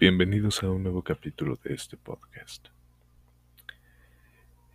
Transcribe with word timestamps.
Bienvenidos 0.00 0.62
a 0.62 0.70
un 0.70 0.82
nuevo 0.82 1.02
capítulo 1.02 1.58
de 1.62 1.74
este 1.74 1.98
podcast. 1.98 2.68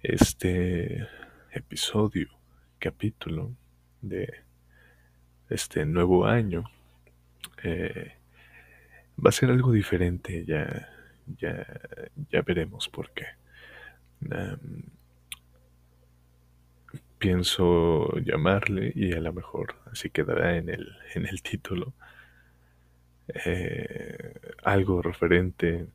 Este 0.04 1.08
episodio, 1.52 2.28
capítulo 2.78 3.52
de 4.04 4.32
este 5.50 5.84
nuevo 5.84 6.28
año 6.28 6.66
eh, 7.64 8.14
va 9.18 9.30
a 9.30 9.32
ser 9.32 9.50
algo 9.50 9.72
diferente, 9.72 10.46
ya, 10.46 10.90
ya, 11.40 11.66
ya 12.30 12.42
veremos 12.44 12.88
por 12.88 13.10
qué. 13.10 13.26
pienso 17.18 18.16
llamarle 18.20 18.92
y 18.94 19.14
a 19.14 19.22
lo 19.22 19.34
mejor 19.34 19.74
así 19.92 20.12
quedará 20.12 20.56
en 20.56 20.70
el, 20.70 20.96
en 21.16 21.26
el 21.26 21.42
título 21.42 21.96
eh, 23.28 24.34
algo 24.64 25.02
referente 25.02 25.88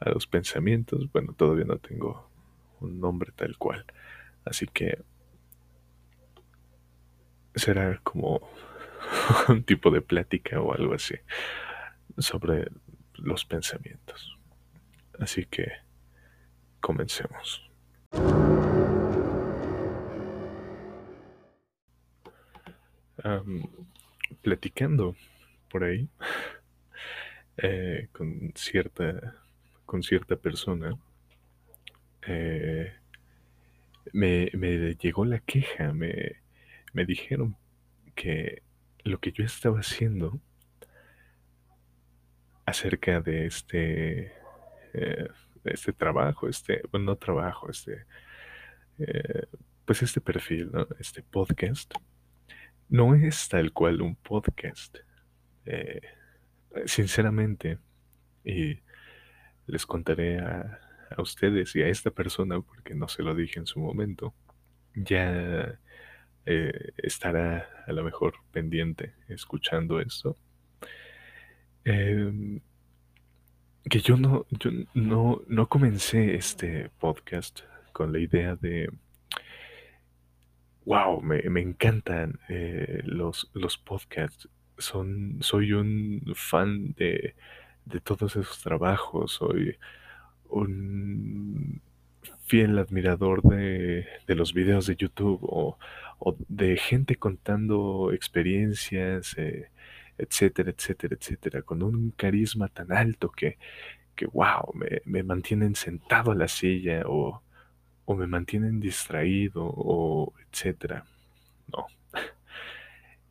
a 0.00 0.10
los 0.10 0.26
pensamientos. 0.26 1.10
Bueno, 1.12 1.32
todavía 1.32 1.64
no 1.64 1.78
tengo 1.78 2.28
un 2.80 3.00
nombre 3.00 3.32
tal 3.34 3.56
cual. 3.56 3.84
Así 4.44 4.66
que 4.66 5.02
será 7.54 8.00
como 8.02 8.40
un 9.48 9.62
tipo 9.64 9.90
de 9.90 10.00
plática 10.00 10.60
o 10.60 10.72
algo 10.72 10.94
así 10.94 11.14
sobre 12.18 12.68
los 13.14 13.44
pensamientos. 13.44 14.38
Así 15.18 15.44
que 15.46 15.72
comencemos. 16.80 17.64
platicando 24.42 25.14
por 25.70 25.84
ahí 25.84 26.08
eh, 27.60 28.08
con 28.12 28.52
cierta 28.54 29.34
con 29.84 30.04
cierta 30.04 30.36
persona 30.36 30.96
eh, 32.22 32.92
me, 34.12 34.48
me, 34.54 34.94
llegó 34.94 35.24
la 35.24 35.40
queja 35.40 35.92
me, 35.92 36.36
me 36.92 37.04
dijeron 37.04 37.56
que 38.14 38.62
lo 39.02 39.18
que 39.18 39.32
yo 39.32 39.44
estaba 39.44 39.80
haciendo 39.80 40.40
acerca 42.64 43.20
de 43.20 43.46
este 43.46 44.32
eh, 44.94 45.28
este 45.64 45.92
trabajo 45.92 46.48
este 46.48 46.82
bueno 46.92 47.06
no 47.06 47.16
trabajo 47.16 47.70
este 47.70 48.04
pues 49.84 50.02
este 50.02 50.20
perfil 50.20 50.70
¿no? 50.70 50.86
este 51.00 51.24
podcast 51.24 51.92
no 52.88 53.16
es 53.16 53.48
tal 53.48 53.72
cual 53.72 54.00
un 54.00 54.14
podcast 54.14 54.98
sinceramente, 56.86 57.78
y 58.44 58.78
les 59.66 59.86
contaré 59.86 60.38
a, 60.38 60.80
ustedes 61.18 61.74
y 61.74 61.82
a 61.82 61.88
esta 61.88 62.10
persona, 62.10 62.60
porque 62.60 62.94
no 62.94 63.08
se 63.08 63.22
lo 63.22 63.34
dije 63.34 63.58
en 63.58 63.66
su 63.66 63.80
momento, 63.80 64.34
ya 64.94 65.78
eh, 66.44 66.92
estará 66.98 67.68
a 67.86 67.92
lo 67.92 68.04
mejor 68.04 68.34
pendiente 68.52 69.14
escuchando 69.28 70.00
esto. 70.00 70.36
Em, 71.84 72.60
que 73.88 74.00
yo 74.00 74.16
no, 74.16 74.46
yo 74.50 74.70
no, 74.92 75.42
no 75.46 75.68
comencé 75.68 76.34
este 76.34 76.90
podcast 76.98 77.60
con 77.92 78.12
la 78.12 78.18
idea 78.18 78.54
de 78.56 78.90
wow, 80.88 81.20
me, 81.20 81.60
encantan 81.60 82.38
eh, 82.48 83.02
los, 83.04 83.50
los 83.52 83.76
podcasts 83.76 84.48
son, 84.78 85.38
soy 85.40 85.72
un 85.72 86.22
fan 86.34 86.94
de, 86.94 87.34
de 87.84 88.00
todos 88.00 88.36
esos 88.36 88.62
trabajos, 88.62 89.32
soy 89.32 89.76
un 90.48 91.80
fiel 92.46 92.78
admirador 92.78 93.42
de, 93.42 94.06
de 94.26 94.34
los 94.34 94.54
videos 94.54 94.86
de 94.86 94.96
YouTube 94.96 95.40
o, 95.42 95.78
o, 96.18 96.36
de 96.48 96.76
gente 96.76 97.16
contando 97.16 98.10
experiencias, 98.12 99.36
eh, 99.38 99.70
etcétera, 100.18 100.70
etcétera, 100.70 101.16
etcétera, 101.20 101.62
con 101.62 101.82
un 101.82 102.10
carisma 102.12 102.68
tan 102.68 102.92
alto 102.92 103.30
que, 103.30 103.58
que 104.16 104.26
wow, 104.26 104.72
me, 104.74 105.02
me 105.04 105.22
mantienen 105.22 105.74
sentado 105.74 106.32
a 106.32 106.34
la 106.34 106.48
silla 106.48 107.02
o, 107.06 107.42
o 108.04 108.14
me 108.16 108.26
mantienen 108.26 108.80
distraído 108.80 109.64
o 109.64 110.32
etcétera. 110.50 111.04
No. 111.72 111.86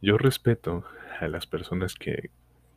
Yo 0.01 0.17
respeto 0.17 0.85
a 1.19 1.27
las 1.27 1.47
personas 1.47 1.95
que, 1.95 2.29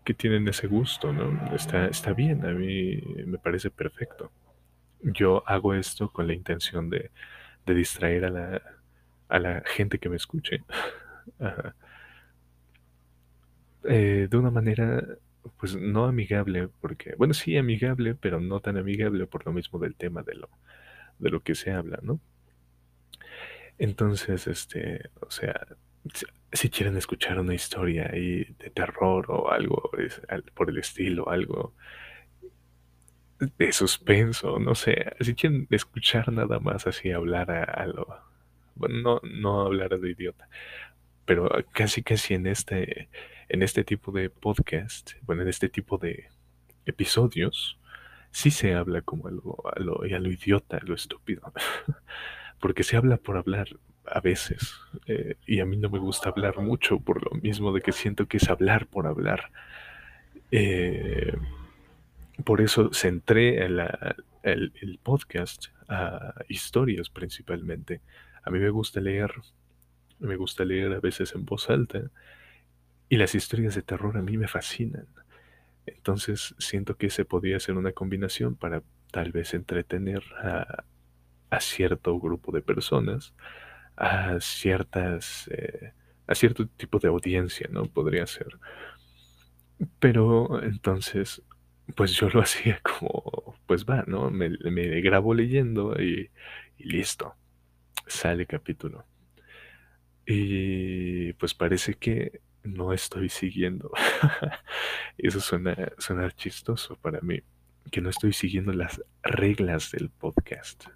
que 0.04 0.14
tienen 0.14 0.48
ese 0.48 0.66
gusto, 0.66 1.12
¿no? 1.12 1.54
Está, 1.54 1.86
está 1.86 2.12
bien, 2.12 2.44
a 2.46 2.52
mí 2.52 3.00
me 3.26 3.38
parece 3.38 3.70
perfecto. 3.70 4.32
Yo 5.02 5.42
hago 5.46 5.74
esto 5.74 6.10
con 6.12 6.26
la 6.26 6.34
intención 6.34 6.90
de, 6.90 7.10
de 7.66 7.74
distraer 7.74 8.24
a 8.26 8.30
la, 8.30 8.62
a 9.28 9.38
la 9.38 9.62
gente 9.66 9.98
que 9.98 10.08
me 10.08 10.16
escuche. 10.16 10.64
Eh, 13.84 14.28
de 14.30 14.36
una 14.36 14.50
manera, 14.50 15.02
pues 15.58 15.74
no 15.76 16.04
amigable, 16.04 16.68
porque, 16.80 17.14
bueno, 17.16 17.32
sí 17.34 17.56
amigable, 17.56 18.14
pero 18.14 18.40
no 18.40 18.60
tan 18.60 18.76
amigable 18.76 19.26
por 19.26 19.46
lo 19.46 19.52
mismo 19.52 19.78
del 19.78 19.96
tema 19.96 20.22
de 20.22 20.34
lo, 20.34 20.50
de 21.18 21.30
lo 21.30 21.42
que 21.42 21.54
se 21.54 21.72
habla, 21.72 21.98
¿no? 22.02 22.20
Entonces, 23.78 24.46
este, 24.46 25.10
o 25.20 25.30
sea, 25.30 25.54
si 26.52 26.70
quieren 26.70 26.96
escuchar 26.96 27.38
una 27.38 27.54
historia 27.54 28.10
ahí 28.12 28.44
de 28.58 28.70
terror 28.70 29.26
o 29.28 29.50
algo 29.50 29.90
por 30.54 30.70
el 30.70 30.78
estilo, 30.78 31.28
algo 31.28 31.74
de 33.40 33.72
suspenso, 33.72 34.58
no 34.58 34.74
sé, 34.74 35.12
si 35.20 35.34
quieren 35.34 35.66
escuchar 35.70 36.30
nada 36.32 36.60
más 36.60 36.86
así 36.86 37.10
hablar 37.10 37.50
a, 37.50 37.86
lo, 37.86 38.06
bueno, 38.74 39.00
no, 39.02 39.20
no 39.22 39.60
hablar 39.62 39.98
de 39.98 40.10
idiota, 40.10 40.48
pero 41.24 41.48
casi 41.72 42.02
casi 42.02 42.34
en 42.34 42.46
este, 42.46 43.08
en 43.48 43.62
este 43.62 43.84
tipo 43.84 44.12
de 44.12 44.28
podcast, 44.28 45.12
bueno, 45.22 45.42
en 45.42 45.48
este 45.48 45.68
tipo 45.68 45.96
de 45.96 46.28
episodios, 46.84 47.78
sí 48.30 48.50
se 48.50 48.74
habla 48.74 49.00
como 49.02 49.28
a 49.28 49.30
lo, 49.30 49.56
a 49.74 49.80
lo, 49.80 50.02
a 50.02 50.18
lo 50.18 50.30
idiota, 50.30 50.76
a 50.76 50.84
lo 50.84 50.94
estúpido, 50.94 51.52
porque 52.60 52.82
se 52.82 52.96
habla 52.96 53.16
por 53.16 53.38
hablar, 53.38 53.68
a 54.06 54.20
veces. 54.20 54.74
Eh, 55.06 55.36
y 55.46 55.60
a 55.60 55.66
mí 55.66 55.76
no 55.76 55.88
me 55.88 55.98
gusta 55.98 56.30
hablar 56.30 56.58
mucho 56.58 56.98
por 57.00 57.22
lo 57.22 57.40
mismo 57.40 57.72
de 57.72 57.80
que 57.80 57.92
siento 57.92 58.26
que 58.26 58.38
es 58.38 58.48
hablar 58.48 58.86
por 58.86 59.06
hablar. 59.06 59.50
Eh, 60.50 61.36
por 62.44 62.60
eso 62.60 62.92
centré 62.92 63.64
el, 63.64 63.80
el, 64.42 64.98
podcast 65.02 65.66
a 65.88 66.34
historias 66.48 67.10
principalmente. 67.10 68.00
A 68.42 68.50
mí 68.50 68.58
me 68.58 68.70
gusta 68.70 69.00
leer, 69.00 69.32
me 70.18 70.36
gusta 70.36 70.64
leer 70.64 70.92
a 70.92 71.00
veces 71.00 71.34
en 71.34 71.44
voz 71.44 71.68
alta 71.68 72.00
y 73.08 73.16
las 73.16 73.34
historias 73.34 73.74
de 73.74 73.82
terror 73.82 74.16
a 74.16 74.22
mí 74.22 74.36
me 74.36 74.48
fascinan. 74.48 75.06
Entonces 75.86 76.54
siento 76.58 76.96
que 76.96 77.10
se 77.10 77.24
podía 77.24 77.56
hacer 77.56 77.76
una 77.76 77.92
combinación 77.92 78.54
para 78.54 78.82
tal 79.10 79.32
vez 79.32 79.54
entretener 79.54 80.22
a, 80.42 80.84
a 81.50 81.60
cierto 81.60 82.18
grupo 82.18 82.52
de 82.52 82.62
personas 82.62 83.34
a 84.00 84.40
ciertas, 84.40 85.48
eh, 85.52 85.92
a 86.26 86.34
cierto 86.34 86.66
tipo 86.66 86.98
de 86.98 87.08
audiencia, 87.08 87.68
¿no? 87.70 87.84
Podría 87.84 88.26
ser. 88.26 88.58
Pero 89.98 90.62
entonces, 90.62 91.42
pues 91.96 92.12
yo 92.14 92.28
lo 92.30 92.40
hacía 92.42 92.80
como, 92.80 93.56
pues 93.66 93.84
va, 93.84 94.04
¿no? 94.06 94.30
Me, 94.30 94.48
grabo 95.02 95.34
leyendo 95.34 96.00
y, 96.00 96.30
listo, 96.78 97.34
sale 98.06 98.46
capítulo. 98.46 99.06
Y 100.26 101.32
pues 101.34 101.54
parece 101.54 101.94
que 101.94 102.40
no 102.62 102.92
estoy 102.92 103.28
siguiendo. 103.28 103.90
Eso 105.18 105.40
suena, 105.40 105.76
suena 105.98 106.30
chistoso 106.30 106.96
para 106.96 107.20
mí 107.20 107.42
que 107.90 108.00
no 108.00 108.10
estoy 108.10 108.32
siguiendo 108.32 108.72
las 108.72 109.02
reglas 109.22 109.90
del 109.90 110.10
podcast. 110.10 110.86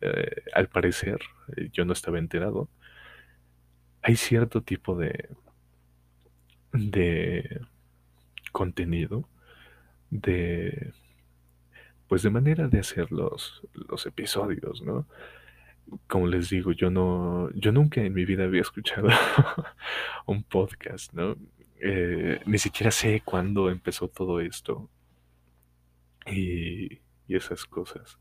Eh, 0.00 0.42
al 0.52 0.68
parecer, 0.68 1.20
eh, 1.56 1.70
yo 1.72 1.84
no 1.84 1.92
estaba 1.92 2.18
enterado. 2.18 2.68
Hay 4.02 4.16
cierto 4.16 4.62
tipo 4.62 4.96
de, 4.96 5.28
de 6.72 7.60
contenido, 8.52 9.28
de, 10.10 10.92
pues 12.08 12.22
de 12.22 12.30
manera 12.30 12.68
de 12.68 12.80
hacer 12.80 13.10
los, 13.10 13.62
los 13.74 14.06
episodios, 14.06 14.82
¿no? 14.82 15.06
Como 16.08 16.26
les 16.26 16.50
digo, 16.50 16.72
yo 16.72 16.90
no, 16.90 17.50
yo 17.54 17.72
nunca 17.72 18.02
en 18.02 18.12
mi 18.12 18.24
vida 18.24 18.44
había 18.44 18.60
escuchado 18.60 19.08
un 20.26 20.42
podcast, 20.42 21.12
¿no? 21.12 21.36
Eh, 21.80 22.40
ni 22.46 22.58
siquiera 22.58 22.90
sé 22.90 23.22
cuándo 23.24 23.70
empezó 23.70 24.08
todo 24.08 24.40
esto 24.40 24.90
y, 26.26 27.00
esas 27.28 27.64
cosas. 27.64 28.18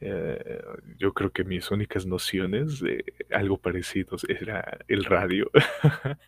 Eh, 0.00 0.62
yo 0.98 1.12
creo 1.14 1.30
que 1.30 1.44
mis 1.44 1.70
únicas 1.70 2.06
nociones 2.06 2.80
de 2.80 3.04
algo 3.30 3.58
parecido 3.58 4.16
era 4.28 4.78
el 4.88 5.04
radio. 5.04 5.50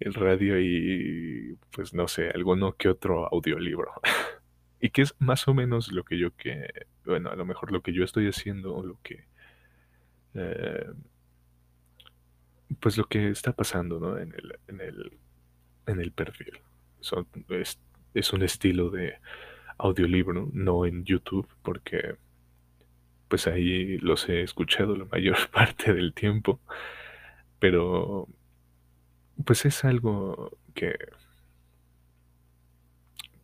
el 0.00 0.14
radio 0.14 0.60
y, 0.60 1.56
pues 1.70 1.94
no 1.94 2.08
sé, 2.08 2.30
alguno 2.30 2.76
que 2.76 2.88
otro 2.88 3.26
audiolibro. 3.32 3.92
y 4.80 4.90
que 4.90 5.02
es 5.02 5.14
más 5.18 5.48
o 5.48 5.54
menos 5.54 5.92
lo 5.92 6.04
que 6.04 6.18
yo 6.18 6.34
que, 6.36 6.68
bueno, 7.04 7.30
a 7.30 7.36
lo 7.36 7.44
mejor 7.44 7.72
lo 7.72 7.82
que 7.82 7.92
yo 7.92 8.04
estoy 8.04 8.28
haciendo 8.28 8.74
o 8.74 8.84
lo 8.84 8.98
que, 9.02 9.26
eh, 10.34 10.86
pues 12.80 12.96
lo 12.96 13.04
que 13.04 13.30
está 13.30 13.52
pasando, 13.52 13.98
¿no? 13.98 14.18
En 14.18 14.34
el, 14.34 14.58
en 14.68 14.80
el, 14.80 15.18
en 15.86 16.00
el 16.00 16.12
perfil. 16.12 16.60
Son, 17.00 17.26
es, 17.48 17.80
es 18.14 18.32
un 18.32 18.42
estilo 18.42 18.90
de 18.90 19.18
audiolibro, 19.78 20.50
no 20.52 20.86
en 20.86 21.04
YouTube, 21.04 21.48
porque 21.62 22.16
pues 23.28 23.46
ahí 23.46 23.98
los 23.98 24.28
he 24.28 24.42
escuchado 24.42 24.96
la 24.96 25.04
mayor 25.06 25.36
parte 25.52 25.94
del 25.94 26.14
tiempo, 26.14 26.60
pero 27.58 28.28
pues 29.44 29.64
es 29.64 29.84
algo 29.84 30.58
que 30.74 30.96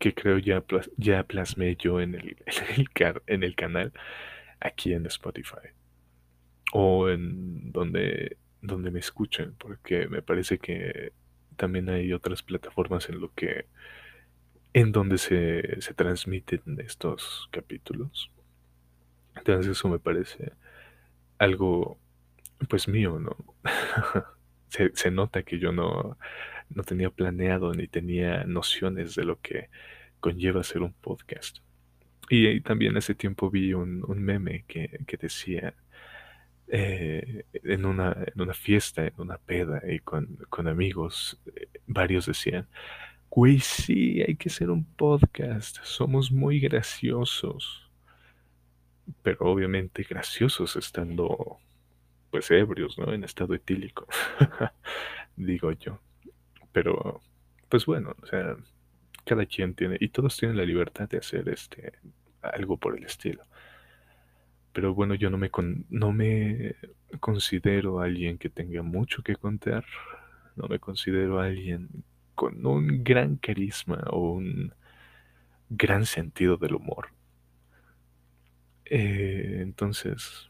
que 0.04 0.12
creo 0.12 0.36
ya, 0.36 0.62
ya 0.98 1.22
plasmé 1.22 1.76
yo 1.76 1.98
en 1.98 2.14
el, 2.14 2.36
en 2.76 2.81
el, 2.81 3.22
en 3.26 3.42
el 3.42 3.54
canal 3.54 3.90
aquí 4.60 4.92
en 4.92 5.06
Spotify. 5.06 5.69
O 6.75 7.08
en 7.08 7.72
donde, 7.72 8.36
donde 8.60 8.90
me 8.90 9.00
escuchen, 9.00 9.54
porque 9.56 10.06
me 10.08 10.20
parece 10.20 10.58
que 10.58 11.12
también 11.56 11.88
hay 11.88 12.12
otras 12.12 12.42
plataformas 12.42 13.08
en 13.08 13.20
lo 13.20 13.32
que 13.32 13.66
en 14.74 14.92
donde 14.92 15.18
se, 15.18 15.80
se 15.80 15.94
transmiten 15.94 16.60
estos 16.80 17.48
capítulos. 17.50 18.30
Entonces 19.36 19.72
eso 19.72 19.88
me 19.88 19.98
parece 19.98 20.52
algo 21.38 21.98
pues 22.68 22.88
mío, 22.88 23.18
¿no? 23.18 23.36
se, 24.68 24.90
se, 24.94 25.10
nota 25.10 25.42
que 25.42 25.58
yo 25.58 25.72
no, 25.72 26.18
no 26.70 26.82
tenía 26.82 27.10
planeado 27.10 27.72
ni 27.72 27.86
tenía 27.86 28.44
nociones 28.44 29.14
de 29.14 29.24
lo 29.24 29.40
que 29.40 29.70
conlleva 30.20 30.60
hacer 30.60 30.82
un 30.82 30.92
podcast. 30.92 31.58
Y, 32.28 32.60
también 32.62 32.96
hace 32.96 33.14
tiempo 33.14 33.50
vi 33.50 33.74
un, 33.74 34.04
un 34.06 34.22
meme 34.22 34.64
que, 34.66 35.00
que 35.06 35.16
decía 35.16 35.74
eh, 36.68 37.44
en, 37.52 37.84
una, 37.84 38.16
en 38.34 38.40
una 38.40 38.54
fiesta, 38.54 39.06
en 39.06 39.14
una 39.18 39.38
peda 39.38 39.82
y 39.86 40.00
con, 40.00 40.38
con 40.48 40.66
amigos, 40.66 41.38
eh, 41.54 41.68
varios 41.86 42.26
decían, 42.26 42.66
güey, 43.34 43.58
sí, 43.58 44.22
hay 44.22 44.36
que 44.36 44.48
hacer 44.48 44.70
un 44.70 44.84
podcast, 44.84 45.78
somos 45.82 46.31
muy 46.31 46.60
graciosos. 46.60 47.90
Pero 49.22 49.46
obviamente 49.46 50.06
graciosos 50.08 50.76
estando 50.76 51.58
pues 52.31 52.50
ebrios, 52.52 52.96
¿no? 52.96 53.12
En 53.12 53.25
estado 53.25 53.54
etílico, 53.54 54.06
digo 55.36 55.72
yo. 55.72 56.00
Pero, 56.72 57.22
pues 57.69 57.86
bueno, 57.86 58.14
o 58.22 58.26
sea, 58.26 58.56
cada 59.25 59.46
quien 59.46 59.75
tiene, 59.75 59.96
y 60.00 60.08
todos 60.10 60.36
tienen 60.36 60.56
la 60.56 60.64
libertad 60.64 61.08
de 61.08 61.19
hacer 61.19 61.48
este, 61.48 61.92
algo 62.40 62.76
por 62.76 62.96
el 62.96 63.04
estilo. 63.04 63.42
Pero 64.72 64.94
bueno, 64.94 65.14
yo 65.14 65.31
no 65.31 65.38
me, 65.38 65.50
no 65.90 66.12
me 66.12 66.76
considero 67.19 68.00
alguien 68.00 68.38
que 68.38 68.48
tenga 68.48 68.82
mucho 68.82 69.22
que 69.25 69.34
contar, 69.34 69.84
no 70.54 70.69
me 70.69 70.78
considero 70.78 71.40
alguien 71.40 72.04
con 72.34 72.64
un 72.66 73.04
gran 73.04 73.36
carisma 73.36 74.04
o 74.10 74.32
un 74.32 74.75
gran 75.70 76.06
sentido 76.06 76.56
del 76.56 76.75
humor. 76.75 77.08
Eh, 78.86 79.58
entonces, 79.60 80.48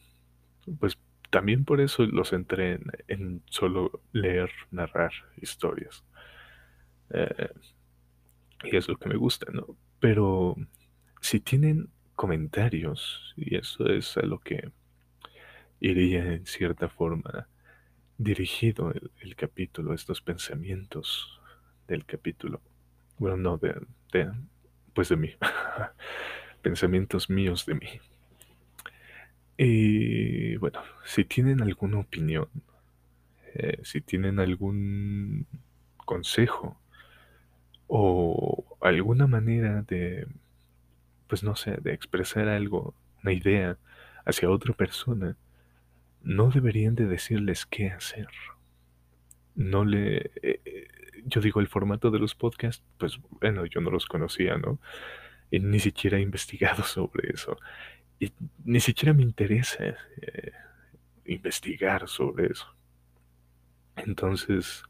pues 0.79 0.99
también 1.31 1.65
por 1.65 1.81
eso 1.81 2.05
los 2.05 2.33
entré 2.33 2.81
en 3.09 3.43
solo 3.47 4.03
leer, 4.13 4.51
narrar 4.71 5.13
historias. 5.41 6.05
Eh, 7.11 7.49
y 8.65 8.77
es 8.77 8.89
lo 8.89 8.97
que 8.97 9.09
me 9.09 9.17
gusta, 9.17 9.51
¿no? 9.53 9.77
Pero 10.01 10.57
si 11.21 11.41
tienen 11.41 11.89
comentarios, 12.15 13.35
y 13.37 13.57
eso 13.57 13.87
es 13.89 14.17
a 14.17 14.23
lo 14.23 14.39
que 14.39 14.71
iría 15.81 16.33
en 16.33 16.47
cierta 16.47 16.89
forma 16.89 17.49
dirigido 18.17 18.93
el, 19.21 19.37
capítulo, 19.37 19.93
estos 19.93 20.21
pensamientos 20.21 21.41
del 21.89 22.05
capítulo. 22.05 22.61
Bueno, 23.19 23.37
no, 23.37 23.59
de, 23.59 23.75
pues 24.93 25.09
de 25.09 25.17
mí. 25.17 25.31
pensamientos 26.63 27.29
míos 27.29 27.67
de 27.67 27.75
mí. 27.75 27.89
Y 29.57 30.57
bueno, 30.57 30.81
si 31.05 31.25
tienen 31.25 31.63
alguna 31.63 31.99
opinión, 32.01 32.49
eh, 33.55 33.79
si 33.85 34.01
tienen 34.01 34.41
algún 34.41 35.47
consejo, 35.97 36.77
o 37.87 38.65
alguna 38.81 39.27
manera 39.27 39.83
de, 39.83 40.27
pues 41.29 41.43
no 41.45 41.55
sé, 41.55 41.79
de 41.83 41.93
expresar 41.93 42.49
algo, 42.49 42.95
una 43.23 43.33
idea 43.33 43.79
hacia 44.25 44.51
otra 44.51 44.73
persona, 44.73 45.37
no 46.23 46.51
deberían 46.51 46.95
de 46.95 47.07
decirles 47.07 47.67
qué 47.67 47.91
hacer. 47.91 48.29
No 49.55 49.85
le... 49.85 50.31
Yo 51.25 51.41
digo, 51.41 51.61
el 51.61 51.69
formato 51.69 52.11
de 52.11 52.19
los 52.19 52.35
podcasts, 52.35 52.85
pues 52.99 53.19
bueno, 53.41 53.65
yo 53.67 53.81
no 53.81 53.91
los 53.91 54.07
conocía, 54.07 54.57
¿no? 54.57 54.79
Y 55.51 55.61
ni 55.61 55.81
siquiera 55.81 56.19
he 56.19 56.23
investigado 56.23 56.83
sobre 56.85 57.31
eso. 57.33 57.57
Y 58.21 58.33
ni 58.65 58.81
siquiera 58.81 59.13
me 59.13 59.23
interesa 59.23 59.85
eh, 59.85 60.53
investigar 61.25 62.09
sobre 62.09 62.49
eso. 62.53 62.67
Entonces, 63.97 64.85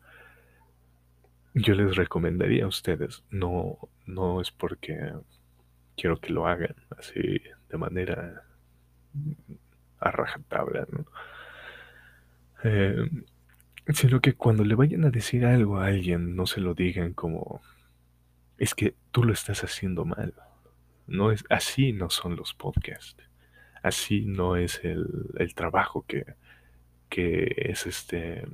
yo 1.55 1.75
les 1.75 1.97
recomendaría 1.97 2.65
a 2.65 2.69
ustedes, 2.69 3.23
no, 3.31 3.79
no 4.07 4.41
es 4.41 4.51
porque 4.51 5.13
quiero 5.97 6.21
que 6.21 6.33
lo 6.33 6.47
hagan 6.47 6.75
así 6.99 7.41
de 7.69 7.79
manera 7.79 8.45
a 10.01 10.11
rajatabla, 10.11 10.87
¿no? 10.91 11.07
Eh, 12.65 13.09
sino 13.93 14.21
que 14.21 14.35
cuando 14.35 14.65
le 14.65 14.75
vayan 14.75 15.05
a 15.05 15.11
decir 15.11 15.45
algo 15.45 15.79
a 15.79 15.87
alguien, 15.87 16.37
no 16.37 16.47
se 16.47 16.61
lo 16.61 16.75
digan 16.75 17.13
como, 17.13 17.61
es 18.59 18.75
que 18.75 18.95
tú 19.11 19.25
lo 19.25 19.33
estás 19.33 19.63
haciendo 19.65 20.05
mal. 20.05 20.35
No 21.07 21.31
es, 21.31 21.45
así 21.51 21.93
no 21.93 22.11
son 22.11 22.37
los 22.37 22.55
podcasts. 22.55 23.23
Así 23.83 24.25
no 24.25 24.57
es 24.57 24.83
el, 24.85 25.07
el 25.37 25.55
trabajo 25.55 26.07
que, 26.07 26.25
que 27.11 27.55
es 27.57 27.87
este 27.87 28.45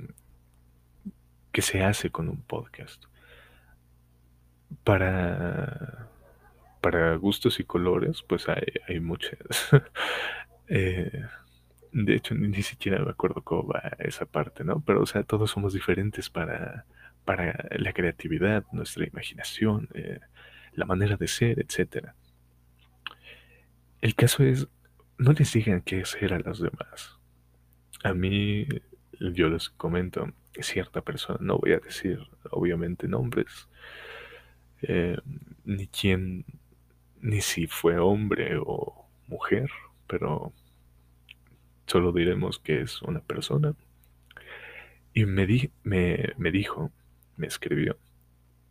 que 1.51 1.61
se 1.61 1.83
hace 1.83 2.09
con 2.09 2.29
un 2.29 2.41
podcast. 2.41 3.03
Para, 4.83 6.09
para 6.81 7.15
gustos 7.15 7.59
y 7.59 7.63
colores, 7.63 8.23
pues 8.27 8.47
hay, 8.49 8.65
hay 8.87 8.99
muchas. 8.99 9.37
Eh, 10.73 11.25
de 11.91 12.15
hecho, 12.15 12.35
ni, 12.35 12.61
siquiera 12.61 13.03
me 13.03 13.11
acuerdo 13.11 13.41
cómo 13.41 13.67
va 13.67 13.93
esa 13.99 14.25
parte, 14.25 14.63
¿no? 14.63 14.81
Pero, 14.81 15.01
o 15.01 15.05
sea, 15.05 15.23
todos 15.23 15.51
somos 15.51 15.73
diferentes 15.73 16.29
para, 16.29 16.85
para 17.25 17.67
la 17.71 17.93
creatividad, 17.93 18.63
nuestra 18.71 19.05
imaginación, 19.05 19.89
eh, 19.93 20.19
la 20.73 20.85
manera 20.85 21.17
de 21.17 21.27
ser, 21.27 21.59
etc. 21.59 22.09
El 24.01 24.15
caso 24.15 24.43
es, 24.43 24.67
no 25.17 25.33
les 25.33 25.51
digan 25.53 25.81
qué 25.81 26.01
hacer 26.01 26.33
a 26.33 26.39
los 26.39 26.61
demás. 26.61 27.19
A 28.03 28.13
mí, 28.13 28.67
yo 29.19 29.49
les 29.49 29.69
comento, 29.69 30.31
cierta 30.59 31.01
persona, 31.01 31.39
no 31.41 31.57
voy 31.57 31.73
a 31.73 31.79
decir 31.79 32.19
obviamente 32.49 33.07
nombres, 33.07 33.67
eh, 34.81 35.17
ni 35.65 35.87
quién, 35.87 36.45
ni 37.19 37.41
si 37.41 37.67
fue 37.67 37.99
hombre 37.99 38.57
o 38.59 39.07
mujer, 39.27 39.69
pero 40.07 40.53
solo 41.87 42.11
diremos 42.11 42.59
que 42.59 42.81
es 42.81 43.01
una 43.01 43.21
persona. 43.21 43.75
Y 45.13 45.25
me, 45.25 45.45
di, 45.45 45.71
me, 45.83 46.33
me 46.37 46.51
dijo, 46.51 46.91
me 47.37 47.47
escribió, 47.47 47.97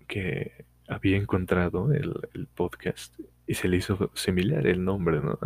que 0.08 0.64
había 0.88 1.16
encontrado 1.16 1.92
el, 1.92 2.48
podcast 2.54 3.18
y 3.46 3.54
se 3.54 3.68
le 3.68 3.76
hizo 3.76 4.10
similar 4.14 4.66
el 4.66 4.84
nombre, 4.84 5.20
¿no? 5.20 5.38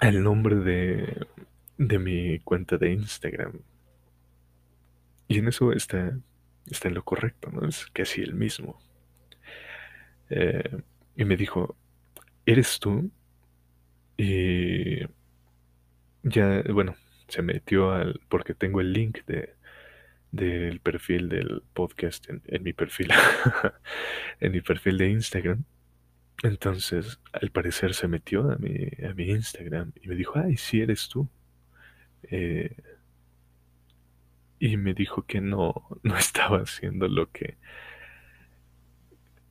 al 0.00 0.22
nombre 0.22 0.56
de, 0.56 1.26
de 1.78 1.98
mi 1.98 2.38
cuenta 2.40 2.76
de 2.76 2.92
Instagram, 2.92 3.60
y 5.32 5.38
en 5.38 5.48
eso 5.48 5.72
está, 5.72 6.18
está 6.70 6.88
en 6.88 6.94
lo 6.94 7.04
correcto, 7.04 7.50
¿no? 7.50 7.66
Es 7.66 7.86
casi 7.86 8.20
el 8.20 8.34
mismo. 8.34 8.78
Eh, 10.28 10.82
y 11.16 11.24
me 11.24 11.38
dijo, 11.38 11.74
¿eres 12.44 12.78
tú? 12.78 13.10
Y 14.18 14.98
ya, 16.22 16.62
bueno, 16.72 16.96
se 17.28 17.42
metió 17.42 17.92
al, 17.92 18.20
porque 18.28 18.54
tengo 18.54 18.80
el 18.80 18.92
link 18.92 19.24
de, 19.26 19.54
del 20.32 20.80
perfil 20.80 21.28
del 21.28 21.62
podcast 21.74 22.26
en, 22.28 22.62
mi 22.62 22.72
perfil, 22.72 23.10
en 24.40 24.52
mi 24.52 24.60
perfil 24.60 24.98
de 24.98 25.10
Instagram. 25.10 25.64
Entonces, 26.42 27.20
al 27.32 27.50
parecer 27.50 27.94
se 27.94 28.08
metió 28.08 28.50
a 28.50 28.56
mi, 28.56 28.88
a 29.08 29.14
mi 29.14 29.30
Instagram 29.30 29.92
y 30.02 30.08
me 30.08 30.16
dijo, 30.16 30.34
ay, 30.38 30.56
sí 30.56 30.80
eres 30.80 31.08
tú. 31.08 31.28
Eh, 32.24 32.76
y 34.58 34.76
me 34.76 34.94
dijo 34.94 35.26
que 35.26 35.40
no, 35.40 35.74
no 36.02 36.16
estaba 36.16 36.58
haciendo 36.58 37.08
lo 37.08 37.30
que 37.30 37.58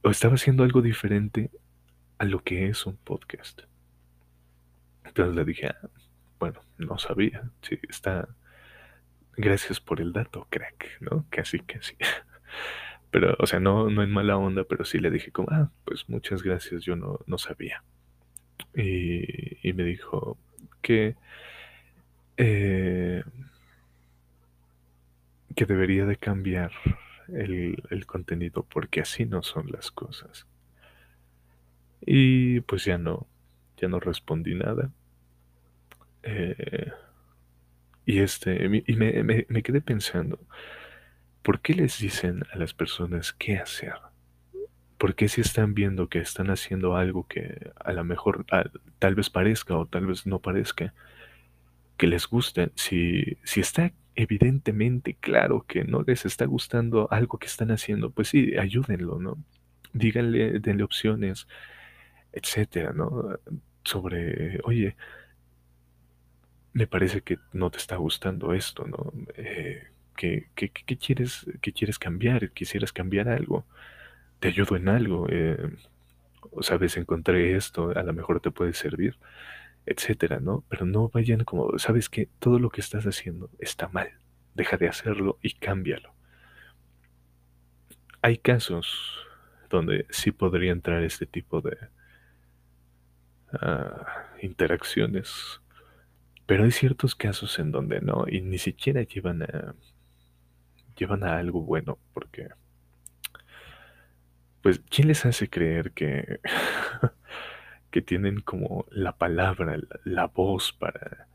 o 0.03 0.09
estaba 0.09 0.35
haciendo 0.35 0.63
algo 0.63 0.81
diferente 0.81 1.51
a 2.17 2.25
lo 2.25 2.43
que 2.43 2.67
es 2.67 2.85
un 2.85 2.97
podcast. 2.97 3.61
Entonces 5.05 5.35
le 5.35 5.45
dije, 5.45 5.67
ah, 5.67 5.89
bueno, 6.41 6.59
no 6.79 6.97
sabía. 6.97 7.43
Sí, 7.61 7.77
está. 7.87 8.27
Gracias 9.37 9.79
por 9.79 10.01
el 10.01 10.11
dato, 10.11 10.47
crack, 10.49 10.99
¿no? 10.99 11.25
Casi, 11.29 11.59
casi. 11.59 11.95
Pero, 13.11 13.35
o 13.37 13.45
sea, 13.45 13.59
no, 13.59 13.91
no 13.91 14.01
en 14.01 14.09
mala 14.09 14.37
onda, 14.37 14.63
pero 14.63 14.85
sí 14.85 14.97
le 14.97 15.11
dije 15.11 15.31
como, 15.31 15.49
ah, 15.51 15.69
pues 15.83 16.07
muchas 16.07 16.43
gracias, 16.43 16.83
yo 16.83 16.95
no, 16.95 17.19
no 17.27 17.37
sabía. 17.37 17.83
Y, 18.73 19.67
y 19.67 19.73
me 19.73 19.83
dijo 19.83 20.37
que, 20.81 21.17
eh, 22.37 23.21
que 25.57 25.65
debería 25.65 26.05
de 26.05 26.15
cambiar 26.15 26.71
el, 27.27 27.83
el 27.89 28.05
contenido 28.05 28.63
porque 28.63 29.01
así 29.01 29.25
no 29.25 29.43
son 29.43 29.69
las 29.71 29.91
cosas. 29.91 30.47
Y 32.05 32.61
pues 32.61 32.85
ya 32.85 32.97
no, 32.97 33.27
ya 33.75 33.89
no 33.89 33.99
respondí 33.99 34.55
nada. 34.55 34.91
Eh, 36.23 36.91
y 38.05 38.19
este, 38.19 38.83
y 38.85 38.95
me, 38.95 39.23
me, 39.23 39.63
quedé 39.63 39.81
pensando, 39.81 40.39
¿por 41.41 41.61
qué 41.61 41.73
les 41.73 41.99
dicen 41.99 42.43
a 42.51 42.57
las 42.57 42.73
personas 42.73 43.33
qué 43.33 43.57
hacer? 43.57 43.93
¿Por 44.97 45.15
qué 45.15 45.29
si 45.29 45.41
están 45.41 45.73
viendo 45.73 46.09
que 46.09 46.19
están 46.19 46.49
haciendo 46.49 46.95
algo 46.95 47.27
que 47.27 47.71
a 47.75 47.91
lo 47.93 48.03
mejor 48.03 48.45
tal 48.99 49.15
vez 49.15 49.29
parezca 49.29 49.75
o 49.77 49.85
tal 49.87 50.05
vez 50.07 50.27
no 50.27 50.39
parezca, 50.39 50.93
que 51.97 52.07
les 52.07 52.27
guste, 52.27 52.71
si, 52.75 53.37
si 53.43 53.61
está 53.61 53.93
evidentemente 54.15 55.15
claro 55.19 55.65
que 55.67 55.83
no 55.83 56.01
les 56.01 56.25
está 56.25 56.45
gustando 56.45 57.07
algo 57.11 57.37
que 57.37 57.47
están 57.47 57.71
haciendo, 57.71 58.11
pues 58.11 58.29
sí, 58.29 58.57
ayúdenlo, 58.57 59.19
¿no? 59.19 59.37
Díganle, 59.93 60.59
denle 60.59 60.83
opciones, 60.83 61.47
etcétera, 62.31 62.93
¿no? 62.93 63.39
Sobre, 63.83 64.59
oye, 64.63 64.95
me 66.73 66.87
parece 66.87 67.21
que 67.21 67.39
no 67.53 67.69
te 67.69 67.77
está 67.77 67.97
gustando 67.97 68.53
esto, 68.53 68.85
¿no? 68.87 69.11
Eh, 69.35 69.87
¿qué, 70.15 70.47
quieres, 70.99 71.45
¿Qué 71.61 71.73
quieres 71.73 71.99
cambiar? 71.99 72.51
¿Quisieras 72.51 72.93
cambiar 72.93 73.29
algo? 73.29 73.65
¿Te 74.39 74.49
ayudo 74.49 74.75
en 74.77 74.89
algo? 74.89 75.27
Eh, 75.29 75.57
¿Sabes? 76.61 76.97
Encontré 76.97 77.55
esto, 77.55 77.91
a 77.95 78.03
lo 78.03 78.13
mejor 78.13 78.39
te 78.39 78.51
puede 78.51 78.73
servir, 78.73 79.17
etcétera, 79.85 80.39
¿no? 80.39 80.63
Pero 80.69 80.85
no 80.85 81.09
vayan 81.09 81.43
como, 81.43 81.77
¿sabes 81.79 82.09
que 82.09 82.29
Todo 82.39 82.59
lo 82.59 82.69
que 82.69 82.81
estás 82.81 83.05
haciendo 83.05 83.49
está 83.59 83.87
mal. 83.89 84.09
Deja 84.55 84.77
de 84.77 84.87
hacerlo 84.87 85.37
y 85.41 85.53
cámbialo. 85.53 86.13
Hay 88.21 88.37
casos 88.37 89.25
donde 89.69 90.05
sí 90.09 90.31
podría 90.31 90.71
entrar 90.71 91.03
este 91.03 91.25
tipo 91.25 91.61
de 91.61 91.77
uh, 93.53 94.41
interacciones 94.41 95.60
pero 96.45 96.63
hay 96.63 96.71
ciertos 96.71 97.15
casos 97.15 97.59
en 97.59 97.71
donde 97.71 98.01
no, 98.01 98.25
y 98.27 98.41
ni 98.41 98.57
siquiera 98.57 99.03
llevan 99.03 99.43
a, 99.43 99.75
llevan 100.97 101.23
a 101.23 101.37
algo 101.37 101.61
bueno, 101.61 101.97
porque, 102.13 102.49
pues, 104.61 104.81
¿quién 104.89 105.07
les 105.07 105.25
hace 105.25 105.49
creer 105.49 105.91
que, 105.91 106.39
que 107.91 108.01
tienen 108.01 108.41
como 108.41 108.85
la 108.89 109.17
palabra, 109.17 109.77
la, 110.03 110.27
voz 110.27 110.73
para, 110.73 111.27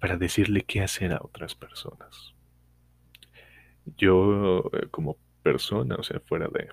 para 0.00 0.16
decirle 0.16 0.62
qué 0.62 0.82
hacer 0.82 1.12
a 1.12 1.20
otras 1.22 1.54
personas? 1.54 2.34
Yo, 3.96 4.70
eh, 4.72 4.88
como 4.90 5.18
persona, 5.42 5.96
o 5.96 6.02
sea, 6.02 6.20
fuera 6.20 6.48
de, 6.48 6.68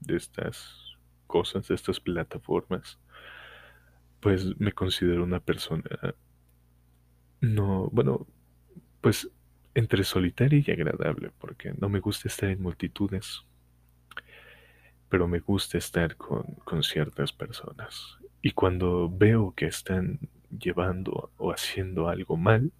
de 0.00 0.16
estas 0.16 0.96
cosas, 1.26 1.68
de 1.68 1.74
estas 1.74 2.00
plataformas, 2.00 2.98
pues 4.20 4.58
me 4.58 4.72
considero 4.72 5.24
una 5.24 5.40
persona 5.40 6.14
no, 7.40 7.88
bueno, 7.92 8.26
pues 9.00 9.30
entre 9.74 10.04
solitaria 10.04 10.62
y 10.64 10.70
agradable, 10.70 11.30
porque 11.38 11.72
no 11.78 11.88
me 11.88 12.00
gusta 12.00 12.28
estar 12.28 12.50
en 12.50 12.62
multitudes, 12.62 13.44
pero 15.08 15.28
me 15.28 15.38
gusta 15.38 15.78
estar 15.78 16.16
con, 16.16 16.42
con 16.64 16.82
ciertas 16.82 17.32
personas. 17.32 18.18
Y 18.42 18.52
cuando 18.52 19.08
veo 19.08 19.54
que 19.54 19.66
están 19.66 20.18
llevando 20.50 21.30
o 21.36 21.52
haciendo 21.52 22.08
algo 22.08 22.36
mal, 22.36 22.72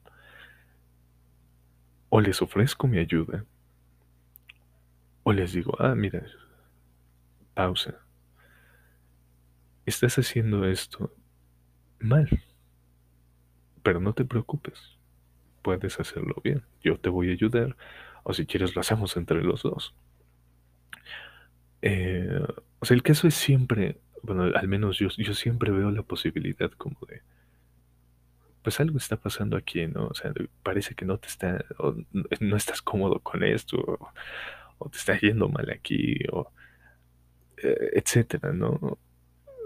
o 2.08 2.20
les 2.20 2.42
ofrezco 2.42 2.88
mi 2.88 2.98
ayuda, 2.98 3.44
o 5.22 5.32
les 5.32 5.52
digo, 5.52 5.76
ah, 5.78 5.94
mira, 5.94 6.26
pausa, 7.54 7.94
estás 9.84 10.18
haciendo 10.18 10.64
esto 10.64 11.12
mal. 12.00 12.28
Pero 13.82 14.00
no 14.00 14.12
te 14.12 14.24
preocupes, 14.24 14.98
puedes 15.62 15.98
hacerlo 16.00 16.36
bien. 16.42 16.62
Yo 16.82 16.98
te 16.98 17.08
voy 17.08 17.30
a 17.30 17.32
ayudar, 17.32 17.76
o 18.24 18.34
si 18.34 18.46
quieres 18.46 18.74
lo 18.74 18.80
hacemos 18.80 19.16
entre 19.16 19.42
los 19.42 19.62
dos. 19.62 19.94
Eh, 21.82 22.40
o 22.80 22.84
sea, 22.84 22.94
el 22.94 23.02
caso 23.02 23.28
es 23.28 23.34
siempre, 23.34 23.98
bueno, 24.22 24.44
al 24.54 24.68
menos 24.68 24.98
yo, 24.98 25.08
yo 25.16 25.34
siempre 25.34 25.70
veo 25.70 25.90
la 25.90 26.02
posibilidad 26.02 26.70
como 26.72 26.98
de, 27.08 27.22
pues 28.62 28.80
algo 28.80 28.98
está 28.98 29.16
pasando 29.16 29.56
aquí, 29.56 29.86
¿no? 29.86 30.08
O 30.08 30.14
sea, 30.14 30.32
parece 30.62 30.94
que 30.94 31.04
no 31.04 31.18
te 31.18 31.28
está, 31.28 31.64
o 31.78 31.94
no 32.40 32.56
estás 32.56 32.82
cómodo 32.82 33.20
con 33.20 33.42
esto, 33.42 33.76
o, 34.78 34.88
te 34.90 34.98
está 34.98 35.18
yendo 35.18 35.48
mal 35.48 35.70
aquí, 35.70 36.18
o 36.32 36.52
eh, 37.62 37.90
etcétera, 37.94 38.52
¿no? 38.52 38.98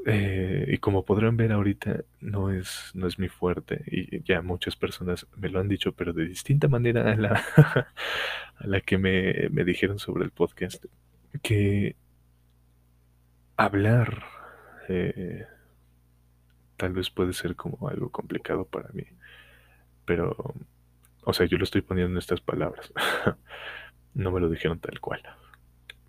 Eh, 0.05 0.67
y 0.69 0.79
como 0.79 1.05
podrán 1.05 1.37
ver 1.37 1.53
ahorita, 1.53 2.05
no 2.21 2.51
es, 2.51 2.91
no 2.95 3.07
es 3.07 3.19
mi 3.19 3.29
fuerte. 3.29 3.83
Y 3.87 4.23
ya 4.23 4.43
muchas 4.43 4.77
personas 4.77 5.27
me 5.37 5.49
lo 5.49 5.61
han 5.61 5.69
dicho, 5.69 5.93
pero 5.93 6.13
de 6.13 6.27
distinta 6.27 6.69
manera 6.69 7.13
a 7.13 7.17
la, 7.17 7.45
a 8.57 8.67
la 8.67 8.81
que 8.81 8.99
me, 8.99 9.49
me 9.51 9.65
dijeron 9.65 9.99
sobre 9.99 10.25
el 10.25 10.31
podcast. 10.31 10.85
Que 11.43 11.97
hablar 13.57 14.25
eh, 14.89 15.47
tal 16.77 16.93
vez 16.93 17.11
puede 17.11 17.33
ser 17.33 17.55
como 17.57 17.89
algo 17.89 18.11
complicado 18.11 18.65
para 18.65 18.89
mí. 18.93 19.05
Pero, 20.05 20.37
o 21.25 21.33
sea, 21.33 21.47
yo 21.47 21.59
lo 21.59 21.65
estoy 21.65 21.83
poniendo 21.83 22.13
en 22.13 22.19
estas 22.19 22.41
palabras. 22.41 22.93
no 24.15 24.33
me 24.33 24.41
lo 24.41 24.49
dijeron 24.49 24.81
tal 24.81 25.01
cual. 25.01 25.23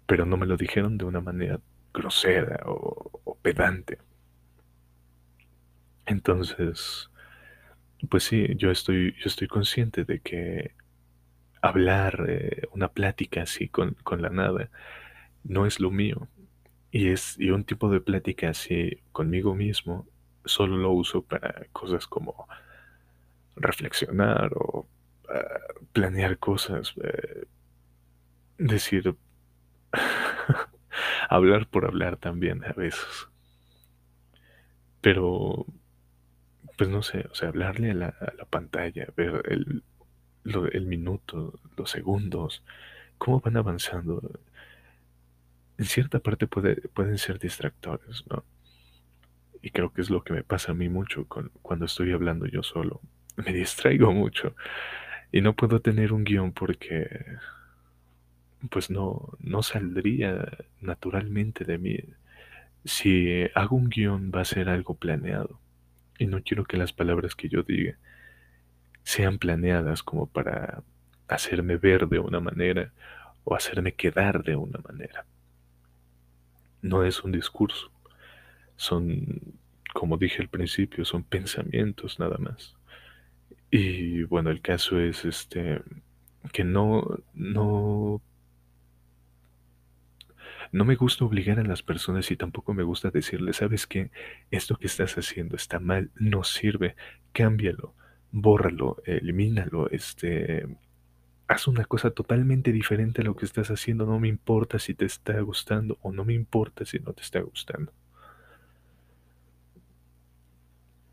Pero 0.08 0.26
no 0.26 0.38
me 0.38 0.48
lo 0.48 0.58
dijeron 0.58 0.98
de 0.98 1.06
una 1.06 1.22
manera 1.22 1.60
grosera 1.94 2.60
o, 2.66 3.38
pedante. 3.42 4.00
Entonces, 6.06 7.10
pues 8.10 8.24
sí, 8.24 8.56
yo 8.58 8.72
estoy, 8.72 9.14
yo 9.20 9.26
estoy 9.26 9.48
consciente 9.48 10.06
de 10.06 10.20
que 10.20 10.76
hablar 11.62 12.26
eh, 12.28 12.68
una 12.74 12.90
plática 12.90 13.44
así 13.44 13.70
con, 13.70 13.96
con, 14.04 14.22
la 14.22 14.30
nada 14.30 14.70
no 15.44 15.66
es 15.66 15.80
lo 15.80 15.92
mío. 15.92 16.28
Y, 16.92 17.10
es, 17.10 17.40
y 17.40 17.50
un 17.52 17.64
tipo 17.64 17.90
de 17.90 18.02
plática 18.02 18.50
así 18.50 19.02
conmigo 19.12 19.56
mismo 19.56 20.08
solo 20.46 20.78
lo 20.78 20.92
uso 20.92 21.24
para 21.24 21.66
cosas 21.72 22.08
como 22.08 22.48
reflexionar 23.56 24.52
o 24.56 24.88
uh, 25.30 25.86
planear 25.94 26.38
cosas. 26.38 26.96
Uh, 26.98 27.46
decir, 28.58 29.16
hablar 31.30 31.68
por 31.68 31.86
hablar 31.86 32.18
también 32.18 32.64
a 32.64 32.74
veces. 32.74 33.28
Pero, 35.02 35.66
pues 36.78 36.90
no 36.90 37.02
sé, 37.04 37.28
o 37.32 37.36
sea, 37.36 37.50
hablarle 37.50 37.92
a 37.92 37.94
la, 37.94 38.14
pantalla, 38.50 39.08
ver 39.16 39.44
el, 39.50 39.84
el 40.72 40.86
minuto, 40.86 41.60
los 41.76 41.90
segundos, 41.90 42.64
cómo 43.18 43.40
van 43.40 43.58
avanzando. 43.58 44.40
En 45.78 45.86
cierta 45.86 46.20
parte 46.20 46.48
puede, 46.48 46.76
pueden 46.90 47.18
ser 47.18 47.40
distractores, 47.40 48.24
¿no? 48.30 48.46
Y 49.62 49.72
creo 49.72 49.92
que 49.94 50.02
es 50.02 50.10
lo 50.10 50.24
que 50.24 50.34
me 50.34 50.44
pasa 50.44 50.74
a 50.74 50.76
mí 50.76 50.90
mucho 50.90 51.26
con, 51.26 51.50
cuando 51.62 51.86
estoy 51.86 52.12
hablando 52.12 52.46
yo 52.46 52.64
solo. 52.64 53.02
Me 53.38 53.54
distraigo 53.54 54.12
mucho 54.12 54.56
y 55.32 55.42
no 55.42 55.56
puedo 55.56 55.82
tener 55.82 56.14
un 56.14 56.24
guion 56.24 56.54
porque 56.54 57.10
pues 58.70 58.90
no, 58.90 59.30
no 59.40 59.64
saldría 59.64 60.58
naturalmente 60.82 61.66
de 61.66 61.78
mí. 61.78 61.98
Si 62.86 63.46
hago 63.56 63.76
un 63.76 63.90
guion 63.90 64.32
va 64.34 64.42
a 64.42 64.46
ser 64.46 64.70
algo 64.70 64.96
planeado. 64.96 65.60
Y 66.20 66.28
no 66.28 66.42
quiero 66.44 66.64
que 66.66 66.78
las 66.78 66.94
palabras 66.94 67.36
que 67.36 67.50
yo 67.50 67.64
diga 67.64 67.98
sean 69.04 69.38
planeadas 69.38 70.04
como 70.04 70.28
para 70.28 70.84
hacerme 71.28 71.78
ver 71.78 72.08
de 72.08 72.20
una 72.20 72.40
manera 72.40 72.94
o 73.44 73.56
hacerme 73.56 73.94
quedar 73.94 74.44
de 74.44 74.56
una 74.56 74.80
manera. 74.80 75.26
No 76.82 77.04
es 77.04 77.24
un 77.24 77.32
discurso. 77.32 77.92
Son, 78.76 79.42
como 79.94 80.18
dije 80.18 80.42
al 80.42 80.50
principio, 80.50 81.06
son 81.06 81.24
pensamientos 81.24 82.20
nada 82.20 82.38
más. 82.38 82.76
Y 83.72 84.24
bueno, 84.24 84.52
el 84.52 84.62
caso 84.62 85.00
es 85.00 85.26
este 85.26 85.82
que 86.52 86.64
no, 86.64 87.20
no 87.34 88.22
No 90.74 90.86
me 90.86 90.96
gusta 90.96 91.24
obligar 91.24 91.60
a 91.60 91.64
las 91.64 91.84
personas 91.84 92.32
y 92.32 92.36
tampoco 92.36 92.74
me 92.74 92.82
gusta 92.82 93.12
decirles, 93.12 93.58
sabes 93.58 93.86
que 93.86 94.10
esto 94.50 94.76
que 94.76 94.88
estás 94.88 95.16
haciendo 95.20 95.56
está 95.56 95.80
mal, 95.80 96.10
no 96.16 96.44
sirve, 96.44 96.96
cámbialo, 97.32 97.94
bórralo, 98.32 98.98
elimínalo, 99.06 99.88
este, 99.92 100.66
haz 101.48 101.68
una 101.68 101.86
cosa 101.86 102.10
totalmente 102.10 102.72
diferente 102.72 103.22
a 103.22 103.24
lo 103.24 103.36
que 103.36 103.46
estás 103.46 103.70
haciendo, 103.70 104.08
no 104.08 104.20
me 104.20 104.28
importa 104.28 104.80
si 104.80 104.96
te 104.96 105.06
está 105.06 105.40
gustando 105.42 106.00
o 106.02 106.12
no 106.12 106.26
me 106.26 106.34
importa 106.34 106.86
si 106.86 106.98
no 106.98 107.14
te 107.14 107.22
está 107.22 107.40
gustando. 107.42 107.94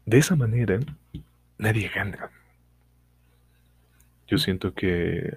De 0.06 0.16
esa 0.16 0.36
manera, 0.36 0.80
nadie 1.58 1.90
gana. 1.94 2.30
Yo 4.26 4.38
siento 4.38 4.72
que 4.72 5.36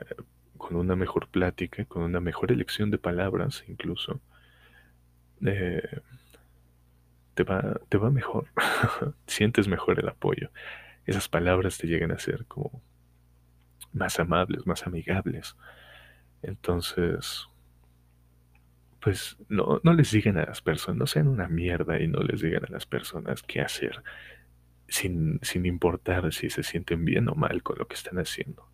con 0.64 0.78
una 0.78 0.96
mejor 0.96 1.28
plática, 1.28 1.84
con 1.84 2.04
una 2.04 2.22
mejor 2.22 2.52
elección 2.52 2.90
de 2.90 2.98
palabras 2.98 3.66
incluso, 3.68 4.22
eh, 5.46 6.00
te, 7.34 7.44
va, 7.44 7.82
te 7.90 7.98
va 7.98 8.10
mejor. 8.10 8.48
Sientes 9.28 9.68
mejor 9.68 10.00
el 10.00 10.08
apoyo. 10.08 10.52
Esas 11.06 11.28
palabras 11.28 11.78
te 11.78 11.88
llegan 11.88 12.12
a 12.12 12.20
ser 12.20 12.46
como 12.46 12.82
más 13.92 14.20
amables, 14.22 14.66
más 14.66 14.88
amigables. 14.88 15.58
Entonces, 16.42 17.50
pues 19.02 19.38
no, 19.50 19.82
no 19.84 19.94
les 19.94 20.12
digan 20.12 20.38
a 20.38 20.46
las 20.46 20.62
personas, 20.62 20.98
no 20.98 21.08
sean 21.08 21.28
una 21.28 21.50
mierda 21.50 22.02
y 22.02 22.08
no 22.08 22.22
les 22.22 22.42
digan 22.42 22.64
a 22.66 22.72
las 22.72 22.86
personas 22.86 23.44
qué 23.44 23.60
hacer, 23.60 24.02
sin, 24.88 25.40
sin 25.42 25.66
importar 25.66 26.32
si 26.32 26.50
se 26.50 26.64
sienten 26.64 27.04
bien 27.04 27.28
o 27.28 27.36
mal 27.36 27.64
con 27.64 27.78
lo 27.80 27.86
que 27.86 27.96
están 27.96 28.18
haciendo. 28.18 28.73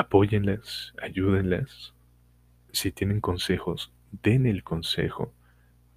Apóyenlas, 0.00 0.94
ayúdenlas. 1.02 1.92
Si 2.72 2.90
tienen 2.90 3.20
consejos, 3.20 3.92
den 4.22 4.46
el 4.46 4.64
consejo, 4.64 5.34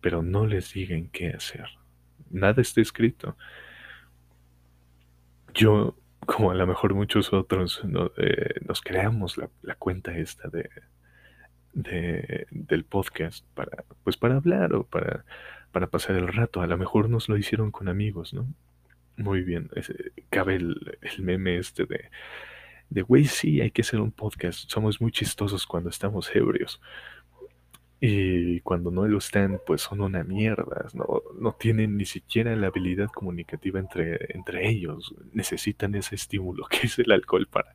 pero 0.02 0.22
no 0.22 0.46
les 0.46 0.74
digan 0.74 1.08
qué 1.08 1.30
hacer. 1.30 1.70
Nada 2.30 2.62
está 2.62 2.82
escrito. 2.82 3.38
Yo 5.54 5.96
como 6.26 6.52
a 6.52 6.54
lo 6.54 6.68
mejor 6.68 6.96
muchos 6.96 7.32
otros 7.32 7.82
eh, 8.18 8.56
nos 8.68 8.82
creamos 8.82 9.38
la, 9.38 9.76
cuenta 9.76 10.18
esta 10.18 10.50
de, 10.50 10.70
del 12.52 12.84
podcast 12.84 13.46
para, 13.54 13.86
pues 14.04 14.18
para 14.18 14.36
hablar 14.36 14.74
o 14.74 14.84
para, 14.84 15.24
para 15.72 15.88
pasar 15.88 16.18
el 16.18 16.28
rato. 16.28 16.62
A 16.62 16.68
lo 16.68 16.78
mejor 16.78 17.10
nos 17.10 17.30
lo 17.30 17.38
hicieron 17.38 17.72
con 17.72 17.88
amigos, 17.88 18.34
¿no? 18.34 18.54
Muy 19.16 19.44
bien. 19.44 19.70
cabe 20.30 20.56
el, 20.56 20.98
el, 21.02 21.24
meme 21.24 21.58
este 21.58 21.86
de, 21.86 22.10
de, 22.90 23.02
güey, 23.02 23.26
sí, 23.26 23.62
hay 23.62 23.72
que 23.72 23.82
hacer 23.82 24.00
un 24.00 24.12
podcast. 24.12 24.70
Somos 24.70 25.02
muy 25.02 25.12
chistosos 25.12 25.66
cuando 25.66 25.90
estamos 25.90 26.30
ebrios. 26.36 26.80
Y 28.06 28.60
cuando 28.62 28.92
no 28.92 29.08
lo 29.08 29.18
están, 29.18 29.62
pues 29.66 29.82
son 29.82 30.02
una 30.02 30.26
mierda, 30.26 30.88
no, 30.94 31.24
no 31.40 31.54
tienen 31.54 31.96
ni 31.96 32.04
siquiera 32.04 32.54
la 32.58 32.68
habilidad 32.68 33.08
comunicativa 33.08 33.80
entre, 33.80 34.36
entre 34.36 34.70
ellos, 34.70 35.16
necesitan 35.32 35.96
ese 35.96 36.16
estímulo 36.16 36.66
que 36.70 36.88
es 36.88 37.00
el 37.00 37.10
alcohol 37.14 37.48
para, 37.48 37.74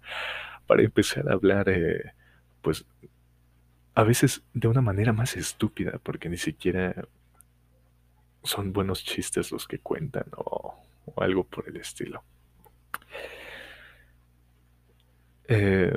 para 0.66 0.82
empezar 0.82 1.30
a 1.30 1.32
hablar, 1.32 1.70
eh, 1.70 2.12
pues 2.60 2.84
a 3.94 4.02
veces 4.04 4.42
de 4.52 4.68
una 4.68 4.82
manera 4.82 5.14
más 5.14 5.34
estúpida, 5.34 5.98
porque 6.02 6.28
ni 6.28 6.36
siquiera 6.36 7.08
son 8.42 8.74
buenos 8.74 9.02
chistes 9.04 9.50
los 9.50 9.66
que 9.66 9.78
cuentan 9.78 10.26
o, 10.36 10.74
o 11.06 11.22
algo 11.22 11.44
por 11.44 11.68
el 11.70 11.78
estilo. 11.78 12.22
Eh, 15.48 15.92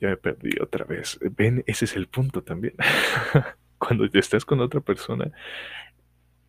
ya 0.00 0.08
me 0.08 0.16
perdí 0.16 0.58
otra 0.60 0.84
vez. 0.84 1.18
Ven, 1.36 1.62
ese 1.66 1.84
es 1.84 1.96
el 1.96 2.08
punto 2.08 2.42
también. 2.42 2.74
cuando 3.78 4.04
estás 4.12 4.44
con 4.44 4.60
otra 4.60 4.80
persona, 4.80 5.32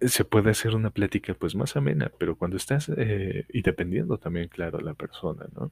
se 0.02 0.26
puede 0.26 0.52
hacer 0.52 0.76
una 0.76 0.90
plática 0.90 1.34
pues 1.34 1.56
más 1.56 1.76
amena, 1.76 2.12
pero 2.18 2.36
cuando 2.36 2.58
estás, 2.58 2.90
eh, 2.96 3.46
y 3.50 3.62
dependiendo 3.62 4.18
también, 4.18 4.48
claro, 4.48 4.80
la 4.80 4.94
persona, 4.94 5.46
¿no? 5.56 5.72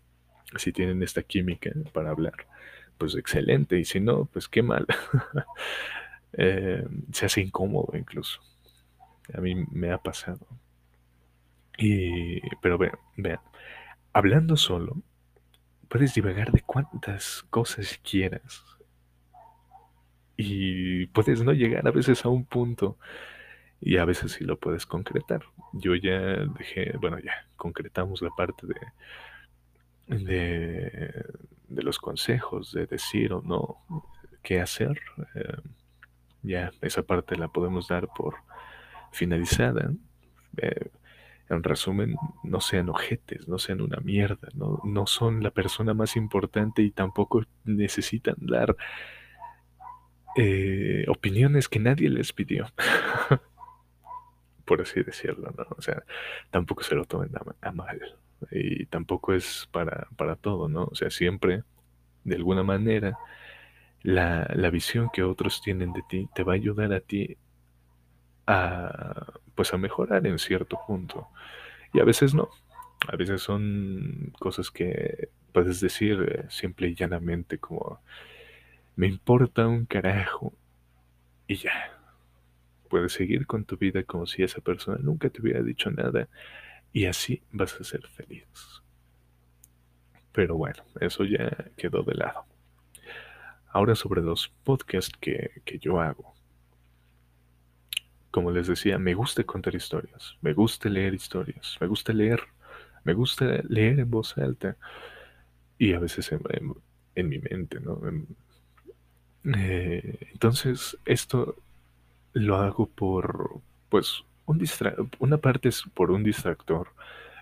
Si 0.58 0.72
tienen 0.72 1.04
esta 1.04 1.24
química 1.24 1.72
para 1.94 2.10
hablar, 2.12 2.34
pues 2.98 3.16
excelente, 3.16 3.78
y 3.80 3.86
si 3.86 4.00
no, 4.00 4.26
pues 4.26 4.48
qué 4.48 4.64
mal. 4.64 4.86
Eh, 6.34 6.86
se 7.12 7.26
hace 7.26 7.42
incómodo 7.42 7.98
incluso. 7.98 8.40
A 9.34 9.42
mí 9.42 9.56
me 9.72 9.92
ha 9.92 9.98
pasado. 9.98 10.46
Y, 11.76 12.40
pero 12.62 12.78
vean, 12.78 13.00
vean, 13.18 13.40
hablando 14.14 14.56
solo, 14.56 15.02
puedes 15.89 16.13
divagar 16.13 16.52
de 16.52 16.62
cuantas 16.62 17.43
cosas 17.49 17.99
quieras. 18.04 18.63
Y 20.38 21.08
puedes 21.08 21.43
no 21.43 21.52
llegar 21.52 21.86
a 21.88 21.91
veces 21.91 22.23
a 22.23 22.30
un 22.30 22.45
punto. 22.45 22.97
Y 23.82 23.97
a 23.97 24.06
veces 24.06 24.34
sí 24.34 24.43
lo 24.43 24.58
puedes 24.58 24.86
concretar. 24.86 25.41
Yo 25.73 25.95
ya 25.95 26.19
dejé, 26.58 26.93
bueno, 26.97 27.19
ya 27.19 27.34
concretamos 27.58 28.21
la 28.21 28.30
parte 28.30 28.67
de, 28.67 28.75
de, 31.67 31.84
los 31.84 31.99
consejos, 31.99 32.71
de 32.71 32.86
decir 32.86 33.34
o 33.34 33.41
no 33.41 33.78
qué 34.41 34.62
hacer. 34.62 34.99
Eh, 35.36 35.62
ya 36.43 36.71
esa 36.82 37.04
parte 37.04 37.36
la 37.36 37.47
podemos 37.47 37.88
dar 37.88 38.08
por 38.15 38.36
finalizada. 39.12 39.91
Eh, 40.58 40.89
en 41.50 41.64
resumen, 41.64 42.16
no 42.44 42.62
sean 42.62 42.90
ojetes, 42.90 43.48
no 43.48 43.58
sean 43.58 43.82
una 43.82 43.98
mierda, 43.98 44.50
no, 44.54 44.82
no 44.84 45.08
son 45.08 45.42
la 45.42 45.52
persona 45.52 45.94
más 45.94 46.16
importante 46.16 46.84
y 46.84 46.92
tampoco 46.92 47.44
necesitan 47.66 48.36
dar 48.40 48.76
eh, 50.36 51.06
opiniones 51.08 51.68
que 51.68 51.80
nadie 51.80 52.10
les 52.10 52.34
pidió. 52.34 52.68
Por 54.66 54.82
así 54.82 55.02
decirlo, 55.02 55.52
¿no? 55.58 55.66
O 55.76 55.82
sea, 55.82 56.04
tampoco 56.52 56.84
se 56.84 56.94
lo 56.94 57.06
tomen 57.06 57.32
a, 57.62 57.72
mal. 57.72 58.00
Y 58.52 58.86
tampoco 58.86 59.34
es 59.34 59.68
para, 59.72 60.08
para 60.16 60.36
todo, 60.36 60.70
¿no? 60.70 60.84
O 60.84 60.96
sea, 60.96 61.10
siempre, 61.10 61.64
de 62.24 62.36
alguna 62.36 62.62
manera, 62.62 63.18
la, 64.04 64.48
la 64.54 64.70
visión 64.70 65.10
que 65.12 65.24
otros 65.24 65.62
tienen 65.64 65.94
de 65.94 66.04
ti 66.08 66.30
te 66.36 66.44
va 66.44 66.54
a 66.54 66.56
ayudar 66.56 66.94
a 66.94 67.00
ti 67.00 67.38
a, 68.50 69.34
pues 69.54 69.74
a 69.74 69.78
mejorar 69.78 70.26
en 70.26 70.40
cierto 70.40 70.80
punto. 70.88 71.28
Y 71.94 72.00
a 72.00 72.04
veces 72.04 72.34
no. 72.34 72.50
A 73.08 73.16
veces 73.16 73.42
son 73.42 74.34
cosas 74.40 74.72
que 74.72 75.30
puedes 75.54 75.80
decir 75.80 76.22
eh, 76.28 76.46
simple 76.50 76.90
y 76.90 76.96
llanamente 76.96 77.60
como 77.60 78.02
me 78.96 79.08
importa 79.08 79.68
un 79.68 79.86
carajo 79.86 80.54
y 81.48 81.56
ya. 81.56 81.96
Puedes 82.90 83.14
seguir 83.14 83.46
con 83.46 83.66
tu 83.66 83.78
vida 83.78 84.04
como 84.04 84.26
si 84.26 84.42
esa 84.42 84.62
persona 84.62 84.98
nunca 85.00 85.30
te 85.30 85.42
hubiera 85.42 85.62
dicho 85.62 85.92
nada 85.92 86.28
y 86.92 87.06
así 87.06 87.44
vas 87.52 87.80
a 87.80 87.84
ser 87.84 88.08
feliz. 88.08 88.48
Pero 90.32 90.56
bueno, 90.56 90.84
eso 91.00 91.24
ya 91.24 91.50
quedó 91.78 92.02
de 92.02 92.16
lado. 92.16 92.46
Ahora 93.68 93.94
sobre 93.94 94.24
los 94.24 94.50
podcasts 94.64 95.16
que, 95.20 95.62
que 95.64 95.78
yo 95.78 96.02
hago 96.02 96.38
como 98.39 98.52
les 98.52 98.67
decía, 98.67 98.97
me 98.97 99.15
gusta 99.15 99.43
contar 99.43 99.75
historias, 99.75 100.38
me 100.39 100.54
gusta 100.54 100.88
leer 100.88 101.13
historias, 101.13 101.75
me 101.82 101.88
gusta 101.88 102.13
leer, 102.13 102.41
me 103.04 103.12
gusta 103.12 103.62
leer 103.67 103.99
en 103.99 104.10
voz 104.10 104.38
alta 104.38 104.78
y 105.78 105.91
a 105.91 105.99
veces 105.99 106.32
en, 106.32 107.28
mi 107.28 107.38
mente, 107.39 107.82
¿no? 107.82 107.99
Eh, 109.58 110.30
entonces, 110.32 110.97
esto 111.04 111.58
lo 112.32 112.56
hago 112.56 112.88
por, 112.88 113.60
pues, 113.89 114.23
un 114.45 114.65
una 115.19 115.38
parte 115.38 115.67
es 115.67 115.84
por 115.93 116.10
un 116.10 116.23
distractor 116.23 116.93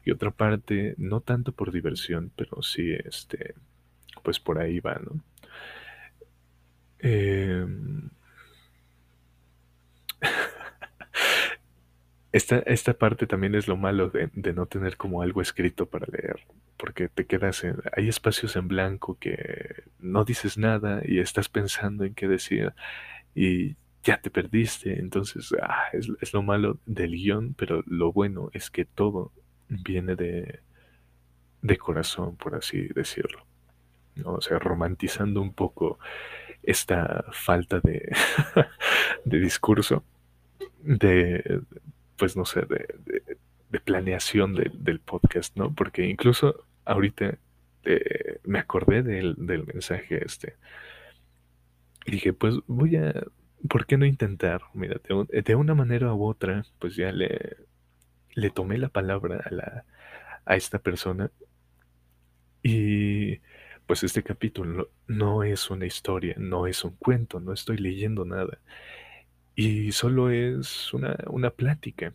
y 0.04 0.10
otra 0.10 0.32
parte 0.32 0.96
no 0.98 1.22
tanto 1.22 1.52
por 1.52 1.72
diversión, 1.72 2.32
pero 2.36 2.64
sí, 2.64 2.92
este, 3.06 3.54
pues 4.24 4.40
por 4.40 4.58
ahí 4.58 4.80
va, 4.80 4.96
¿no? 4.96 5.24
Eh, 6.98 7.68
Esta, 12.32 12.60
esta 12.60 12.94
parte 12.94 13.26
también 13.26 13.56
es 13.56 13.68
lo 13.68 13.78
malo 13.78 14.10
de, 14.10 14.30
no 14.54 14.66
tener 14.66 14.98
como 14.98 15.22
algo 15.22 15.42
escrito 15.42 15.86
para 15.86 16.08
leer, 16.08 16.42
porque 16.78 17.08
te 17.08 17.26
quedas 17.26 17.64
en, 17.64 17.78
hay 17.96 18.10
espacios 18.10 18.56
en 18.58 18.68
blanco 18.68 19.18
que 19.18 19.84
no 20.00 20.26
dices 20.26 20.58
nada 20.58 21.02
y 21.06 21.20
estás 21.20 21.48
pensando 21.48 22.04
en 22.04 22.14
qué 22.14 22.28
decir 22.28 22.74
y 23.34 23.78
ya 24.04 24.20
te 24.22 24.30
perdiste, 24.30 25.00
entonces 25.00 25.54
ah, 25.62 25.86
es, 25.94 26.34
lo 26.34 26.44
malo 26.44 26.80
del 26.86 27.12
guion, 27.12 27.54
pero 27.54 27.84
lo 27.86 28.12
bueno 28.12 28.50
es 28.54 28.70
que 28.70 28.86
todo 28.86 29.32
viene 29.70 30.16
de, 30.16 30.60
de 31.62 31.78
corazón, 31.78 32.36
por 32.36 32.56
así 32.56 32.88
decirlo. 32.90 33.46
¿no? 34.16 34.34
O 34.34 34.42
sea, 34.42 34.60
romantizando 34.60 35.42
un 35.42 35.54
poco 35.54 36.00
esta 36.64 37.26
falta 37.32 37.80
de, 37.80 38.12
de 39.26 39.40
discurso, 39.40 40.04
de, 40.80 41.62
pues 42.18 42.36
no 42.36 42.46
sé, 42.46 42.62
de, 42.62 43.80
planeación 43.82 44.56
del 44.56 45.00
podcast, 45.00 45.56
¿no? 45.56 45.74
Porque 45.74 46.06
incluso 46.06 46.66
ahorita 46.86 47.38
eh, 47.84 48.40
me 48.44 48.60
acordé 48.60 49.04
del, 49.04 49.38
mensaje 49.38 50.24
este. 50.26 50.56
Y 52.06 52.12
dije, 52.12 52.34
pues 52.34 52.56
voy 52.68 52.98
a, 52.98 53.14
¿por 53.70 53.86
qué 53.86 53.98
no 53.98 54.06
intentar? 54.06 54.62
Mira, 54.74 55.00
de, 55.30 55.56
una 55.56 55.76
manera 55.76 56.14
u 56.14 56.26
otra, 56.26 56.66
pues 56.80 56.96
ya 56.96 57.12
le, 57.12 57.58
le 58.34 58.50
tomé 58.50 58.78
la 58.78 58.90
palabra 58.90 59.42
a, 59.46 59.54
la, 59.54 59.86
a 60.46 60.56
esta 60.56 60.80
persona 60.80 61.32
y 62.64 63.40
pues 63.86 64.04
este 64.04 64.24
capítulo 64.24 64.90
no 65.08 65.44
es 65.44 65.70
una 65.70 65.86
historia, 65.86 66.36
no 66.38 66.68
es 66.68 66.84
un 66.84 66.96
cuento, 66.98 67.40
no 67.40 67.54
estoy 67.54 67.78
leyendo 67.78 68.26
nada. 68.26 68.60
Y 69.58 69.92
solo 69.92 70.30
es 70.30 70.94
una, 70.94 71.18
una 71.28 71.50
plática. 71.50 72.14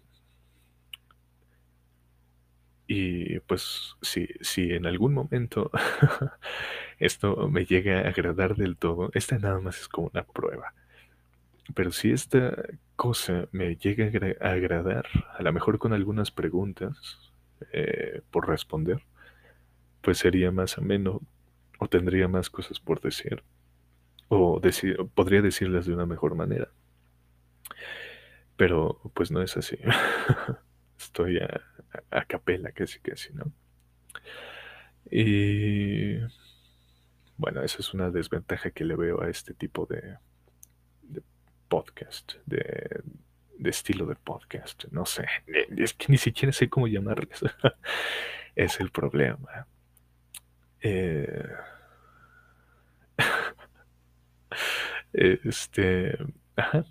Y 2.87 3.41
pues 3.41 3.97
si, 4.03 4.29
si 4.41 4.73
en 4.73 4.87
algún 4.87 5.15
momento 5.15 5.71
esto 6.99 7.49
me 7.49 7.65
llega 7.65 8.01
a 8.01 8.09
agradar 8.09 8.57
del 8.57 8.77
todo, 8.77 9.11
esta 9.15 9.39
nada 9.39 9.61
más 9.61 9.81
es 9.81 9.89
como 9.89 10.11
una 10.13 10.25
prueba. 10.25 10.75
Pero 11.75 11.93
si 11.93 12.13
esta 12.13 12.57
cosa 12.97 13.49
me 13.53 13.77
llega 13.77 14.11
a 14.41 14.53
agradar, 14.53 15.07
a 15.39 15.43
lo 15.43 15.53
mejor 15.53 15.79
con 15.79 15.93
algunas 15.93 16.31
preguntas 16.31 17.33
eh, 17.73 18.23
por 18.31 18.49
responder, 18.49 19.03
pues 20.03 20.19
sería 20.19 20.51
más 20.51 20.79
ameno 20.79 21.21
o 21.79 21.89
tendría 21.89 22.29
más 22.29 22.51
cosas 22.51 22.81
por 22.81 23.01
decir 23.01 23.43
o 24.29 24.61
podría 25.15 25.43
decirlas 25.43 25.87
de 25.87 25.95
una 25.95 26.07
mejor 26.07 26.35
manera. 26.35 26.71
Pero 28.63 29.01
pues 29.13 29.33
no 29.33 29.43
es 29.43 29.57
así. 29.57 29.77
Estoy 30.97 31.39
a, 31.39 31.61
a, 32.13 32.25
capela 32.27 32.71
casi 32.71 33.01
casi, 33.01 33.33
¿no? 33.33 33.53
Y 35.11 36.19
bueno, 37.37 37.61
esa 37.65 37.79
es 37.81 37.93
una 37.93 38.13
desventaja 38.13 38.71
que 38.71 38.85
le 38.85 38.95
veo 38.95 39.21
a 39.21 39.29
este 39.29 39.53
tipo 39.53 39.85
de, 39.87 40.17
podcast, 41.67 42.35
de, 42.47 43.03
de, 43.59 43.71
estilo 43.71 44.07
de 44.07 44.15
podcast. 44.15 44.85
No 44.93 45.07
sé, 45.07 45.27
es 45.77 45.93
que 45.95 46.13
ni 46.13 46.17
siquiera 46.19 46.53
sé 46.53 46.69
cómo 46.69 46.87
llamarles. 46.87 47.41
es 48.55 48.79
el 48.79 48.93
problema. 48.93 49.67
Eh, 50.83 51.49
este, 55.13 56.17
ajá. 56.55 56.85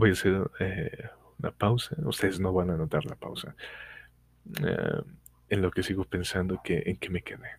Voy 0.00 0.08
a 0.08 0.12
hacer 0.14 0.50
eh, 0.60 1.10
una 1.40 1.50
pausa. 1.50 1.94
Ustedes 2.06 2.40
no 2.40 2.54
van 2.54 2.70
a 2.70 2.76
notar 2.78 3.04
la 3.04 3.16
pausa. 3.16 3.54
Eh, 4.64 5.02
en 5.50 5.60
lo 5.60 5.70
que 5.70 5.82
sigo 5.82 6.04
pensando 6.04 6.58
que 6.64 6.84
en 6.86 6.96
qué 6.96 7.10
me 7.10 7.20
quedé. 7.20 7.50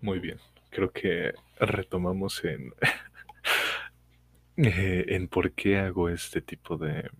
Muy 0.00 0.20
bien. 0.20 0.38
Creo 0.70 0.92
que 0.92 1.34
retomamos 1.58 2.44
en 2.44 2.72
en 4.56 5.26
por 5.26 5.50
qué 5.50 5.78
hago 5.78 6.08
este 6.08 6.40
tipo 6.40 6.76
de, 6.76 7.10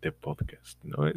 de 0.00 0.12
podcast, 0.12 0.80
¿no? 0.84 1.10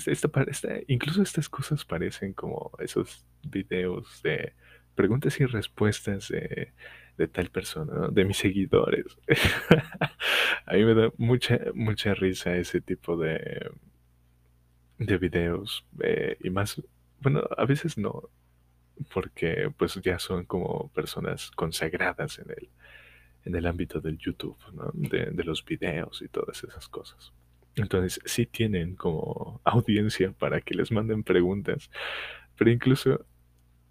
Incluso 0.88 1.22
estas 1.22 1.48
cosas 1.48 1.86
parecen 1.86 2.34
como 2.34 2.72
esos 2.80 3.24
videos 3.44 4.24
de 4.24 4.56
preguntas 4.96 5.40
y 5.40 5.46
respuestas 5.46 6.30
de, 6.30 6.74
de 7.18 7.28
tal 7.28 7.50
persona, 7.50 8.08
de 8.10 8.26
mis 8.26 8.38
seguidores. 8.38 9.06
a 10.66 10.74
mí 10.74 10.84
me 10.86 10.94
da 10.94 11.12
mucha, 11.18 11.60
mucha 11.74 12.14
risa 12.14 12.56
ese 12.56 12.82
tipo 12.82 13.18
de, 13.18 13.72
de 14.98 15.18
videos 15.18 15.86
eh, 16.04 16.38
y 16.42 16.50
más, 16.50 16.82
bueno, 17.20 17.44
a 17.58 17.66
veces 17.66 17.98
no, 17.98 18.30
porque 19.14 19.72
pues 19.78 19.96
ya 20.04 20.20
son 20.20 20.46
como 20.46 20.90
personas 20.90 21.52
consagradas 21.52 22.40
en 22.40 22.52
el, 22.52 22.70
en 23.46 23.56
el 23.56 23.66
ámbito 23.66 24.00
del 24.00 24.18
YouTube, 24.18 24.58
¿no? 24.74 24.92
de, 24.94 25.32
de 25.32 25.44
los 25.44 25.64
videos 25.66 26.22
y 26.22 26.28
todas 26.28 26.64
esas 26.64 26.88
cosas. 26.88 27.34
Entonces 27.76 28.20
sí 28.26 28.46
tienen 28.46 28.96
como 28.96 29.62
audiencia 29.64 30.34
para 30.34 30.62
que 30.62 30.76
les 30.76 30.92
manden 30.92 31.24
preguntas, 31.24 31.90
pero 32.58 32.70
incluso 32.70 33.26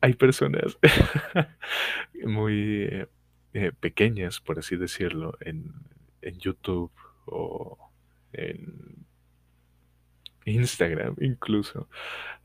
hay 0.00 0.14
personas 0.14 0.78
muy 2.24 3.06
eh, 3.52 3.72
pequeñas, 3.80 4.40
por 4.40 4.58
así 4.58 4.76
decirlo, 4.76 5.36
en, 5.40 5.72
en 6.22 6.38
YouTube 6.38 6.92
o 7.26 7.78
en 8.32 9.06
Instagram 10.44 11.16
incluso, 11.20 11.88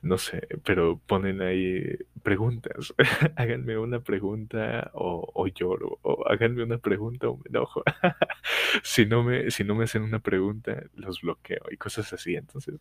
no 0.01 0.17
sé, 0.17 0.47
pero 0.63 0.99
ponen 1.05 1.41
ahí 1.41 1.97
preguntas. 2.23 2.93
háganme 3.35 3.77
una 3.77 4.01
pregunta 4.01 4.91
o, 4.93 5.47
lloro, 5.47 5.99
o 6.01 6.27
háganme 6.27 6.63
una 6.63 6.77
pregunta 6.77 7.29
o 7.29 7.37
me 7.37 7.43
enojo. 7.49 7.83
si, 8.83 9.05
no 9.05 9.23
me, 9.23 9.51
si 9.51 9.63
no 9.63 9.75
me 9.75 9.85
hacen 9.85 10.03
una 10.03 10.19
pregunta, 10.19 10.83
los 10.95 11.21
bloqueo 11.21 11.63
y 11.71 11.77
cosas 11.77 12.11
así. 12.13 12.35
Entonces, 12.35 12.75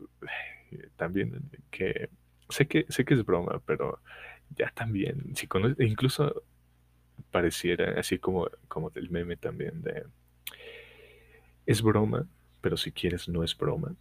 también 0.96 1.50
que 1.70 2.08
sé 2.48 2.66
que 2.66 2.84
sé 2.88 3.04
que 3.04 3.14
es 3.14 3.24
broma, 3.24 3.62
pero 3.64 4.00
ya 4.56 4.70
también, 4.74 5.34
si 5.36 5.48
incluso 5.80 6.42
pareciera 7.30 7.98
así 7.98 8.18
como, 8.18 8.48
como 8.68 8.90
del 8.90 9.10
meme 9.10 9.36
también 9.36 9.82
de 9.82 10.04
es 11.66 11.82
broma, 11.82 12.26
pero 12.60 12.76
si 12.76 12.92
quieres 12.92 13.28
no 13.28 13.42
es 13.42 13.56
broma 13.56 13.96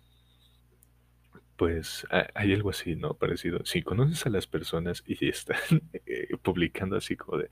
pues 1.55 2.05
hay 2.33 2.53
algo 2.53 2.71
así, 2.71 2.95
¿no? 2.95 3.13
Parecido. 3.13 3.63
Si 3.65 3.83
conoces 3.83 4.25
a 4.25 4.29
las 4.29 4.47
personas 4.47 5.03
y 5.05 5.27
están 5.29 5.57
eh, 6.05 6.27
publicando 6.41 6.97
así 6.97 7.15
como 7.15 7.37
de, 7.37 7.49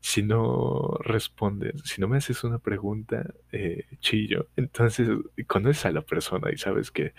si 0.00 0.22
no 0.22 0.98
respondes, 1.00 1.80
si 1.84 2.00
no 2.00 2.08
me 2.08 2.18
haces 2.18 2.44
una 2.44 2.58
pregunta, 2.58 3.32
eh, 3.52 3.86
chillo, 4.00 4.48
entonces 4.56 5.08
conoces 5.46 5.86
a 5.86 5.92
la 5.92 6.02
persona 6.02 6.50
y 6.52 6.58
sabes 6.58 6.90
que 6.90 7.14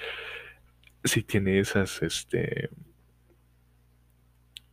si 1.04 1.24
tiene 1.24 1.60
esas, 1.60 2.02
este, 2.02 2.70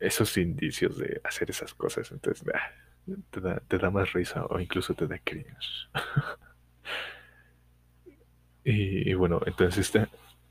esos 0.01 0.37
indicios 0.39 0.97
de 0.99 1.21
hacer 1.25 1.51
esas 1.51 1.75
cosas, 1.75 2.11
entonces 2.11 2.45
ah, 2.55 3.61
te, 3.69 3.79
da, 3.79 3.91
más 3.91 4.13
risa 4.13 4.47
o 4.47 4.59
incluso 4.59 4.95
te 4.95 5.07
da 5.07 5.19
cringe. 5.19 5.89
y, 8.65 9.13
bueno, 9.15 9.41
entonces 9.47 9.79
está 9.79 10.09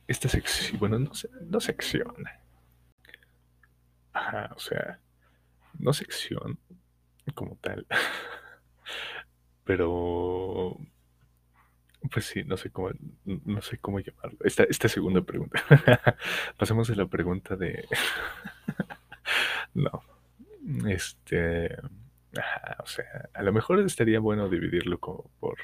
esta 0.07 0.29
sección, 0.29 0.79
bueno, 0.79 0.99
no, 0.99 1.11
no 1.45 1.59
sección. 1.59 2.13
Ajá, 4.13 4.51
o 4.55 4.59
sea, 4.59 4.99
no 5.77 5.93
sección 5.93 6.59
como 7.35 7.55
tal. 7.57 7.85
Pero, 9.63 10.77
pues 12.11 12.25
sí, 12.25 12.43
no 12.43 12.57
sé 12.57 12.71
cómo, 12.71 12.89
no 13.25 13.61
sé 13.61 13.77
cómo 13.77 13.99
llamarlo. 13.99 14.39
Esta, 14.43 14.63
esta 14.63 14.89
segunda 14.89 15.21
pregunta. 15.21 15.63
Pasemos 16.57 16.89
a 16.89 16.95
la 16.95 17.05
pregunta 17.05 17.55
de... 17.55 17.87
no. 19.73 20.03
Este... 20.87 21.75
Ajá, 22.37 22.77
o 22.83 22.85
sea, 22.85 23.29
a 23.33 23.41
lo 23.41 23.51
mejor 23.51 23.79
estaría 23.79 24.19
bueno 24.19 24.49
dividirlo 24.49 24.99
como 24.99 25.31
por 25.39 25.57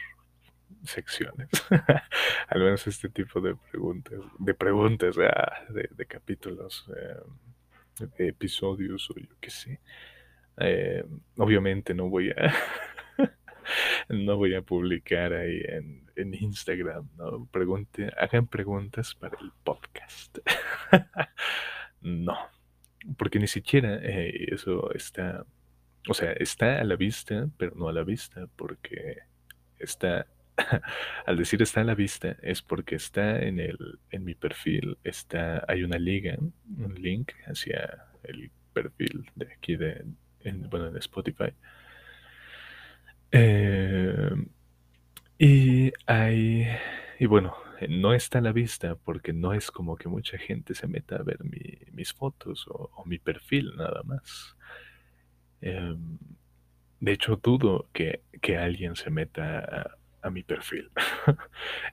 secciones. 0.83 1.49
Al 2.47 2.59
menos 2.59 2.87
este 2.87 3.09
tipo 3.09 3.41
de 3.41 3.55
preguntas, 3.55 4.19
de 4.39 4.53
preguntas, 4.53 5.15
de, 5.15 6.05
capítulos, 6.07 6.85
eh, 6.95 8.05
de 8.17 8.27
episodios 8.29 9.09
o 9.11 9.15
yo 9.15 9.35
qué 9.39 9.49
sé. 9.49 9.79
Eh, 10.57 11.03
obviamente 11.37 11.93
no 11.93 12.09
voy 12.09 12.29
a 12.31 12.53
no 14.09 14.37
voy 14.37 14.55
a 14.55 14.61
publicar 14.61 15.33
ahí 15.33 15.61
en, 15.67 16.09
en 16.15 16.33
Instagram, 16.33 17.09
¿no? 17.17 17.45
Pregunte, 17.51 18.11
hagan 18.17 18.47
preguntas 18.47 19.15
para 19.15 19.37
el 19.41 19.51
podcast. 19.63 20.37
no, 22.01 22.37
porque 23.17 23.39
ni 23.39 23.47
siquiera 23.47 23.99
eh, 24.01 24.47
eso 24.51 24.91
está, 24.93 25.45
o 26.07 26.13
sea, 26.13 26.33
está 26.33 26.79
a 26.79 26.83
la 26.83 26.95
vista, 26.95 27.49
pero 27.57 27.75
no 27.75 27.87
a 27.87 27.93
la 27.93 28.03
vista, 28.03 28.47
porque 28.55 29.19
está 29.79 30.27
al 31.25 31.37
decir 31.37 31.61
está 31.61 31.81
a 31.81 31.83
la 31.83 31.95
vista 31.95 32.37
es 32.41 32.61
porque 32.61 32.95
está 32.95 33.41
en 33.41 33.59
el 33.59 33.99
en 34.09 34.23
mi 34.23 34.35
perfil 34.35 34.97
está 35.03 35.65
hay 35.67 35.83
una 35.83 35.97
liga 35.97 36.37
un 36.77 36.95
link 36.95 37.33
hacia 37.45 38.05
el 38.23 38.51
perfil 38.73 39.29
de 39.35 39.51
aquí 39.53 39.75
de 39.75 40.05
en, 40.41 40.69
bueno 40.69 40.87
en 40.87 40.97
Spotify. 40.97 41.51
Eh, 43.31 44.29
y 45.37 45.91
hay 46.05 46.67
y 47.19 47.25
bueno 47.25 47.64
no 47.89 48.13
está 48.13 48.39
a 48.39 48.41
la 48.41 48.51
vista 48.51 48.95
porque 48.95 49.33
no 49.33 49.53
es 49.53 49.71
como 49.71 49.95
que 49.97 50.09
mucha 50.09 50.37
gente 50.37 50.75
se 50.75 50.87
meta 50.87 51.17
a 51.17 51.23
ver 51.23 51.39
mis 51.91 52.13
fotos 52.13 52.65
o, 52.69 53.03
mi 53.05 53.17
perfil 53.19 53.73
nada 53.75 54.01
más 54.03 54.55
em, 55.61 56.17
de 56.99 57.11
hecho 57.11 57.37
dudo 57.37 57.89
que, 57.93 58.21
que 58.41 58.57
alguien 58.57 58.95
se 58.95 59.09
meta 59.09 59.97
a, 60.21 60.29
mi 60.31 60.41
perfil. 60.41 60.89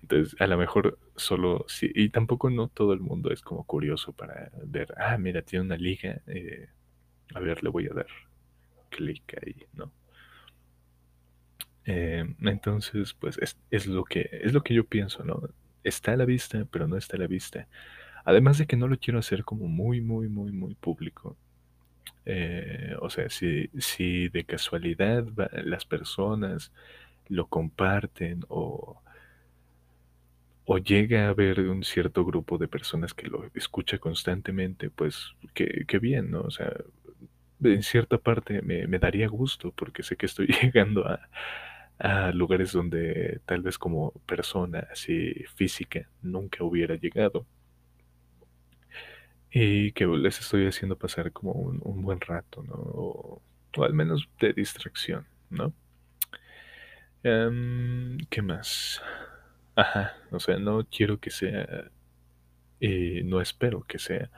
Entonces, 0.00 0.34
a 0.40 0.46
lo 0.46 0.56
mejor 0.56 0.98
solo, 1.16 1.66
sí, 1.68 1.92
y 1.94 2.08
tampoco 2.08 2.48
no 2.48 2.68
todo 2.68 2.94
el 2.94 3.00
mundo 3.00 3.30
es 3.30 3.42
como 3.42 3.64
curioso 3.64 4.14
para 4.14 4.50
ver, 4.64 4.94
ah, 4.96 5.18
mira, 5.18 5.42
tiene 5.42 5.66
una 5.66 5.76
liga, 5.76 6.22
eh, 6.26 6.70
a 7.34 7.40
ver, 7.40 7.62
le 7.62 7.68
voy 7.68 7.88
a 7.88 7.94
dar 7.94 8.06
clic 8.88 9.38
ahí, 9.42 9.66
¿no? 9.74 9.92
Em, 11.84 12.34
entonces, 12.40 13.12
pues 13.12 13.36
es, 13.38 13.58
es 13.70 13.86
lo 13.86 14.04
que, 14.04 14.30
es 14.32 14.52
lo 14.54 14.62
que 14.62 14.72
yo 14.74 14.84
pienso, 14.84 15.24
¿no? 15.24 15.42
Está 15.84 16.12
a 16.12 16.16
la 16.16 16.24
vista, 16.24 16.66
pero 16.70 16.88
no 16.88 16.96
está 16.96 17.16
a 17.16 17.20
la 17.20 17.26
vista. 17.26 17.68
Además 18.24 18.58
de 18.58 18.66
que 18.66 18.76
no 18.76 18.88
lo 18.88 18.98
quiero 18.98 19.18
hacer 19.18 19.44
como 19.44 19.68
muy, 19.68 20.00
muy, 20.00 20.28
muy, 20.28 20.52
muy 20.52 20.74
público. 20.74 21.36
Eh, 22.24 22.94
o 23.00 23.10
sea, 23.10 23.28
si, 23.30 23.68
si 23.78 24.28
de 24.28 24.44
casualidad 24.44 25.26
las 25.64 25.84
personas 25.84 26.72
lo 27.28 27.48
comparten 27.48 28.44
o, 28.48 29.02
o 30.64 30.78
llega 30.78 31.26
a 31.26 31.30
haber 31.30 31.60
un 31.60 31.84
cierto 31.84 32.24
grupo 32.24 32.58
de 32.58 32.68
personas 32.68 33.14
que 33.14 33.28
lo 33.28 33.50
escucha 33.54 33.98
constantemente, 33.98 34.90
pues 34.90 35.34
qué, 35.54 35.84
qué 35.88 35.98
bien, 35.98 36.30
¿no? 36.30 36.42
O 36.42 36.50
sea, 36.50 36.72
en 37.62 37.82
cierta 37.82 38.18
parte 38.18 38.62
me, 38.62 38.86
me 38.86 38.98
daría 38.98 39.28
gusto 39.28 39.72
porque 39.72 40.02
sé 40.02 40.16
que 40.16 40.26
estoy 40.26 40.46
llegando 40.62 41.06
a, 41.06 41.28
a 42.02 42.32
lugares 42.32 42.72
donde 42.72 43.40
tal 43.46 43.62
vez 43.62 43.78
como 43.78 44.10
persona 44.26 44.88
así 44.90 45.34
física 45.54 46.08
nunca 46.20 46.64
hubiera 46.64 46.96
llegado 46.96 47.46
y 49.52 49.92
que 49.92 50.04
les 50.06 50.40
estoy 50.40 50.66
haciendo 50.66 50.98
pasar 50.98 51.30
como 51.30 51.52
un, 51.52 52.02
buen 52.02 52.20
rato, 52.20 52.64
¿no? 52.64 52.74
O, 52.74 53.42
al 53.84 53.94
menos 53.94 54.28
de 54.40 54.52
distracción, 54.52 55.26
¿no? 55.48 55.72
Em, 57.22 58.18
¿qué 58.28 58.42
más? 58.42 59.00
Ajá, 59.76 60.16
o 60.32 60.40
sea, 60.40 60.58
no 60.58 60.84
quiero 60.84 61.20
que 61.20 61.30
sea, 61.30 61.88
y 62.80 63.22
no 63.22 63.40
espero 63.40 63.84
que 63.84 64.00
sea 64.00 64.28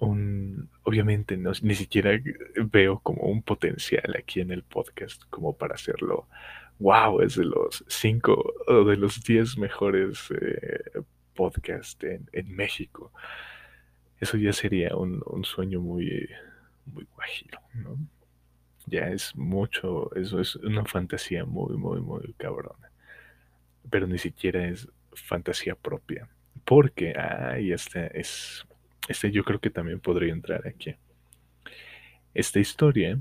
un, 0.00 0.68
obviamente 0.82 1.36
no, 1.36 1.52
ni 1.62 1.74
siquiera 1.74 2.10
veo 2.56 2.98
como 3.00 3.22
un 3.22 3.42
potencial 3.42 4.14
aquí 4.18 4.40
en 4.40 4.50
el 4.50 4.62
podcast 4.62 5.22
como 5.30 5.56
para 5.56 5.74
hacerlo, 5.74 6.28
wow, 6.78 7.20
es 7.20 7.36
de 7.36 7.44
los 7.44 7.84
cinco 7.88 8.52
o 8.66 8.84
de 8.84 8.96
los 8.96 9.22
diez 9.22 9.56
mejores 9.56 10.30
eh, 10.30 11.02
podcasts 11.34 12.02
en, 12.04 12.28
en 12.32 12.54
México. 12.54 13.12
Eso 14.20 14.36
ya 14.36 14.52
sería 14.52 14.96
un, 14.96 15.22
un 15.26 15.44
sueño 15.44 15.80
muy, 15.80 16.28
muy 16.86 17.06
guajiro, 17.14 17.60
¿no? 17.74 17.96
Ya 18.86 19.08
es 19.08 19.34
mucho, 19.34 20.14
eso 20.14 20.40
es 20.40 20.56
una 20.56 20.84
fantasía 20.84 21.44
muy, 21.44 21.76
muy, 21.76 22.00
muy 22.00 22.34
cabrona. 22.36 22.90
Pero 23.90 24.06
ni 24.06 24.18
siquiera 24.18 24.66
es 24.66 24.88
fantasía 25.14 25.74
propia. 25.74 26.28
Porque, 26.64 27.14
ahí 27.18 27.72
está, 27.72 28.06
es, 28.08 28.66
este 29.08 29.30
yo 29.30 29.44
creo 29.44 29.60
que 29.60 29.70
también 29.70 30.00
podría 30.00 30.32
entrar 30.32 30.66
aquí. 30.66 30.94
Esta 32.32 32.58
historia 32.58 33.18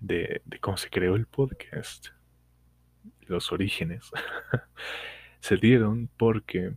de, 0.00 0.42
cómo 0.60 0.76
se 0.76 0.90
creó 0.90 1.16
el 1.16 1.26
podcast, 1.26 2.08
los 3.26 3.52
orígenes, 3.52 4.10
se 5.40 5.56
dieron 5.56 6.08
porque 6.16 6.72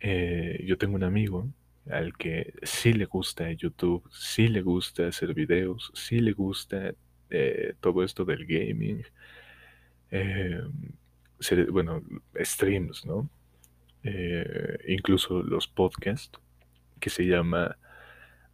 eh, 0.00 0.62
yo 0.66 0.76
tengo 0.76 0.96
un 0.96 1.04
amigo 1.04 1.48
al 1.90 2.16
que 2.16 2.54
sí 2.62 2.92
le 2.92 3.04
gusta 3.04 3.50
YouTube, 3.52 4.08
sí 4.10 4.48
le 4.48 4.62
gusta 4.62 5.08
hacer 5.08 5.34
videos, 5.34 5.92
sí 5.94 6.20
le 6.20 6.32
gusta 6.32 6.94
eh, 7.30 7.74
todo 7.80 8.02
esto 8.02 8.24
del 8.24 8.46
gaming, 8.46 9.04
eh, 10.10 10.62
bueno, 11.70 12.02
streams, 12.42 13.04
¿no? 13.04 13.28
Incluso 14.86 15.42
los 15.42 15.66
podcasts, 15.66 16.38
que 17.00 17.10
se 17.10 17.26
llama 17.26 17.76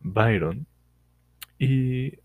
Byron, 0.01 0.67
y 1.59 2.19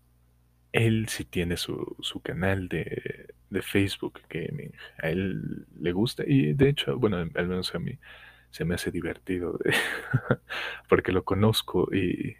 él 0.72 1.08
sí 1.08 1.24
tiene 1.24 1.56
su, 1.56 1.96
su 2.00 2.20
canal 2.20 2.68
de, 2.68 3.34
de 3.50 3.62
Facebook 3.62 4.20
Gaming, 4.28 4.72
a 5.02 5.10
él 5.10 5.66
le 5.78 5.92
gusta, 5.92 6.24
y 6.26 6.52
de 6.54 6.70
hecho, 6.70 6.98
bueno, 6.98 7.18
al 7.18 7.48
menos 7.48 7.74
a 7.74 7.78
mí 7.78 7.98
se 8.50 8.64
me 8.64 8.74
hace 8.74 8.90
divertido 8.90 9.58
porque 10.88 11.12
lo 11.12 11.24
conozco 11.24 11.88
y, 11.94 12.36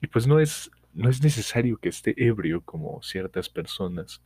y 0.00 0.06
pues 0.06 0.26
no 0.26 0.38
es, 0.40 0.70
no 0.94 1.08
es 1.10 1.22
necesario 1.22 1.78
que 1.78 1.88
esté 1.88 2.14
ebrio 2.16 2.62
como 2.62 3.02
ciertas 3.02 3.48
personas 3.48 4.22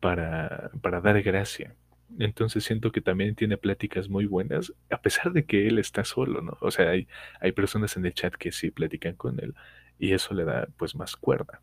para, 0.00 0.70
para 0.82 1.00
dar 1.00 1.22
gracia. 1.22 1.74
Entonces 2.18 2.64
siento 2.64 2.90
que 2.90 3.00
también 3.00 3.34
tiene 3.34 3.56
pláticas 3.56 4.08
muy 4.08 4.26
buenas, 4.26 4.72
a 4.90 5.00
pesar 5.00 5.32
de 5.32 5.44
que 5.44 5.66
él 5.66 5.78
está 5.78 6.04
solo, 6.04 6.40
¿no? 6.40 6.56
O 6.60 6.70
sea, 6.70 6.90
hay, 6.90 7.06
hay 7.40 7.52
personas 7.52 7.96
en 7.96 8.06
el 8.06 8.14
chat 8.14 8.34
que 8.34 8.52
sí 8.52 8.70
platican 8.70 9.14
con 9.14 9.38
él 9.40 9.54
y 9.98 10.12
eso 10.12 10.34
le 10.34 10.44
da 10.44 10.68
pues 10.76 10.94
más 10.94 11.16
cuerda. 11.16 11.60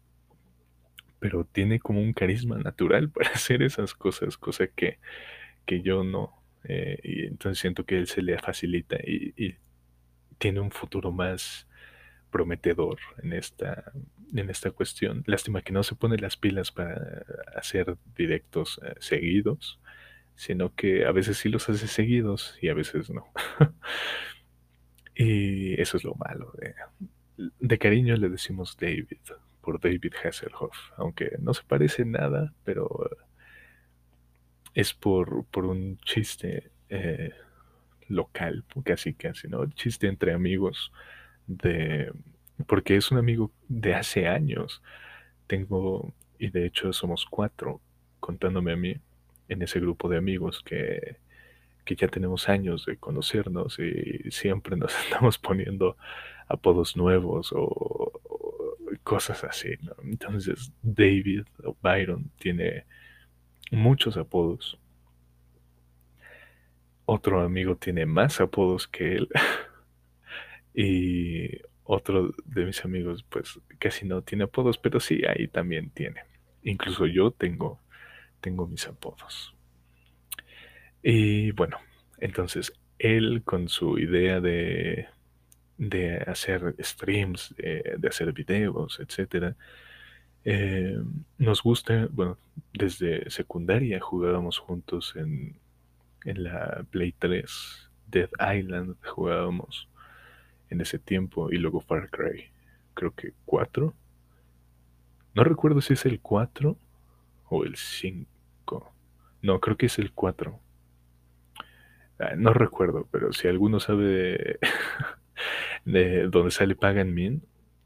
Pero 1.19 1.45
tiene 1.45 1.79
como 1.79 2.01
un 2.01 2.13
carisma 2.13 2.57
natural 2.57 3.09
para 3.11 3.31
hacer 3.31 3.63
esas 3.63 3.93
cosas, 3.93 4.37
cosa 4.37 4.67
que, 4.67 4.99
que 5.65 5.81
yo 5.81 6.03
no. 6.03 6.41
Eh, 6.63 6.99
y 7.03 7.25
entonces 7.25 7.59
siento 7.59 7.85
que 7.85 7.97
él 7.97 8.07
se 8.07 8.21
le 8.21 8.37
facilita 8.39 8.97
y, 9.03 9.33
y 9.37 9.55
tiene 10.37 10.59
un 10.59 10.71
futuro 10.71 11.11
más 11.11 11.67
prometedor 12.31 12.97
en 13.23 13.33
esta, 13.33 13.91
en 14.35 14.49
esta 14.49 14.71
cuestión. 14.71 15.23
Lástima 15.25 15.61
que 15.61 15.71
no 15.71 15.83
se 15.83 15.95
pone 15.95 16.17
las 16.17 16.35
pilas 16.35 16.71
para 16.71 17.23
hacer 17.55 17.95
directos 18.17 18.79
eh, 18.83 18.93
seguidos, 18.99 19.79
sino 20.35 20.73
que 20.75 21.05
a 21.05 21.11
veces 21.11 21.37
sí 21.37 21.49
los 21.49 21.69
hace 21.69 21.87
seguidos 21.87 22.57
y 22.61 22.69
a 22.69 22.73
veces 22.73 23.09
no. 23.09 23.25
y 25.15 25.79
eso 25.81 25.97
es 25.97 26.03
lo 26.03 26.15
malo. 26.15 26.51
De, 26.57 26.75
de 27.59 27.77
cariño 27.77 28.15
le 28.15 28.29
decimos 28.29 28.77
David, 28.79 29.17
por 29.61 29.79
David 29.79 30.13
Hasselhoff, 30.23 30.77
aunque 30.97 31.31
no 31.39 31.53
se 31.53 31.63
parece 31.63 32.05
nada, 32.05 32.53
pero 32.63 33.09
es 34.73 34.93
por, 34.93 35.45
por 35.45 35.65
un 35.65 35.97
chiste 35.99 36.71
eh, 36.89 37.31
local, 38.07 38.63
casi 38.83 39.13
casi, 39.13 39.47
¿no? 39.47 39.65
Chiste 39.71 40.07
entre 40.07 40.33
amigos 40.33 40.91
de 41.47 42.11
porque 42.67 42.95
es 42.95 43.11
un 43.11 43.17
amigo 43.17 43.51
de 43.67 43.95
hace 43.95 44.27
años. 44.27 44.81
Tengo, 45.47 46.13
y 46.39 46.49
de 46.49 46.65
hecho 46.65 46.93
somos 46.93 47.25
cuatro, 47.25 47.81
contándome 48.19 48.73
a 48.73 48.77
mí, 48.77 48.95
en 49.47 49.61
ese 49.61 49.79
grupo 49.79 50.09
de 50.09 50.17
amigos 50.17 50.61
que, 50.63 51.17
que 51.83 51.95
ya 51.95 52.07
tenemos 52.07 52.49
años 52.49 52.85
de 52.85 52.97
conocernos 52.97 53.79
y 53.79 54.31
siempre 54.31 54.75
nos 54.75 54.93
estamos 55.05 55.37
poniendo 55.37 55.97
apodos 56.47 56.95
nuevos 56.95 57.51
o, 57.53 57.61
o 57.63 58.69
cosas 59.03 59.43
así, 59.43 59.69
¿no? 59.81 59.93
Entonces 60.03 60.71
David 60.81 61.43
o 61.63 61.75
Byron 61.81 62.31
tiene 62.39 62.85
muchos 63.71 64.17
apodos. 64.17 64.79
Otro 67.05 67.41
amigo 67.41 67.75
tiene 67.75 68.05
más 68.05 68.41
apodos 68.41 68.87
que 68.87 69.15
él. 69.15 69.29
Y 70.77 71.61
otro 71.85 72.33
de 72.43 72.65
mis 72.65 72.83
amigos, 72.83 73.23
pues 73.29 73.59
casi 73.79 74.05
no 74.05 74.21
tiene 74.23 74.43
apodos, 74.43 74.77
pero 74.77 74.99
sí, 74.99 75.21
ahí 75.25 75.47
también 75.47 75.89
tiene. 75.89 76.19
Incluso 76.63 77.05
yo 77.05 77.31
tengo, 77.31 77.79
tengo 78.45 78.67
mis 78.67 78.87
apodos. 78.87 79.55
Y 81.01 81.49
bueno, 81.51 81.77
entonces 82.19 82.73
él 82.99 83.41
con 83.43 83.69
su 83.69 83.97
idea 83.97 84.39
de, 84.39 85.07
de 85.79 86.17
hacer 86.17 86.75
streams, 86.79 87.55
de, 87.57 88.07
hacer 88.07 88.31
videos, 88.33 88.99
etcétera, 88.99 89.55
eh, 90.43 90.95
nos 91.39 91.63
gusta, 91.63 92.07
bueno, 92.11 92.37
desde 92.71 93.27
secundaria 93.31 93.99
jugábamos 93.99 94.59
juntos 94.59 95.15
en, 95.15 95.57
en 96.23 96.43
la 96.43 96.85
Play 96.91 97.15
3, 97.17 97.89
Dead 98.05 98.29
Island 98.55 98.95
jugábamos 99.03 99.89
en 100.69 100.81
ese 100.81 100.99
tiempo 100.99 101.51
y 101.51 101.57
luego 101.57 101.81
Far 101.81 102.11
Cry, 102.11 102.45
creo 102.93 103.11
que 103.15 103.33
4. 103.45 103.91
No 105.33 105.43
recuerdo 105.43 105.81
si 105.81 105.93
es 105.93 106.05
el 106.05 106.19
4 106.19 106.77
o 107.49 107.63
el 107.63 107.75
5. 107.75 108.34
No, 109.45 109.59
creo 109.59 109.77
que 109.77 109.85
es 109.85 109.99
el 109.99 110.11
4. 110.11 110.59
Ah, 112.17 112.33
no 112.35 112.51
recuerdo, 112.51 113.07
pero 113.11 113.31
si 113.31 113.47
alguno 113.47 113.79
sabe 113.79 114.05
de, 114.05 114.59
de 115.85 116.27
dónde 116.29 116.49
sale 116.49 116.75
Pagan 116.75 117.13
Min, 117.13 117.43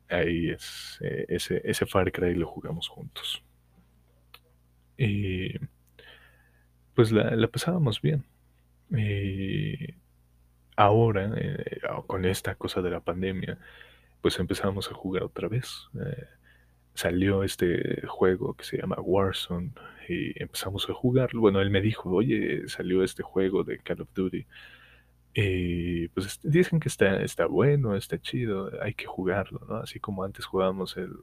ahí 0.10 0.52
es 0.52 0.98
eh, 1.02 1.26
ese, 1.28 1.62
ese 1.66 1.86
Far 1.86 2.14
Cry 2.14 2.34
lo 2.36 2.48
jugamos 2.48 2.88
juntos. 2.88 3.44
Y 4.98 5.54
pues 6.96 7.12
la, 7.12 7.36
la 7.36 7.48
pasábamos 7.50 8.02
bien. 8.02 8.24
Y 8.92 9.96
ahora, 10.78 11.34
eh, 11.36 11.82
con 12.08 12.24
esta 12.24 12.56
cosa 12.56 12.82
de 12.82 12.92
la 12.92 13.02
pandemia, 13.02 13.58
pues 14.22 14.40
empezamos 14.40 14.90
a 14.90 14.94
jugar 14.94 15.24
otra 15.24 15.50
vez. 15.50 15.90
Eh, 15.96 16.26
salió 17.00 17.44
este 17.44 18.06
juego 18.08 18.56
que 18.56 18.66
se 18.66 18.78
llama 18.78 18.98
Warzone 19.00 19.72
y 20.10 20.42
empezamos 20.42 20.90
a 20.90 20.94
jugarlo. 20.94 21.42
Bueno, 21.42 21.62
él 21.62 21.70
me 21.70 21.82
dijo, 21.82 22.10
oye, 22.10 22.68
salió 22.68 23.04
este 23.04 23.24
juego 23.24 23.64
de 23.64 23.80
Call 23.80 24.02
of 24.02 24.10
Duty. 24.14 24.46
Y 25.34 26.08
pues 26.10 26.40
dicen 26.44 26.80
que 26.80 26.90
está, 26.90 27.22
está 27.22 27.46
bueno, 27.46 27.96
está 27.96 28.20
chido, 28.20 28.72
hay 28.82 28.94
que 28.96 29.06
jugarlo, 29.06 29.62
¿no? 29.70 29.78
Así 29.78 30.00
como 30.00 30.24
antes 30.24 30.46
jugábamos 30.46 30.98
el 30.98 31.14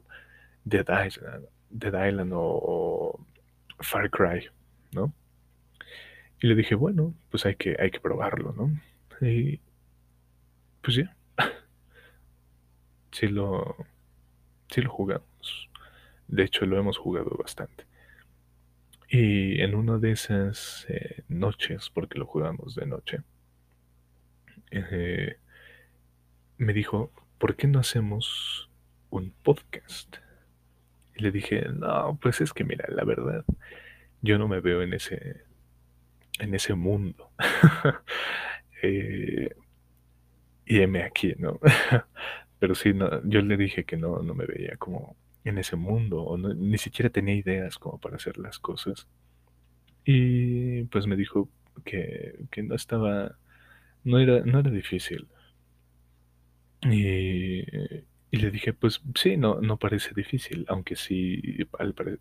Dead 0.64 0.86
Island, 1.06 1.46
Dead 1.70 2.08
Island 2.08 2.32
o, 2.34 2.40
o 2.40 3.20
Far 3.80 4.10
Cry. 4.10 4.48
¿no? 4.92 5.12
Y 6.40 6.46
le 6.48 6.54
dije, 6.54 6.74
bueno, 6.74 7.14
pues 7.30 7.46
hay 7.46 7.56
que, 7.56 7.76
hay 7.78 7.90
que 7.90 8.00
probarlo, 8.00 8.52
¿no? 8.52 8.70
Y 9.26 9.60
pues 10.82 10.96
ya. 10.96 11.16
Sí 13.12 13.28
lo, 13.28 13.76
sí 14.68 14.82
lo 14.82 14.90
jugamos. 14.90 15.35
De 16.28 16.44
hecho, 16.44 16.66
lo 16.66 16.78
hemos 16.78 16.98
jugado 16.98 17.30
bastante. 17.38 17.84
Y 19.08 19.60
en 19.60 19.74
una 19.74 19.98
de 19.98 20.12
esas 20.12 20.86
eh, 20.88 21.22
noches, 21.28 21.90
porque 21.90 22.18
lo 22.18 22.26
jugamos 22.26 22.74
de 22.74 22.86
noche, 22.86 23.22
eh, 24.70 25.36
me 26.58 26.72
dijo, 26.72 27.12
¿por 27.38 27.56
qué 27.56 27.68
no 27.68 27.78
hacemos 27.78 28.68
un 29.10 29.32
podcast? 29.42 30.16
Y 31.14 31.22
le 31.22 31.30
dije, 31.30 31.66
no, 31.72 32.18
pues 32.20 32.40
es 32.40 32.52
que 32.52 32.64
mira, 32.64 32.84
la 32.88 33.04
verdad, 33.04 33.44
yo 34.22 34.38
no 34.38 34.48
me 34.48 34.60
veo 34.60 34.82
en 34.82 34.92
ese, 34.94 35.44
en 36.40 36.54
ese 36.54 36.74
mundo. 36.74 37.30
eh, 38.82 39.54
y 40.66 40.80
heme 40.80 41.02
aquí, 41.04 41.34
¿no? 41.38 41.60
Pero 42.58 42.74
sí, 42.74 42.92
no, 42.92 43.22
yo 43.24 43.40
le 43.42 43.56
dije 43.56 43.84
que 43.84 43.96
no, 43.96 44.22
no 44.22 44.34
me 44.34 44.46
veía 44.46 44.76
como 44.76 45.16
en 45.46 45.58
ese 45.58 45.76
mundo, 45.76 46.22
o 46.22 46.36
ni 46.36 46.76
siquiera 46.78 47.08
tenía 47.08 47.34
ideas 47.34 47.78
como 47.78 47.98
para 47.98 48.16
hacer 48.16 48.36
las 48.36 48.58
cosas. 48.58 49.06
Y 50.04 50.84
pues 50.84 51.06
me 51.06 51.16
dijo 51.16 51.48
que, 51.84 52.46
que 52.50 52.62
no 52.62 52.74
estaba, 52.74 53.38
no 54.04 54.18
era, 54.18 54.40
no 54.40 54.58
era 54.58 54.70
difícil. 54.70 55.28
Y, 56.82 57.60
y 58.30 58.36
le 58.38 58.50
dije, 58.50 58.72
pues 58.72 59.00
sí, 59.14 59.36
no, 59.36 59.60
no 59.60 59.78
parece 59.78 60.12
difícil, 60.14 60.64
aunque 60.68 60.96
sí, 60.96 61.40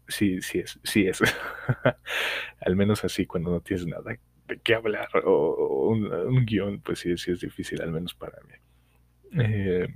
sí, 0.08 0.42
sí 0.42 0.60
es, 0.60 0.80
sí 0.84 1.08
es. 1.08 1.22
al 2.62 2.76
menos 2.76 3.04
así 3.04 3.26
cuando 3.26 3.50
no 3.52 3.62
tienes 3.62 3.88
nada 3.88 4.18
de 4.48 4.60
qué 4.60 4.76
hablar 4.76 5.10
o, 5.26 5.90
un, 5.90 6.46
guion, 6.46 6.80
pues 6.82 7.00
sí, 7.00 7.18
sí 7.18 7.32
es 7.32 7.42
difícil, 7.42 7.82
al 7.82 7.92
menos 7.92 8.14
para 8.14 8.38
mí. 8.44 9.44
Eh, 9.44 9.88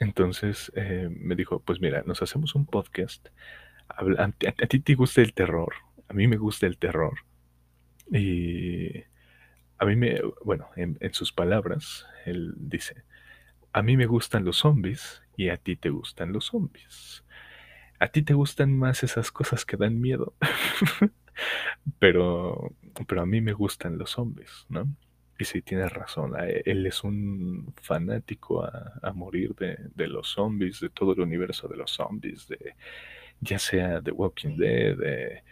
entonces 0.00 0.72
eh, 0.74 1.08
me 1.10 1.36
dijo, 1.36 1.60
pues 1.60 1.80
mira, 1.80 2.02
nos 2.06 2.22
hacemos 2.22 2.54
un 2.54 2.64
podcast. 2.66 3.28
A, 3.88 4.30
ti 4.66 4.80
te 4.80 4.94
gusta 4.94 5.20
el 5.20 5.34
terror, 5.34 5.74
a 6.08 6.14
mí 6.14 6.26
me 6.26 6.38
gusta 6.38 6.66
el 6.66 6.78
terror. 6.78 7.18
Y 8.10 9.04
a 9.78 9.84
mí 9.84 9.96
me, 9.96 10.20
bueno, 10.42 10.68
en, 10.74 10.98
sus 11.12 11.32
palabras, 11.32 12.06
él 12.24 12.54
dice, 12.56 13.04
a 13.72 13.82
mí 13.82 13.96
me 13.96 14.06
gustan 14.06 14.44
los 14.44 14.56
zombies 14.56 15.22
y 15.36 15.50
a 15.50 15.58
ti 15.58 15.76
te 15.76 15.90
gustan 15.90 16.32
los 16.32 16.46
zombies. 16.46 17.22
A 17.98 18.08
ti 18.08 18.22
te 18.22 18.32
gustan 18.32 18.76
más 18.76 19.02
esas 19.02 19.30
cosas 19.30 19.66
que 19.66 19.76
dan 19.76 20.00
miedo. 20.00 20.34
pero, 21.98 22.74
pero 23.06 23.20
a 23.20 23.26
mí 23.26 23.42
me 23.42 23.52
gustan 23.52 23.98
los 23.98 24.10
zombies, 24.10 24.64
¿no? 24.70 24.88
Y 25.40 25.46
sí, 25.46 25.62
tienes 25.62 25.90
razón, 25.90 26.34
él 26.38 26.84
es 26.84 27.02
un 27.02 27.72
fanático 27.80 28.62
a, 28.62 29.10
morir 29.14 29.54
de, 29.54 30.06
los 30.06 30.28
zombies, 30.28 30.80
de 30.80 30.90
todo 30.90 31.14
el 31.14 31.20
universo 31.20 31.66
de 31.66 31.78
los 31.78 31.92
zombies, 31.92 32.46
de 32.46 32.76
ya 33.40 33.58
sea 33.58 34.02
The 34.02 34.10
Walking 34.10 34.58
Dead, 34.58 34.98
de 34.98 35.42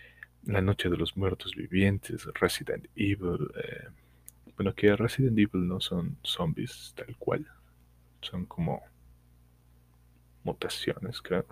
La 0.45 0.61
Noche 0.61 0.91
de 0.91 0.99
los 0.99 1.17
Muertos 1.17 1.55
Vivientes, 1.57 2.29
Resident 2.35 2.87
Evil. 2.97 3.51
Eh, 3.65 3.89
bueno, 4.57 4.75
que 4.75 4.95
Resident 4.95 5.39
Evil 5.39 5.67
no 5.67 5.81
son 5.81 6.19
zombies 6.23 6.93
tal 6.95 7.17
cual, 7.17 7.47
son 8.21 8.45
como 8.45 8.83
mutaciones, 10.45 11.23
creo. 11.23 11.47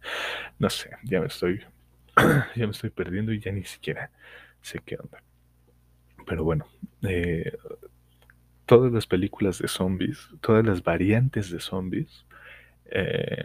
no 0.58 0.70
sé, 0.70 0.88
ya 1.02 1.20
me 1.20 1.26
estoy 1.26 1.62
ya 2.56 2.66
me 2.66 2.70
estoy 2.70 2.88
perdiendo 2.88 3.30
y 3.30 3.40
ya 3.40 3.52
ni 3.52 3.64
siquiera 3.64 4.10
sé 4.62 4.80
qué 4.86 4.96
onda. 4.96 5.22
Pero 6.26 6.44
bueno, 6.44 6.66
eh, 7.02 7.56
todas 8.66 8.92
las 8.92 9.06
películas 9.06 9.58
de 9.58 9.68
zombies, 9.68 10.28
todas 10.40 10.64
las 10.64 10.82
variantes 10.82 11.50
de 11.50 11.60
zombies, 11.60 12.26
eh, 12.86 13.44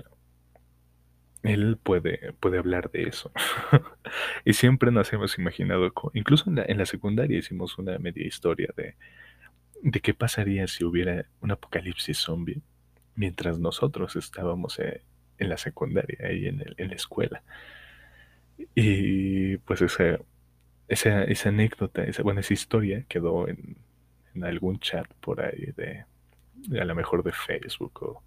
él 1.43 1.77
puede, 1.81 2.33
puede 2.39 2.57
hablar 2.57 2.91
de 2.91 3.03
eso. 3.03 3.31
y 4.45 4.53
siempre 4.53 4.91
nos 4.91 5.11
hemos 5.13 5.37
imaginado, 5.37 5.91
incluso 6.13 6.49
en 6.49 6.57
la, 6.57 6.65
en 6.65 6.77
la, 6.77 6.85
secundaria 6.85 7.37
hicimos 7.39 7.77
una 7.77 7.97
media 7.97 8.25
historia 8.25 8.69
de, 8.75 8.95
de 9.81 9.99
qué 10.01 10.13
pasaría 10.13 10.67
si 10.67 10.83
hubiera 10.83 11.25
un 11.41 11.51
apocalipsis 11.51 12.17
zombie 12.17 12.61
mientras 13.15 13.59
nosotros 13.59 14.15
estábamos 14.15 14.79
eh, 14.79 15.03
en 15.37 15.49
la 15.49 15.57
secundaria, 15.57 16.19
ahí 16.23 16.47
en, 16.47 16.63
en 16.77 16.87
la 16.89 16.95
escuela. 16.95 17.43
Y 18.75 19.57
pues 19.57 19.81
esa, 19.81 20.19
esa, 20.89 21.23
esa 21.23 21.49
anécdota, 21.49 22.03
esa, 22.03 22.23
bueno, 22.23 22.41
esa 22.41 22.53
historia 22.53 23.05
quedó 23.07 23.47
en, 23.47 23.77
algún 24.43 24.79
chat 24.79 25.05
por 25.15 25.41
ahí 25.41 25.73
de, 25.75 26.05
a 26.79 26.85
lo 26.85 26.95
mejor 26.95 27.23
de 27.23 27.33
Facebook 27.33 28.03
o, 28.03 28.23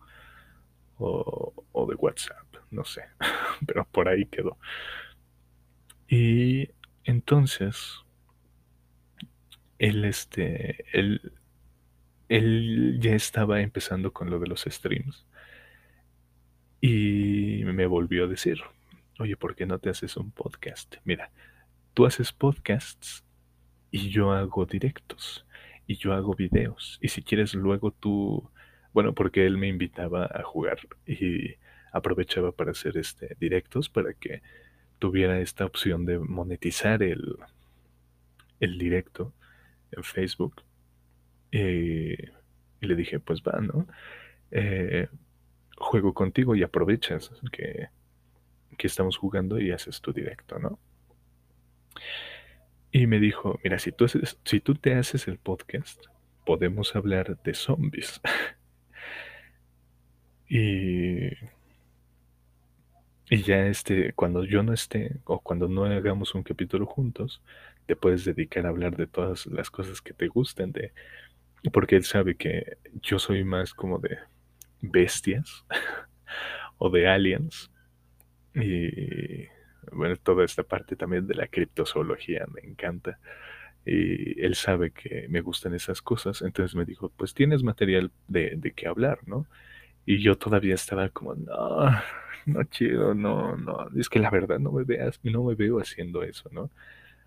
o, 0.99 1.65
o, 1.73 1.87
de 1.87 1.95
WhatsApp, 1.95 2.47
no 2.71 2.85
sé, 2.85 3.03
pero 3.67 3.87
por 3.91 4.09
ahí 4.09 4.27
quedó. 4.27 4.59
Y 6.09 6.69
entonces, 7.05 8.01
él, 9.79 10.05
este, 10.05 10.85
él, 10.93 11.33
él 12.29 12.99
ya 13.01 13.15
estaba 13.15 13.63
empezando 13.63 14.13
con 14.13 14.29
lo 14.29 14.39
de 14.39 14.49
los 14.49 14.65
streams 14.69 15.27
y 16.81 17.63
me 17.65 17.87
volvió 17.87 18.25
a 18.25 18.29
decir, 18.29 18.61
oye, 19.19 19.37
¿por 19.37 19.55
qué 19.55 19.67
no 19.67 19.79
te 19.79 19.89
haces 19.89 20.17
un 20.17 20.31
podcast? 20.31 20.97
Mira, 21.05 21.31
tú 21.95 22.07
haces 22.07 22.33
podcasts 22.33 23.25
y 23.91 24.11
yo 24.11 24.33
hago 24.33 24.67
directos 24.67 25.47
y 25.87 25.97
yo 25.97 26.13
hago 26.15 26.35
videos. 26.35 26.99
Y 27.03 27.09
si 27.09 27.23
quieres 27.23 27.55
luego 27.55 27.93
tú, 27.93 28.51
bueno, 28.93 29.15
porque 29.15 29.47
él 29.47 29.59
me 29.59 29.69
invitaba 29.69 30.27
a 30.27 30.43
jugar 30.43 30.79
y 31.07 31.55
aprovechaba 31.93 32.53
para 32.53 32.71
hacer 32.73 32.97
este 32.97 33.37
directos 33.39 33.89
para 33.89 34.15
que 34.15 34.43
tuviera 34.99 35.41
esta 35.41 35.67
opción 35.67 36.07
de 36.07 36.19
monetizar 36.19 37.03
el, 37.03 37.37
el 38.61 38.79
directo 38.79 39.35
en 39.93 40.03
Facebook. 40.05 40.63
y 41.51 42.17
le 42.81 42.97
dije, 42.97 43.21
pues 43.21 43.43
va, 43.43 43.61
¿no? 43.61 43.87
Eh, 44.51 45.09
juego 45.77 46.15
contigo 46.15 46.55
y 46.55 46.63
aprovechas 46.63 47.31
que 47.53 47.89
que 48.77 48.87
estamos 48.87 49.17
jugando 49.17 49.61
y 49.61 49.71
haces 49.71 50.01
tu 50.01 50.13
directo, 50.13 50.59
¿no? 50.59 50.79
Y 52.91 53.07
me 53.07 53.19
dijo, 53.19 53.59
mira, 53.65 53.79
si 53.79 53.93
tú, 53.93 54.75
te 54.75 54.95
haces 54.95 55.27
el 55.27 55.39
podcast, 55.39 56.05
podemos 56.45 56.95
hablar 56.95 57.39
de 57.43 57.55
zombies. 57.55 58.21
y, 60.49 61.29
y 63.31 63.43
ya 63.43 63.67
este, 63.67 64.13
cuando 64.13 64.45
yo 64.45 64.63
no 64.63 64.75
esté 64.75 65.17
o 65.25 65.41
cuando 65.41 65.69
no 65.69 65.85
hagamos 65.85 66.35
un 66.35 66.43
capítulo 66.43 66.85
juntos, 66.85 67.43
te 67.87 67.97
puedes 67.97 68.27
dedicar 68.27 68.67
a 68.67 68.69
hablar 68.69 68.97
de 68.97 69.07
todas 69.07 69.47
las 69.47 69.71
cosas 69.71 70.03
que 70.03 70.13
te 70.13 70.29
gusten, 70.29 70.73
de, 70.73 70.93
porque 71.73 71.97
él 71.97 72.05
sabe 72.05 72.37
que 72.37 72.77
yo 73.01 73.19
soy 73.19 73.45
más 73.45 73.73
como 73.73 73.99
de 73.99 74.19
bestias 74.83 75.65
o 76.79 76.91
de 76.91 77.09
aliens 77.09 77.71
y 78.55 79.47
bueno, 79.93 80.17
toda 80.17 80.45
esta 80.45 80.63
parte 80.63 80.97
también 80.97 81.27
de 81.27 81.35
la 81.35 81.47
criptozoología 81.49 82.47
me 82.53 82.61
encanta. 82.63 83.19
Y 83.85 84.41
él 84.41 84.55
sabe 84.55 84.93
que 84.93 85.27
me 85.29 85.41
gustan 85.41 85.75
esas 85.75 86.03
cosas, 86.03 86.43
entonces 86.43 86.77
me 86.77 86.85
dijo, 86.85 87.11
pues 87.17 87.35
tienes 87.35 87.63
material 87.65 88.13
de, 88.29 88.55
de 88.57 88.73
qué 88.73 88.87
hablar, 88.87 89.19
¿no? 89.27 89.47
Y 90.07 90.23
yo 90.23 90.37
todavía 90.39 90.75
estaba 90.75 91.09
como, 91.11 91.35
no, 91.35 91.91
no 92.47 92.65
chido, 92.65 93.15
no, 93.15 93.57
no, 93.57 93.89
es 93.97 94.09
que 94.09 94.19
la 94.21 94.31
verdad 94.31 94.59
no 94.59 94.73
me 94.73 94.85
veas, 94.85 95.21
no 95.25 95.45
me 95.45 95.55
veo 95.55 95.81
haciendo 95.81 96.23
eso, 96.23 96.49
¿no? 96.53 96.71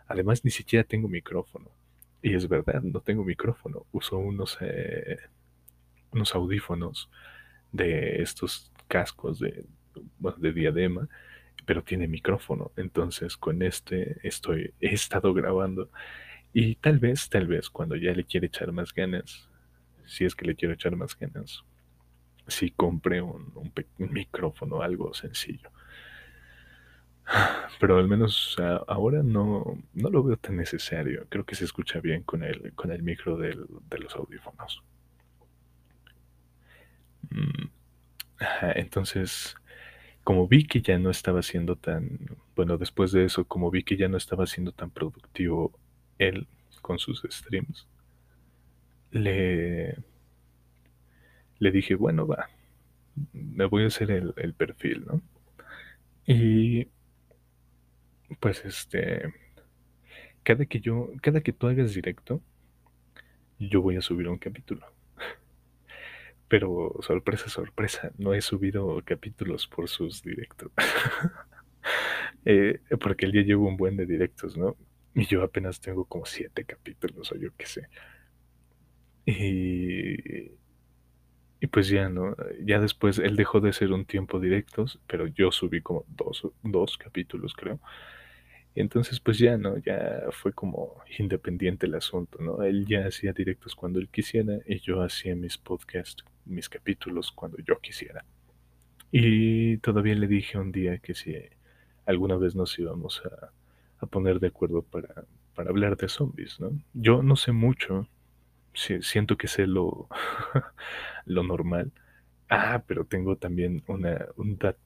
Además, 0.07 0.45
ni 0.45 0.51
siquiera 0.51 0.83
tengo 0.83 1.07
micrófono. 1.07 1.69
Y 2.21 2.35
es 2.35 2.47
verdad, 2.47 2.81
no 2.81 3.01
tengo 3.01 3.23
micrófono. 3.23 3.85
Uso 3.91 4.17
unos, 4.17 4.57
eh, 4.61 5.17
unos 6.11 6.33
audífonos 6.35 7.09
de 7.71 8.21
estos 8.21 8.71
cascos 8.87 9.39
de, 9.39 9.65
de 10.37 10.53
diadema, 10.53 11.07
pero 11.65 11.83
tiene 11.83 12.07
micrófono. 12.07 12.71
Entonces 12.77 13.37
con 13.37 13.61
este 13.61 14.17
estoy, 14.27 14.73
he 14.79 14.93
estado 14.93 15.33
grabando. 15.33 15.89
Y 16.53 16.75
tal 16.75 16.99
vez, 16.99 17.29
tal 17.29 17.47
vez, 17.47 17.69
cuando 17.69 17.95
ya 17.95 18.13
le 18.13 18.23
quiere 18.23 18.47
echar 18.47 18.71
más 18.71 18.93
ganas, 18.93 19.49
si 20.05 20.25
es 20.25 20.35
que 20.35 20.45
le 20.45 20.55
quiero 20.55 20.73
echar 20.73 20.95
más 20.95 21.17
ganas, 21.17 21.63
si 22.47 22.71
compre 22.71 23.21
un, 23.21 23.51
un, 23.55 24.13
micrófono, 24.13 24.81
algo 24.81 25.13
sencillo. 25.13 25.69
Pero 27.79 27.97
al 27.97 28.07
menos 28.07 28.55
ahora 28.87 29.23
no, 29.23 29.81
no 29.93 30.09
lo 30.09 30.23
veo 30.23 30.37
tan 30.37 30.55
necesario. 30.57 31.25
Creo 31.29 31.45
que 31.45 31.55
se 31.55 31.65
escucha 31.65 31.99
bien 31.99 32.23
con 32.23 32.43
el, 32.43 32.73
con 32.73 32.91
el 32.91 33.03
micro 33.03 33.37
del, 33.37 33.65
de 33.89 33.99
los 33.99 34.15
audífonos. 34.15 34.83
Mm, 37.29 37.67
entonces, 38.75 39.55
como 40.25 40.49
vi 40.49 40.67
que 40.67 40.81
ya 40.81 40.99
no 40.99 41.11
estaba 41.11 41.41
siendo 41.43 41.77
tan, 41.77 42.19
bueno, 42.55 42.77
después 42.77 43.13
de 43.13 43.25
eso, 43.25 43.45
como 43.45 43.71
vi 43.71 43.83
que 43.83 43.97
ya 43.97 44.09
no 44.09 44.17
estaba 44.17 44.47
siendo 44.47 44.73
tan 44.73 44.91
productivo 44.91 45.73
él 46.19 46.47
con 46.81 46.99
sus 46.99 47.23
streams, 47.29 47.87
le, 49.11 49.95
le 51.59 51.71
dije, 51.71 51.95
bueno, 51.95 52.27
va, 52.27 52.49
me 53.33 53.65
voy 53.65 53.83
a 53.83 53.87
hacer 53.87 54.11
el, 54.11 54.33
el 54.37 54.53
perfil, 54.53 55.05
¿no? 55.07 55.21
Y 56.27 56.87
pues 58.39 58.63
este, 58.65 59.33
cada 60.43 60.65
que 60.65 60.79
yo, 60.79 61.09
cada 61.21 61.41
que 61.41 61.53
tú 61.53 61.67
hagas 61.67 61.93
directo, 61.93 62.41
yo 63.59 63.81
voy 63.81 63.97
a 63.97 64.01
subir 64.01 64.27
un 64.29 64.37
capítulo. 64.37 64.85
Pero 66.47 66.93
sorpresa, 67.01 67.49
sorpresa, 67.49 68.11
no 68.17 68.33
he 68.33 68.41
subido 68.41 69.01
capítulos 69.05 69.67
por 69.67 69.89
sus 69.89 70.21
directos. 70.21 70.71
eh, 72.45 72.79
porque 73.01 73.25
él 73.25 73.33
ya 73.33 73.41
llevo 73.41 73.67
un 73.67 73.77
buen 73.77 73.97
de 73.97 74.05
directos, 74.05 74.57
¿no? 74.57 74.77
Y 75.13 75.25
yo 75.25 75.43
apenas 75.43 75.79
tengo 75.79 76.05
como 76.05 76.25
siete 76.25 76.65
capítulos 76.65 77.31
o 77.31 77.35
yo 77.37 77.49
qué 77.57 77.65
sé. 77.65 77.89
Y, 79.25 80.15
y 81.59 81.67
pues 81.67 81.87
ya, 81.89 82.09
¿no? 82.09 82.35
Ya 82.63 82.79
después 82.79 83.17
él 83.19 83.35
dejó 83.35 83.59
de 83.61 83.73
ser 83.73 83.91
un 83.91 84.05
tiempo 84.05 84.39
directos, 84.39 84.99
pero 85.07 85.27
yo 85.27 85.51
subí 85.51 85.81
como 85.81 86.05
dos, 86.07 86.47
dos 86.63 86.97
capítulos, 86.97 87.53
creo. 87.55 87.79
Entonces 88.75 89.19
pues 89.21 89.39
ya, 89.39 89.57
¿no? 89.57 89.77
Ya 89.77 90.25
fue 90.31 90.51
como 90.53 91.01
independiente 91.17 91.85
el 91.85 91.95
asunto, 91.95 92.39
¿no? 92.41 92.61
Él 92.63 92.85
ya 92.85 93.07
hacía 93.07 93.31
directos 93.31 93.73
cuando 93.75 93.99
él 93.99 94.09
quisiera 94.09 94.59
y 94.67 94.79
yo 94.79 95.01
hacía 95.01 95.35
mis 95.35 95.57
podcasts, 95.57 96.23
mis 96.45 96.67
capítulos 96.67 97.31
cuando 97.31 97.57
yo 97.59 97.79
quisiera. 97.79 98.25
Y 99.11 99.77
todavía 99.77 100.15
le 100.15 100.27
dije 100.27 100.57
un 100.57 100.71
día 100.73 100.97
que 100.97 101.13
si 101.13 101.35
alguna 102.05 102.35
vez 102.35 102.55
nos 102.55 102.77
íbamos 102.77 103.21
a, 103.25 103.51
a 103.99 104.05
poner 104.07 104.39
de 104.41 104.47
acuerdo 104.47 104.83
para, 104.83 105.25
para 105.55 105.69
hablar 105.69 105.95
de 105.95 106.09
zombies, 106.09 106.59
¿no? 106.59 106.71
Yo 106.93 107.23
no 107.23 107.37
sé 107.37 107.53
mucho, 107.53 108.09
siento 108.73 109.37
que 109.37 109.47
sé 109.47 109.67
lo, 109.67 110.09
lo 111.25 111.43
normal. 111.43 111.93
Ah, 112.49 112.83
pero 112.85 113.05
tengo 113.05 113.37
también 113.37 113.83
una, 113.87 114.27
un, 114.35 114.57
dat, 114.57 114.77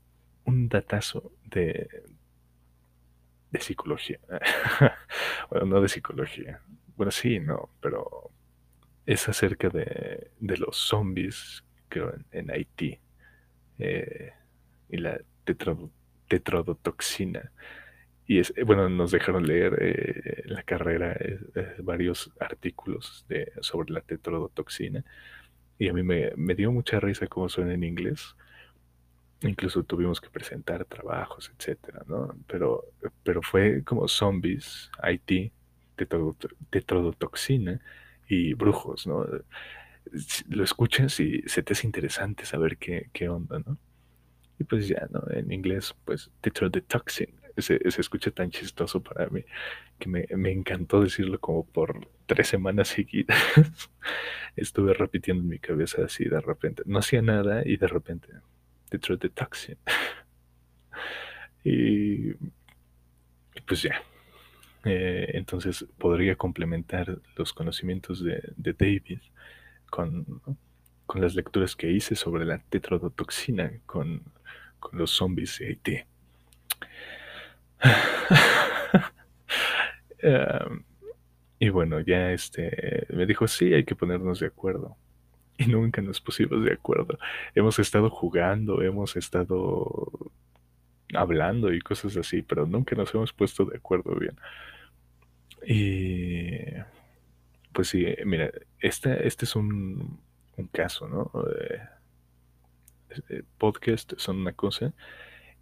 un 0.45 0.69
datazo 0.69 1.33
de, 1.45 1.87
de 3.51 3.59
psicología. 3.61 4.19
bueno, 5.49 5.65
no 5.65 5.81
de 5.81 5.89
psicología. 5.89 6.61
Bueno, 6.95 7.11
sí, 7.11 7.39
no, 7.39 7.69
pero 7.81 8.31
es 9.05 9.27
acerca 9.29 9.69
de, 9.69 10.31
de 10.39 10.57
los 10.57 10.77
zombies, 10.77 11.63
creo, 11.87 12.13
en, 12.13 12.25
en 12.31 12.51
Haití. 12.51 12.99
Eh, 13.79 14.33
y 14.89 14.97
la 14.97 15.19
tetrodo, 15.43 15.89
tetrodotoxina. 16.27 17.51
Y 18.27 18.39
es, 18.39 18.53
bueno, 18.65 18.89
nos 18.89 19.11
dejaron 19.11 19.47
leer 19.47 19.77
eh, 19.81 20.43
en 20.45 20.53
la 20.53 20.63
carrera 20.63 21.13
eh, 21.13 21.39
eh, 21.55 21.75
varios 21.79 22.31
artículos 22.39 23.25
de, 23.27 23.51
sobre 23.61 23.91
la 23.91 24.01
tetrodotoxina. 24.01 25.03
Y 25.79 25.89
a 25.89 25.93
mí 25.93 26.03
me, 26.03 26.31
me 26.35 26.55
dio 26.55 26.71
mucha 26.71 26.99
risa 26.99 27.27
cómo 27.27 27.49
suena 27.49 27.73
en 27.73 27.83
inglés 27.83 28.35
incluso 29.41 29.83
tuvimos 29.83 30.19
que 30.19 30.29
presentar 30.29 30.85
trabajos, 30.85 31.51
etcétera, 31.57 32.03
¿no? 32.07 32.35
Pero, 32.47 32.85
pero 33.23 33.41
fue 33.41 33.83
como 33.83 34.07
zombies, 34.07 34.91
IT, 35.03 35.53
tetrodotoxina 36.69 37.79
y 38.27 38.53
brujos, 38.53 39.07
¿no? 39.07 39.25
Lo 40.49 40.63
escuchas 40.63 41.19
y 41.19 41.43
se 41.45 41.63
te 41.63 41.73
es 41.73 41.83
interesante 41.83 42.45
saber 42.45 42.77
qué, 42.77 43.09
qué 43.13 43.29
onda, 43.29 43.59
¿no? 43.59 43.77
Y 44.59 44.63
pues 44.65 44.87
ya, 44.87 45.07
¿no? 45.11 45.23
En 45.31 45.51
inglés, 45.51 45.95
pues 46.05 46.31
tetrodotoxin. 46.41 47.39
Se, 47.57 47.91
se 47.91 48.01
escucha 48.01 48.31
tan 48.31 48.51
chistoso 48.51 49.03
para 49.03 49.27
mí 49.29 49.43
que 49.99 50.07
me, 50.07 50.25
me 50.37 50.51
encantó 50.51 51.01
decirlo 51.01 51.39
como 51.39 51.65
por 51.65 52.07
tres 52.25 52.47
semanas 52.47 52.87
seguidas. 52.95 53.37
Estuve 54.55 54.93
repitiendo 54.93 55.43
en 55.43 55.49
mi 55.49 55.59
cabeza 55.59 56.03
así 56.05 56.25
de 56.25 56.39
repente. 56.39 56.83
No 56.85 56.99
hacía 56.99 57.21
nada 57.21 57.63
y 57.65 57.77
de 57.77 57.87
repente 57.87 58.29
tetrodotoxin. 58.89 59.77
y, 61.63 62.33
pues 63.67 63.83
ya. 63.83 64.01
Eh, 64.85 65.31
entonces 65.33 65.85
podría 65.97 66.35
complementar 66.35 67.19
los 67.35 67.53
conocimientos 67.53 68.23
de, 68.23 68.41
de 68.55 68.73
David 68.73 69.19
con, 69.89 70.41
con, 71.05 71.21
las 71.21 71.35
lecturas 71.35 71.75
que 71.75 71.91
hice 71.91 72.15
sobre 72.15 72.45
la 72.45 72.59
tetrodotoxina 72.59 73.71
con, 73.85 74.23
con 74.79 74.97
los 74.97 75.11
zombies 75.11 75.59
de 75.59 75.67
Haití. 75.67 75.99
um, 80.23 80.83
y 81.59 81.69
bueno, 81.69 81.99
ya 81.99 82.31
este 82.31 83.05
me 83.09 83.25
dijo, 83.25 83.47
sí, 83.47 83.73
hay 83.73 83.83
que 83.83 83.95
ponernos 83.95 84.39
de 84.39 84.47
acuerdo 84.47 84.97
y 85.59 85.67
nunca 85.67 86.01
nos 86.01 86.21
pusimos 86.21 86.63
de 86.63 86.73
acuerdo. 86.73 87.19
Hemos 87.53 87.77
estado 87.79 88.09
jugando, 88.09 88.81
hemos 88.81 89.15
estado 89.17 90.31
hablando 91.13 91.73
y 91.73 91.81
cosas 91.81 92.15
así, 92.15 92.41
pero 92.41 92.65
nunca 92.65 92.95
nos 92.95 93.13
hemos 93.13 93.33
puesto 93.33 93.65
de 93.65 93.77
acuerdo 93.77 94.15
bien. 94.15 94.37
Y 95.67 96.49
pues 97.73 97.89
sí, 97.89 98.05
mira, 98.25 98.51
este, 98.79 99.27
este 99.27 99.43
es 99.43 99.55
un, 99.55 100.21
un 100.55 100.67
caso, 100.67 101.09
¿no? 101.09 101.29
Eh, 103.29 103.43
podcast 103.57 104.13
son 104.17 104.37
una 104.37 104.53
cosa 104.53 104.93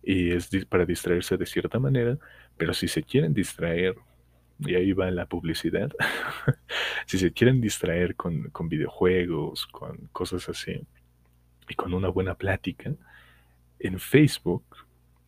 y 0.03 0.31
es 0.31 0.49
para 0.69 0.85
distraerse 0.85 1.37
de 1.37 1.45
cierta 1.47 1.79
manera, 1.79 2.19
pero 2.55 2.73
si 2.73 2.87
se 2.87 3.01
quieren 3.01 3.33
distraer 3.33 3.95
y 4.59 4.75
ahí 4.75 4.93
va 4.93 5.11
la 5.11 5.25
publicidad. 5.25 5.91
si 7.05 7.17
se 7.17 7.31
quieren 7.31 7.61
distraer 7.61 8.15
con, 8.15 8.49
con, 8.49 8.69
videojuegos, 8.69 9.67
con 9.67 10.09
cosas 10.11 10.49
así, 10.49 10.85
y 11.69 11.75
con 11.75 11.93
una 11.93 12.09
buena 12.09 12.35
plática, 12.35 12.93
en 13.79 13.99
Facebook 13.99 14.65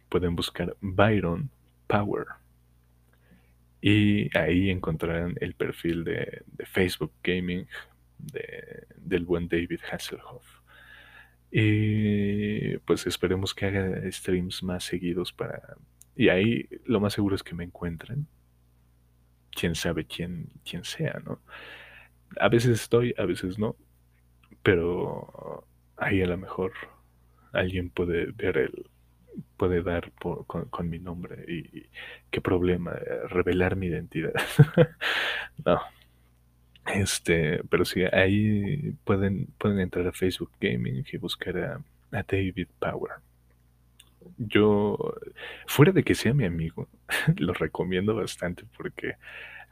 pueden 0.09 0.35
buscar 0.35 0.75
Byron 0.81 1.49
Power. 1.87 2.25
Y 3.81 4.35
ahí 4.37 4.69
encontrarán 4.69 5.35
el 5.39 5.53
perfil 5.53 6.03
de, 6.03 6.43
Facebook 6.65 7.13
Gaming 7.23 7.67
de, 8.17 8.87
del 8.97 9.25
buen 9.25 9.47
David 9.47 9.79
Hasselhoff. 9.89 10.45
Y 11.51 12.77
pues 12.79 13.07
esperemos 13.07 13.53
que 13.53 13.65
haga 13.65 14.11
streams 14.11 14.61
más 14.63 14.83
seguidos 14.83 15.31
para... 15.31 15.77
Y 16.15 16.29
ahí 16.29 16.67
lo 16.85 16.99
más 16.99 17.13
seguro 17.13 17.35
es 17.35 17.43
que 17.43 17.55
me 17.55 17.63
encuentren 17.63 18.27
quién 19.51 19.75
sabe 19.75 20.05
quién, 20.05 20.49
quién 20.63 20.83
sea, 20.83 21.21
¿no? 21.25 21.39
A 22.39 22.49
veces 22.49 22.81
estoy, 22.81 23.13
a 23.17 23.25
veces 23.25 23.57
no, 23.57 23.75
pero 24.63 25.65
ahí 25.97 26.21
a 26.21 26.27
lo 26.27 26.37
mejor 26.37 26.73
alguien 27.53 27.89
puede 27.89 28.31
ver 28.31 28.57
el, 28.57 28.89
puede 29.57 29.81
dar 29.81 30.11
por, 30.11 30.45
con, 30.45 30.65
con, 30.65 30.89
mi 30.89 30.99
nombre 30.99 31.43
y, 31.47 31.87
qué 32.29 32.41
problema, 32.41 32.91
revelar 33.29 33.75
mi 33.75 33.87
identidad. 33.87 34.33
no. 35.65 35.79
Este, 36.85 37.61
pero 37.69 37.85
sí, 37.85 38.03
ahí 38.11 38.93
pueden, 39.03 39.47
pueden 39.57 39.79
entrar 39.79 40.07
a 40.07 40.11
Facebook 40.11 40.51
Gaming 40.59 41.05
y 41.11 41.17
buscar 41.17 41.57
a 41.57 41.83
David 42.11 42.67
Power. 42.79 43.11
Yo, 44.37 44.97
fuera 45.67 45.91
de 45.91 46.03
que 46.03 46.15
sea 46.15 46.33
mi 46.33 46.45
amigo, 46.45 46.87
lo 47.37 47.53
recomiendo 47.53 48.15
bastante 48.15 48.65
porque 48.77 49.11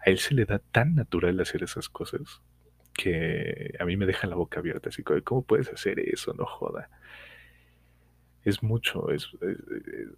a 0.06 0.10
él 0.10 0.20
se 0.20 0.34
le 0.34 0.46
da 0.46 0.60
tan 0.60 0.96
natural 0.96 1.40
hacer 1.40 1.64
esas 1.64 1.90
cosas 1.90 2.42
que 2.94 3.76
a 3.80 3.86
mí 3.86 3.96
me 3.98 4.06
deja 4.06 4.28
la 4.28 4.36
boca 4.36 4.60
abierta, 4.60 4.90
así 4.90 5.04
como, 5.04 5.22
¿cómo 5.24 5.42
puedes 5.44 5.70
hacer 5.70 6.00
eso? 6.00 6.34
No 6.34 6.46
joda. 6.46 6.90
Es 8.44 8.64
mucho, 8.64 9.12
es, 9.12 9.30
es, 9.42 9.58
es 9.60 10.10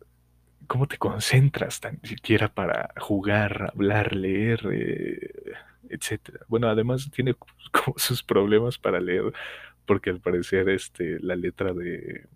¿cómo 0.67 0.87
te 0.87 0.97
concentras 0.97 1.79
tan 1.79 1.99
siquiera 2.03 2.47
para 2.53 2.93
jugar, 2.99 3.71
hablar, 3.73 4.15
leer, 4.15 4.61
eh, 4.71 5.53
etcétera? 5.89 6.41
Bueno, 6.47 6.69
además 6.69 7.09
tiene 7.11 7.33
como 7.71 7.97
sus 7.97 8.23
problemas 8.23 8.77
para 8.77 8.99
leer, 8.99 9.33
porque 9.85 10.11
al 10.11 10.21
parecer 10.21 10.69
este, 10.69 11.19
la 11.19 11.35
letra 11.35 11.73
de, 11.73 12.27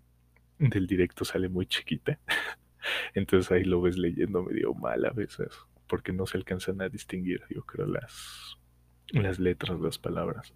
del 0.70 0.86
directo 0.86 1.24
sale 1.24 1.48
muy 1.48 1.66
chiquita. 1.66 2.18
Entonces 3.14 3.50
ahí 3.52 3.64
lo 3.64 3.80
ves 3.80 3.96
leyendo 3.96 4.42
medio 4.42 4.74
mal 4.74 5.04
a 5.04 5.10
veces, 5.10 5.48
porque 5.88 6.12
no 6.12 6.26
se 6.26 6.36
alcanzan 6.36 6.82
a 6.82 6.88
distinguir, 6.88 7.42
yo 7.50 7.62
creo, 7.62 7.86
las, 7.86 8.56
las 9.10 9.38
letras, 9.38 9.80
las 9.80 9.98
palabras. 9.98 10.54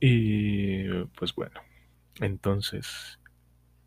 Y 0.00 0.88
pues 1.18 1.34
bueno, 1.34 1.60
entonces 2.20 3.18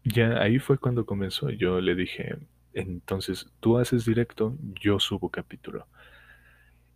ya 0.04 0.42
ahí 0.42 0.60
fue 0.60 0.78
cuando 0.78 1.06
comenzó. 1.06 1.50
Yo 1.50 1.82
le 1.82 1.96
dije, 1.96 2.38
entonces 2.74 3.48
tú 3.60 3.78
haces 3.78 4.06
directo, 4.06 4.58
yo 4.82 5.00
subo 5.00 5.30
capítulo. 5.30 5.88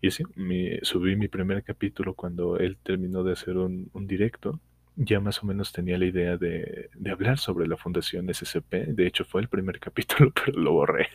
Y 0.01 0.11
sí, 0.11 0.24
mi, 0.36 0.80
subí 0.82 1.15
mi 1.15 1.30
primer 1.30 1.63
capítulo 1.63 2.13
cuando 2.15 2.57
él 2.57 2.78
terminó 2.84 3.24
de 3.24 3.34
hacer 3.34 3.57
un, 3.57 3.89
un 3.93 4.07
directo 4.07 4.59
ya 4.95 5.19
más 5.19 5.41
o 5.43 5.45
menos 5.45 5.71
tenía 5.71 5.97
la 5.97 6.05
idea 6.05 6.37
de, 6.37 6.89
hablar 7.11 7.39
sobre 7.39 7.67
la 7.67 7.77
Fundación 7.77 8.33
SCP. 8.33 8.73
De 8.87 9.07
hecho, 9.07 9.25
fue 9.25 9.41
el 9.41 9.49
primer 9.49 9.79
capítulo, 9.81 10.31
pero 10.31 10.59
lo 10.59 10.73
borré. 10.73 11.09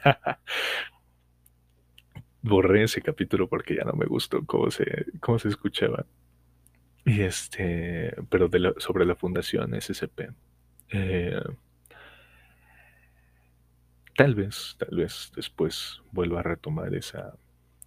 borré 2.42 2.84
ese 2.84 3.02
capítulo 3.02 3.48
porque 3.48 3.76
ya 3.76 3.84
no 3.84 3.92
me 3.92 4.06
gustó 4.06 4.44
cómo 4.46 4.70
se, 4.70 5.06
cómo 5.20 5.38
se 5.38 5.48
escuchaba. 5.48 6.06
Y 7.04 7.22
este, 7.22 8.14
pero 8.28 8.50
sobre 8.78 9.06
la 9.06 9.14
Fundación 9.14 9.74
SCP. 9.80 10.30
Eh, 10.90 11.40
tal 14.16 14.34
vez, 14.34 14.76
tal 14.78 14.96
vez 14.96 15.32
después 15.36 16.02
vuelva 16.12 16.40
a 16.40 16.42
retomar 16.42 16.94
esa, 16.94 17.36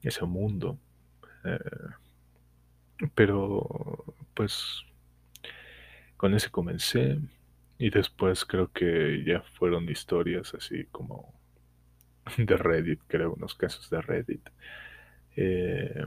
ese 0.02 0.26
mundo. 0.26 0.80
Eh, 1.44 1.60
pero, 3.16 4.16
pues, 4.34 4.86
con 6.22 6.36
ese 6.36 6.52
comencé. 6.52 7.18
Y 7.80 7.90
después 7.90 8.46
creo 8.46 8.72
que 8.72 9.24
ya 9.26 9.42
fueron 9.58 9.90
historias 9.90 10.54
así 10.54 10.86
como 10.92 11.34
de 12.38 12.58
Reddit, 12.58 13.00
creo, 13.08 13.34
unos 13.34 13.56
casos 13.56 13.90
de 13.90 14.02
Reddit. 14.04 14.48
Eh, 15.36 16.06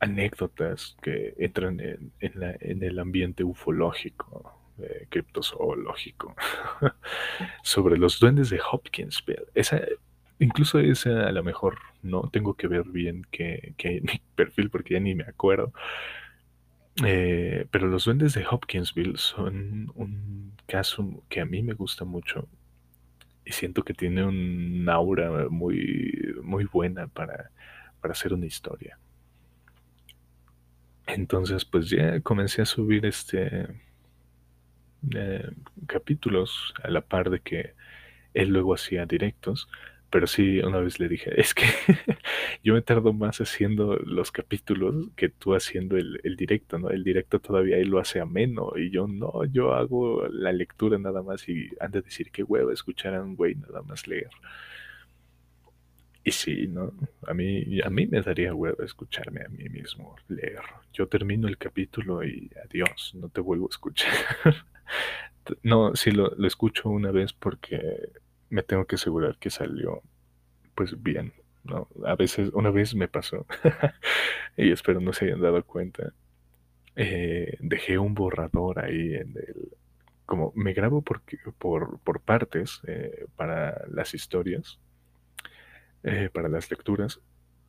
anécdotas 0.00 0.96
que 1.02 1.34
entran 1.36 1.78
en, 1.78 2.82
el 2.82 2.98
ambiente 2.98 3.44
ufológico, 3.44 4.58
eh, 4.78 5.08
criptozoológico, 5.10 6.34
sobre 7.62 7.98
los 7.98 8.18
duendes 8.18 8.48
de 8.48 8.62
Hopkinsville. 8.72 9.44
Esa, 9.54 9.82
incluso 10.38 10.78
esa 10.78 11.26
a 11.26 11.32
lo 11.32 11.44
mejor 11.44 11.76
no 12.02 12.30
tengo 12.32 12.54
que 12.54 12.66
ver 12.66 12.84
bien 12.84 13.26
que, 13.30 13.74
que 13.76 14.00
mi 14.00 14.22
perfil 14.34 14.70
porque 14.70 14.94
ya 14.94 15.00
ni 15.00 15.14
me 15.14 15.24
acuerdo. 15.24 15.74
Eh, 17.02 17.66
pero 17.70 17.88
los 17.88 18.04
duendes 18.04 18.34
de 18.34 18.46
Hopkinsville 18.48 19.16
son 19.16 19.90
un 19.96 20.52
caso 20.66 21.24
que 21.28 21.40
a 21.40 21.44
mí 21.44 21.62
me 21.62 21.72
gusta 21.72 22.04
mucho 22.04 22.48
y 23.44 23.52
siento 23.52 23.82
que 23.82 23.94
tiene 23.94 24.24
un 24.24 24.88
aura 24.88 25.48
muy, 25.48 26.34
muy 26.42 26.64
buena 26.64 27.08
para, 27.08 27.50
para 28.00 28.12
hacer 28.12 28.32
una 28.32 28.46
historia. 28.46 28.98
Entonces, 31.06 31.64
pues 31.64 31.90
ya 31.90 32.20
comencé 32.20 32.62
a 32.62 32.66
subir 32.66 33.04
este 33.04 33.66
eh, 35.14 35.50
capítulos 35.86 36.72
a 36.82 36.88
la 36.88 37.02
par 37.02 37.28
de 37.28 37.40
que 37.40 37.74
él 38.32 38.48
luego 38.48 38.74
hacía 38.74 39.04
directos. 39.04 39.68
Pero 40.14 40.28
sí, 40.28 40.60
una 40.60 40.78
vez 40.78 41.00
le 41.00 41.08
dije, 41.08 41.32
es 41.40 41.54
que 41.54 41.64
yo 42.62 42.72
me 42.74 42.82
tardo 42.82 43.12
más 43.12 43.40
haciendo 43.40 43.96
los 43.96 44.30
capítulos 44.30 45.08
que 45.16 45.28
tú 45.28 45.56
haciendo 45.56 45.96
el, 45.96 46.36
directo, 46.36 46.78
¿no? 46.78 46.90
El 46.90 47.02
directo 47.02 47.40
todavía 47.40 47.78
él 47.78 47.88
lo 47.88 47.98
hace 47.98 48.20
ameno 48.20 48.74
y 48.76 48.90
yo 48.90 49.08
no, 49.08 49.44
yo 49.46 49.74
hago 49.74 50.28
la 50.28 50.52
lectura 50.52 50.98
nada 50.98 51.20
más 51.24 51.48
y 51.48 51.68
han 51.80 51.90
de 51.90 52.00
decir 52.02 52.30
que 52.30 52.44
huevo 52.44 52.70
escuchar 52.70 53.16
a 53.16 53.24
un 53.24 53.34
güey 53.34 53.56
nada 53.56 53.82
más 53.82 54.06
leer. 54.06 54.30
Y 56.22 56.30
sí, 56.30 56.68
¿no? 56.68 56.92
A 57.26 57.34
mí, 57.34 57.80
a 57.82 57.90
mí 57.90 58.06
me 58.06 58.22
daría 58.22 58.54
huevo 58.54 58.84
escucharme 58.84 59.40
a 59.44 59.48
mí 59.48 59.68
mismo 59.68 60.14
leer. 60.28 60.62
Yo 60.92 61.08
termino 61.08 61.48
el 61.48 61.58
capítulo 61.58 62.22
y 62.22 62.52
adiós, 62.64 63.16
no 63.16 63.30
te 63.30 63.40
vuelvo 63.40 63.66
a 63.66 63.70
escuchar. 63.70 64.14
no, 65.64 65.96
sí 65.96 66.12
lo, 66.12 66.32
lo 66.36 66.46
escucho 66.46 66.88
una 66.88 67.10
vez 67.10 67.32
porque 67.32 67.80
me 68.54 68.62
tengo 68.62 68.86
que 68.86 68.94
asegurar 68.94 69.36
que 69.38 69.50
salió 69.50 70.02
pues 70.76 71.02
bien, 71.02 71.32
¿no? 71.64 71.88
A 72.06 72.14
veces, 72.14 72.50
una 72.52 72.70
vez 72.70 72.94
me 72.94 73.08
pasó, 73.08 73.46
y 74.56 74.70
espero 74.70 75.00
no 75.00 75.12
se 75.12 75.26
hayan 75.26 75.40
dado 75.40 75.62
cuenta, 75.64 76.12
eh, 76.96 77.56
dejé 77.60 77.98
un 77.98 78.14
borrador 78.14 78.78
ahí 78.78 79.14
en 79.14 79.36
el... 79.36 79.68
Como 80.26 80.52
me 80.54 80.72
grabo 80.72 81.02
por, 81.02 81.20
por, 81.58 81.98
por 81.98 82.20
partes 82.20 82.80
eh, 82.86 83.26
para 83.36 83.86
las 83.88 84.14
historias, 84.14 84.78
eh, 86.02 86.30
para 86.32 86.48
las 86.48 86.70
lecturas. 86.70 87.20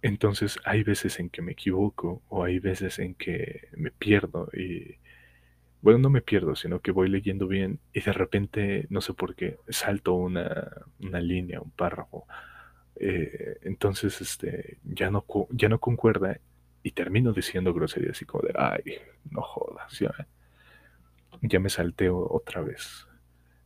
Entonces 0.02 0.58
hay 0.64 0.84
veces 0.84 1.20
en 1.20 1.30
que 1.30 1.42
me 1.42 1.52
equivoco 1.52 2.22
o 2.30 2.46
hay 2.46 2.60
veces 2.60 3.00
en 3.00 3.16
que 3.16 3.68
me 3.76 3.92
pierdo 3.92 4.50
y, 4.54 4.96
bueno, 5.86 6.00
no 6.00 6.10
me 6.10 6.24
pierdo, 6.24 6.56
sino 6.56 6.80
que 6.80 6.90
voy 6.90 7.08
leyendo 7.10 7.48
bien 7.48 7.80
y 7.94 8.02
de 8.02 8.12
repente, 8.12 8.88
no 8.90 9.02
sé 9.02 9.14
por 9.14 9.36
qué, 9.36 9.60
salto 9.70 10.16
una, 10.16 10.72
una 11.00 11.20
línea, 11.20 11.62
un 11.62 11.70
párrafo. 11.70 12.26
Eh, 12.96 13.60
entonces, 13.62 14.20
este, 14.20 14.80
ya 14.84 15.12
no, 15.12 15.24
ya 15.52 15.70
no 15.70 15.80
concuerda 15.80 16.40
y 16.82 16.90
termino 16.90 17.34
diciendo 17.34 17.72
groserías 17.72 18.14
así 18.14 18.26
como 18.26 18.48
de, 18.48 18.54
ay, 18.58 18.96
no 19.30 19.44
jodas, 19.44 20.00
ya, 20.00 20.12
ya 21.44 21.60
me 21.60 21.70
salteo 21.70 22.18
otra 22.32 22.62
vez, 22.62 23.06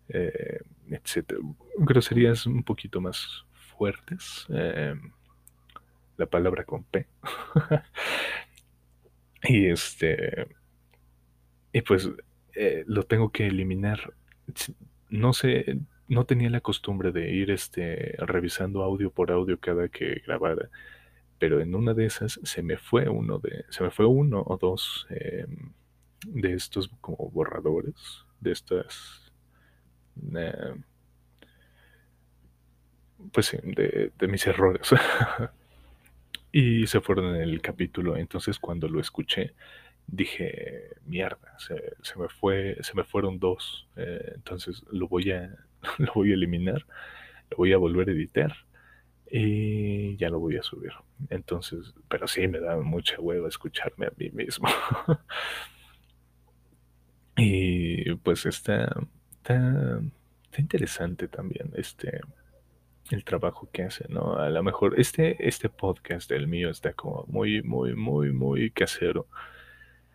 eh, 0.09 0.59
etc. 0.91 1.36
Groserías 1.78 2.45
un 2.45 2.63
poquito 2.63 2.99
más 2.99 3.45
fuertes. 3.53 4.45
Eh, 4.49 4.93
la 6.17 6.26
palabra 6.26 6.65
con 6.65 6.84
P. 6.84 7.07
y 9.43 9.67
este. 9.67 10.59
Y 11.72 11.82
pues 11.82 12.09
eh, 12.55 12.84
lo 12.88 13.03
tengo 13.03 13.32
que 13.32 13.47
eliminar. 13.47 14.13
No 15.09 15.34
sé, 15.34 15.80
no 16.07 16.26
tenía 16.26 16.49
la 16.49 16.61
costumbre 16.61 17.11
de 17.11 17.32
ir 17.32 17.51
este, 17.51 18.15
revisando 18.20 18.84
audio 18.84 19.11
por 19.11 19.32
audio 19.32 19.59
cada 19.59 19.89
que 19.89 20.22
grabara. 20.26 20.70
Pero 21.39 21.61
en 21.61 21.74
una 21.76 21.93
de 21.93 22.05
esas 22.05 22.39
se 22.43 22.61
me 22.63 22.78
fue 22.78 23.07
uno 23.07 23.39
de. 23.39 23.65
Se 23.70 23.84
me 23.84 23.91
fue 23.91 24.05
uno 24.05 24.43
o 24.45 24.57
dos 24.57 25.07
em, 25.09 25.72
de 26.26 26.53
estos 26.53 26.89
como 27.01 27.30
borradores. 27.32 28.26
De 28.41 28.51
estas. 28.51 29.32
Em, 30.22 30.84
pues 33.32 33.47
sí, 33.47 33.57
de, 33.63 34.11
mis 34.28 34.45
errores. 34.47 34.89
y 36.51 36.88
se 36.88 37.01
fueron 37.01 37.36
en 37.36 37.41
el 37.41 37.61
capítulo. 37.61 38.17
Entonces 38.17 38.59
cuando 38.59 38.88
lo 38.88 38.99
escuché, 38.99 39.53
dije, 40.12 40.89
mierda, 41.05 41.57
se, 41.60 41.76
me 42.18 42.30
fue, 42.30 42.78
se 42.82 42.95
me 42.95 43.03
fueron 43.03 43.39
dos. 43.39 43.88
Eh, 43.95 44.34
entonces 44.36 44.84
lo 44.91 45.07
voy 45.07 45.32
a, 45.32 45.55
lo 45.97 46.14
voy 46.14 46.32
a 46.32 46.36
eliminar, 46.36 46.86
lo 47.51 47.57
voy 47.57 47.74
a 47.74 47.78
volver 47.78 48.10
a 48.10 48.12
editar 48.12 48.55
y 49.32 50.18
ya 50.18 50.30
lo 50.30 50.39
voy 50.39 50.57
a 50.57 50.64
subir. 50.64 50.91
Entonces, 51.30 51.93
pero 52.07 52.28
sí 52.28 52.47
me 52.47 52.60
da 52.60 52.78
mucha 52.78 53.20
hueva 53.20 53.47
escucharme 53.47 54.07
a 54.07 54.14
mí 54.18 54.30
mismo. 54.32 54.68
y 57.38 58.16
pues 58.16 58.45
está, 58.45 58.95
está, 59.32 60.01
está 60.43 60.62
interesante 60.62 61.28
también 61.28 61.72
este 61.76 62.22
el 63.12 63.24
trabajo 63.24 63.70
que 63.72 63.84
hace, 63.84 64.05
¿no? 64.10 64.36
A 64.36 64.49
lo 64.49 64.64
mejor 64.64 64.99
este, 64.99 65.47
este 65.47 65.70
podcast 65.70 66.30
del 66.30 66.47
mío 66.47 66.70
está 66.70 66.93
como 66.93 67.26
muy, 67.28 67.64
muy, 67.64 67.95
muy, 67.95 68.32
muy 68.32 68.70
casero. 68.72 69.28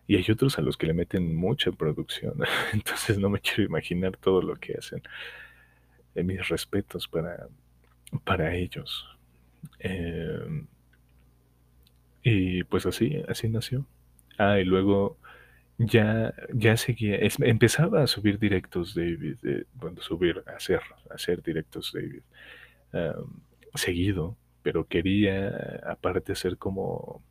Y 0.07 0.15
hay 0.17 0.25
otros 0.29 0.57
a 0.59 0.61
los 0.61 0.77
que 0.77 0.87
le 0.87 0.93
meten 0.93 1.35
mucha 1.35 1.71
producción. 1.71 2.35
Entonces 2.73 3.17
no 3.17 3.29
me 3.29 3.39
quiero 3.39 3.63
imaginar 3.63 4.17
todo 4.17 4.41
lo 4.41 4.55
que 4.55 4.75
hacen. 4.77 5.01
Eh, 6.13 6.23
mis 6.23 6.47
respetos 6.47 7.07
para, 7.07 7.47
para 8.23 8.55
ellos. 8.55 9.05
Em, 9.79 10.67
y 12.23 12.63
pues 12.65 12.85
así, 12.85 13.23
así 13.27 13.49
nació. 13.49 13.85
Ah, 14.37 14.59
y 14.59 14.65
luego 14.65 15.17
ya, 15.77 16.33
ya 16.53 16.77
seguía, 16.77 17.17
empezaba 17.39 18.03
a 18.03 18.07
subir 18.07 18.39
directos 18.39 18.95
David, 18.95 19.37
eh, 19.43 19.65
bueno, 19.73 20.01
subir, 20.01 20.43
hacer, 20.47 20.81
hacer 21.09 21.41
directos 21.41 21.91
David 21.93 22.21
seguido, 23.77 24.37
pero 24.63 24.87
quería 24.87 25.81
aparte 25.85 26.31
hacer 26.31 26.57
como, 26.57 27.21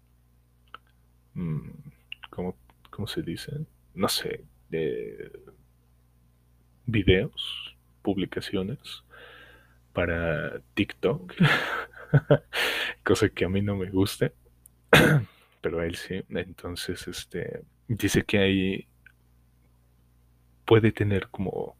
mm, 1.35 1.71
como 2.31 2.57
¿cómo 2.95 3.09
se 3.09 3.23
dice? 3.23 3.51
No 3.93 4.09
sé, 4.09 4.45
videos, 6.87 7.77
publicaciones 8.03 8.79
para 9.93 10.61
TikTok, 10.75 11.35
cosa 13.05 13.29
que 13.31 13.47
a 13.47 13.49
mí 13.49 13.63
no 13.63 13.75
me 13.75 13.91
gusta, 13.91 14.31
pero 15.61 15.81
a 15.81 15.87
él 15.87 15.97
sí. 15.97 16.23
Entonces, 16.29 17.09
este, 17.09 17.65
dice 17.89 18.23
que 18.23 18.39
ahí 18.39 18.87
puede 20.65 20.93
tener 20.93 21.29
como 21.31 21.77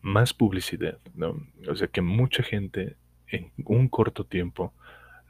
más 0.00 0.32
publicidad, 0.32 0.98
¿no? 1.14 1.46
O 1.68 1.76
sea, 1.76 1.88
que 1.88 2.00
mucha 2.00 2.42
gente 2.42 2.96
en 3.28 3.52
un 3.66 3.88
corto 3.88 4.24
tiempo 4.24 4.72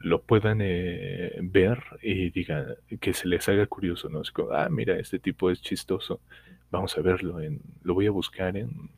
lo 0.05 0.21
puedan 0.21 0.59
eh, 0.61 1.33
ver 1.41 1.83
y 1.99 2.29
digan 2.29 2.75
que 3.01 3.11
se 3.15 3.27
les 3.27 3.49
haga 3.49 3.65
curioso, 3.65 4.07
¿no? 4.07 4.21
Es 4.21 4.29
como, 4.29 4.51
ah, 4.51 4.69
mira, 4.69 4.99
este 4.99 5.17
tipo 5.17 5.49
es 5.49 5.63
chistoso, 5.63 6.21
vamos 6.69 6.95
a 6.95 7.01
verlo, 7.01 7.41
en, 7.41 7.59
lo 7.81 7.95
voy 7.95 8.05
a 8.05 8.11
buscar 8.11 8.55
en, 8.55 8.91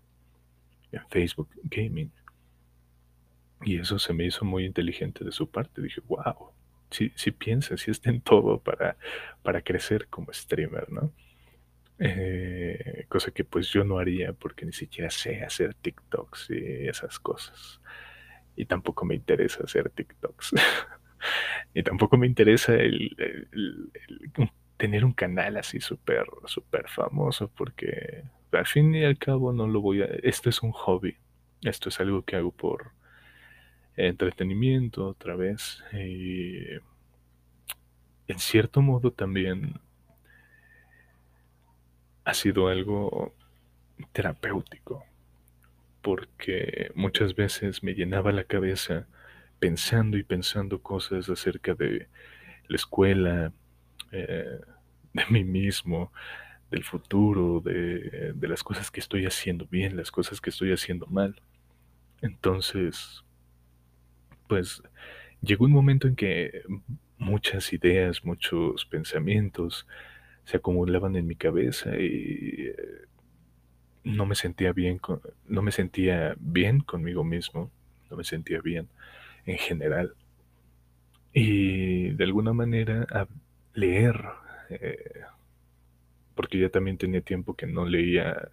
en 0.92 1.02
Facebook 1.10 1.48
Gaming. 1.64 2.12
Y 3.62 3.80
eso 3.80 3.98
se 4.00 4.12
me 4.12 4.26
hizo 4.26 4.44
muy 4.44 4.66
inteligente 4.66 5.24
de 5.24 5.32
su 5.32 5.50
parte. 5.50 5.82
Dije, 5.82 6.02
wow, 6.10 6.52
si, 6.92 7.14
si 7.16 7.32
piensa, 7.32 7.78
si 7.78 7.90
está 7.90 8.10
en 8.10 8.20
todo 8.20 8.60
para, 8.60 8.98
para 9.44 9.62
crecer 9.62 10.10
como 10.10 10.34
streamer, 10.34 10.92
¿no? 10.92 11.14
Eh, 12.00 13.06
cosa 13.08 13.32
que 13.32 13.46
pues 13.46 13.70
yo 13.70 13.86
no 13.86 13.98
haría 13.98 14.34
porque 14.34 14.66
ni 14.66 14.74
siquiera 14.74 15.10
sé 15.10 15.42
hacer 15.42 15.74
TikToks 15.74 16.50
y 16.50 16.88
esas 16.90 17.18
cosas. 17.18 17.80
Y 18.58 18.66
tampoco 18.66 19.06
me 19.06 19.16
interesa 19.16 19.64
hacer 19.64 19.90
TikToks. 19.90 20.54
y 21.74 21.84
tampoco 21.84 22.18
me 22.18 22.28
interesa 22.28 22.74
el, 22.76 23.16
tener 24.78 25.06
un 25.06 25.14
canal 25.14 25.58
así 25.58 25.80
súper 25.80 26.28
famoso 26.88 27.52
porque 27.56 28.24
al 28.52 28.66
fin 28.66 28.94
y 28.96 29.04
al 29.04 29.18
cabo 29.18 29.52
no 29.54 29.68
lo 29.68 29.82
voy 29.82 30.02
a... 30.02 30.06
Esto 30.06 30.50
es 30.50 30.62
un 30.62 30.72
hobby. 30.72 31.18
Esto 31.62 31.90
es 31.90 32.00
algo 32.00 32.24
que 32.24 32.36
hago 32.36 32.52
por 32.52 32.92
entretenimiento 33.96 35.08
otra 35.08 35.36
vez. 35.36 35.84
Y 35.94 36.66
en 38.28 38.40
cierto 38.40 38.82
modo 38.82 39.12
también 39.12 39.80
ha 42.24 42.34
sido 42.34 42.68
algo 42.68 43.34
terapéutico, 44.12 45.06
porque 46.02 46.92
muchas 46.94 47.36
veces 47.36 47.84
me 47.84 47.94
llenaba 47.94 48.32
la 48.32 48.44
cabeza 48.44 49.08
pensando 49.60 50.18
y 50.18 50.24
pensando 50.24 50.82
cosas 50.82 51.30
acerca 51.30 51.74
de 51.74 52.08
la 52.68 52.76
escuela, 52.76 53.54
eh, 54.12 54.60
de 55.14 55.24
mí 55.30 55.44
mismo, 55.44 56.12
del 56.70 56.84
futuro, 56.84 57.62
de, 57.62 58.34
de, 58.36 58.48
las 58.48 58.64
cosas 58.64 58.92
que 58.92 59.00
estoy 59.00 59.26
haciendo 59.26 59.66
bien, 59.68 59.96
las 59.96 60.12
cosas 60.12 60.42
que 60.42 60.50
estoy 60.50 60.74
haciendo 60.74 61.08
mal. 61.08 61.42
Entonces, 62.22 63.24
pues 64.48 64.82
llegó 65.42 65.66
un 65.66 65.72
momento 65.72 66.08
en 66.08 66.16
que 66.16 66.64
muchas 67.18 67.72
ideas, 67.74 68.24
muchos 68.24 68.86
pensamientos 68.86 69.88
se 70.44 70.58
acumulaban 70.58 71.16
en 71.16 71.28
mi 71.28 71.36
cabeza 71.36 71.98
y 71.98 72.68
eh, 72.68 72.76
no 74.04 74.26
me 74.26 74.36
sentía 74.36 74.72
bien, 74.72 74.98
con, 74.98 75.22
no 75.48 75.62
me 75.62 75.72
sentía 75.72 76.36
bien 76.40 76.80
conmigo 76.80 77.24
mismo, 77.24 77.72
no 78.10 78.18
me 78.18 78.24
sentía 78.24 78.62
bien 78.62 78.88
en 79.48 79.58
general. 79.58 80.14
Y 81.34 82.12
de 82.12 82.24
alguna 82.24 82.54
manera 82.54 83.08
a 83.12 83.28
leer, 83.74 84.24
eh, 84.70 85.22
porque 86.36 86.60
ya 86.60 86.70
también 86.70 86.98
tenía 86.98 87.22
tiempo 87.22 87.56
que 87.56 87.68
no 87.68 87.86
leía 87.86 88.50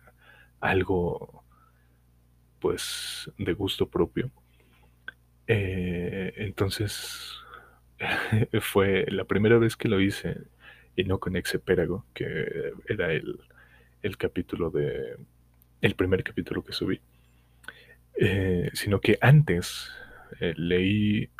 algo 0.60 1.44
pues 2.60 3.30
de 3.36 3.52
gusto 3.52 3.88
propio. 3.88 4.30
Eh, 5.46 6.32
entonces 6.36 7.34
fue 8.60 9.04
la 9.10 9.24
primera 9.24 9.58
vez 9.58 9.76
que 9.76 9.88
lo 9.88 10.00
hice 10.00 10.38
y 10.96 11.04
no 11.04 11.18
con 11.18 11.36
Exepérago, 11.36 12.06
que 12.14 12.72
era 12.88 13.12
el, 13.12 13.40
el 14.02 14.16
capítulo 14.16 14.70
de. 14.70 15.16
el 15.80 15.94
primer 15.94 16.22
capítulo 16.24 16.64
que 16.64 16.72
subí. 16.72 17.00
Eh, 18.16 18.70
sino 18.74 19.00
que 19.00 19.18
antes 19.20 19.90
eh, 20.40 20.54
leí, 20.56 21.30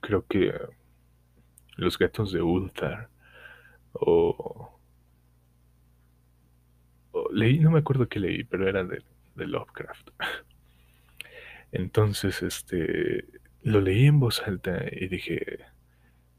creo 0.00 0.26
que 0.26 0.52
Los 1.76 1.98
gatos 1.98 2.32
de 2.32 2.42
Ulthar, 2.42 3.08
o, 3.92 4.78
leí, 7.32 7.58
no 7.60 7.70
me 7.70 7.80
acuerdo 7.80 8.08
qué 8.08 8.20
leí, 8.20 8.44
pero 8.44 8.68
era 8.68 8.84
de, 8.84 9.02
de 9.34 9.46
Lovecraft. 9.46 10.10
Entonces, 11.72 12.42
este, 12.42 13.24
lo 13.62 13.80
leí 13.80 14.06
en 14.06 14.20
voz 14.20 14.42
alta 14.42 14.84
y 14.90 15.08
dije, 15.08 15.58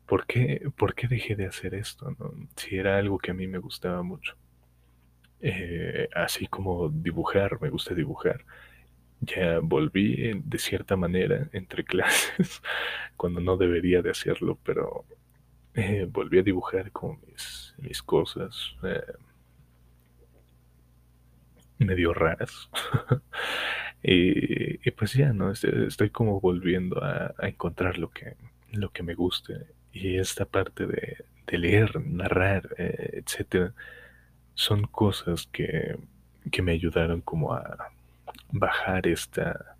¿por 0.08 0.26
qué, 0.26 0.70
¿por 0.76 0.96
qué 0.96 1.08
dejé 1.08 1.36
de 1.36 1.46
hacer 1.46 1.76
esto? 1.76 2.16
Si 2.56 2.76
era 2.76 2.98
algo 2.98 3.20
que 3.20 3.32
a 3.32 3.34
mí 3.36 3.48
me 3.48 3.60
gustaba 3.60 4.02
mucho. 4.04 4.36
Eh, 5.42 6.10
así 6.14 6.48
como 6.48 6.90
dibujar, 6.90 7.62
me 7.62 7.70
gusta 7.70 7.94
dibujar. 7.94 8.44
Ya 9.22 9.60
volví 9.62 10.32
de 10.44 10.58
cierta 10.58 10.96
manera 10.96 11.50
entre 11.52 11.84
clases, 11.86 12.62
cuando 13.18 13.42
no 13.42 13.58
debería 13.58 14.02
de 14.02 14.12
hacerlo, 14.12 14.58
pero 14.64 15.06
eh, 15.74 16.08
volví 16.10 16.40
a 16.40 16.44
dibujar 16.44 16.92
con 16.92 17.20
mis, 17.78 18.04
cosas 18.04 18.76
eh, 18.84 19.02
medio 21.78 22.14
raras. 22.14 22.70
y, 24.04 24.92
pues 24.92 25.14
ya, 25.14 25.34
¿no? 25.34 25.52
Estoy, 25.52 26.10
como 26.10 26.40
volviendo 26.40 27.04
a, 27.04 27.34
encontrar 27.42 27.98
lo 27.98 28.10
que, 28.10 28.36
lo 28.72 28.90
que 28.92 29.04
me 29.04 29.14
guste 29.16 29.68
y 29.92 30.18
esta 30.18 30.46
parte 30.46 30.86
de, 30.88 31.18
leer, 31.58 32.00
narrar, 32.06 32.76
eh, 32.78 33.22
etcétera, 33.26 33.74
son 34.54 34.84
cosas 34.84 35.48
que, 35.52 35.98
que, 36.52 36.62
me 36.62 36.74
ayudaron 36.74 37.22
como 37.22 37.54
a 37.54 37.92
bajar 38.52 39.08
esta, 39.08 39.76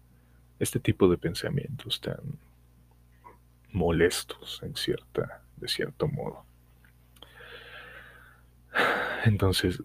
este 0.60 0.80
tipo 0.80 1.10
de 1.10 1.18
pensamientos 1.18 2.02
tan 2.02 2.20
molestos 3.72 4.62
en 4.64 4.76
cierta, 4.76 5.42
de 5.58 5.68
cierto 5.68 6.08
modo. 6.08 6.44
Entonces, 9.26 9.80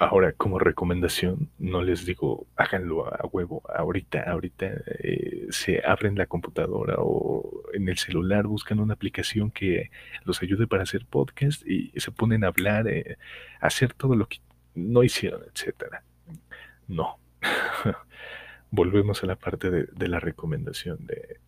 Ahora, 0.00 0.32
como 0.32 0.58
recomendación, 0.58 1.50
no 1.58 1.82
les 1.82 2.06
digo 2.06 2.46
háganlo 2.56 3.06
a 3.06 3.26
huevo 3.30 3.62
ahorita, 3.68 4.22
ahorita 4.22 4.66
eh, 4.86 5.46
se 5.50 5.82
abren 5.84 6.16
la 6.16 6.24
computadora 6.24 6.94
o 6.96 7.64
en 7.74 7.86
el 7.86 7.98
celular 7.98 8.46
buscan 8.46 8.80
una 8.80 8.94
aplicación 8.94 9.50
que 9.50 9.90
los 10.24 10.40
ayude 10.40 10.66
para 10.66 10.84
hacer 10.84 11.04
podcast 11.04 11.66
y 11.66 11.92
se 12.00 12.12
ponen 12.12 12.44
a 12.44 12.46
hablar, 12.46 12.88
eh, 12.88 13.18
a 13.60 13.66
hacer 13.66 13.92
todo 13.92 14.16
lo 14.16 14.26
que 14.26 14.38
no 14.74 15.02
hicieron, 15.02 15.42
etcétera. 15.52 16.02
No. 16.88 17.18
Volvemos 18.70 19.22
a 19.22 19.26
la 19.26 19.36
parte 19.36 19.70
de, 19.70 20.08
la 20.08 20.20
recomendación 20.20 21.06
de, 21.06 21.40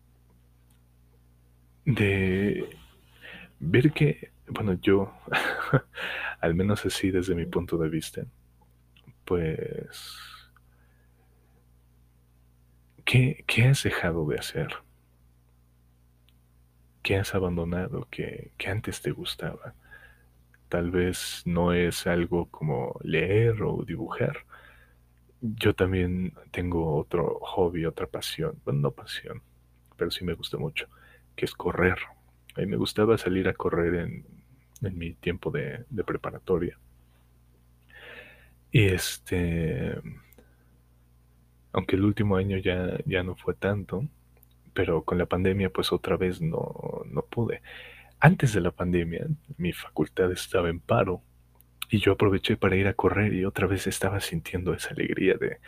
de 1.85 2.77
ver 3.59 3.91
que, 3.93 4.31
bueno, 4.47 4.73
yo, 4.73 5.13
al 6.41 6.55
menos 6.55 6.85
así 6.85 7.11
desde 7.11 7.35
mi 7.35 7.45
punto 7.45 7.77
de 7.77 7.89
vista, 7.89 8.25
pues, 9.25 10.19
¿qué, 13.05 13.43
¿qué, 13.47 13.65
has 13.65 13.83
dejado 13.83 14.27
de 14.27 14.37
hacer? 14.39 14.69
¿Qué 17.01 17.17
has 17.17 17.35
abandonado 17.35 18.07
que, 18.09 18.51
que 18.57 18.69
antes 18.69 19.01
te 19.01 19.11
gustaba? 19.11 19.75
Tal 20.69 20.89
vez 20.91 21.43
no 21.45 21.73
es 21.73 22.07
algo 22.07 22.49
como 22.49 22.99
leer 23.03 23.61
o 23.61 23.83
dibujar. 23.85 24.45
Yo 25.45 25.75
también 25.75 26.33
tengo 26.51 26.95
otro 26.95 27.37
hobby, 27.41 27.85
otra 27.85 28.07
pasión. 28.07 28.61
Bueno, 28.63 28.79
no 28.79 28.91
pasión, 28.91 29.41
pero 29.97 30.09
sí 30.09 30.23
me 30.23 30.35
gusta 30.35 30.57
mucho, 30.57 30.87
que 31.35 31.43
es 31.43 31.53
correr. 31.53 31.97
A 32.55 32.61
mí 32.61 32.65
me 32.67 32.77
gustaba 32.77 33.17
salir 33.17 33.49
a 33.49 33.53
correr 33.53 33.95
en, 33.95 34.25
mi 34.97 35.13
tiempo 35.15 35.51
de, 35.51 35.83
de 35.89 36.03
preparatoria. 36.05 36.79
Y 38.71 38.85
este, 38.85 39.95
aunque 41.73 41.97
el 41.97 42.05
último 42.05 42.37
año 42.37 42.57
ya, 42.57 42.97
ya 43.05 43.23
no 43.23 43.35
fue 43.35 43.53
tanto, 43.53 44.07
pero 44.73 45.03
con 45.03 45.17
la 45.17 45.25
pandemia 45.25 45.69
pues 45.71 45.91
otra 45.91 46.15
vez 46.15 46.41
no, 46.41 47.03
no 47.05 47.21
pude. 47.23 47.61
Antes 48.19 48.53
de 48.53 48.61
la 48.61 48.71
pandemia 48.71 49.27
mi 49.57 49.73
facultad 49.73 50.31
estaba 50.31 50.69
en 50.69 50.79
paro 50.79 51.21
y 51.93 51.99
yo 51.99 52.13
aproveché 52.13 52.57
para 52.57 52.75
ir 52.75 52.87
a 52.87 52.95
correr 52.95 53.35
y 53.35 53.45
otra 53.45 53.67
vez 53.67 53.85
estaba 53.85 54.19
sintiendo 54.19 54.73
esa 54.73 54.89
alegría 54.89 55.35
de, 55.35 55.59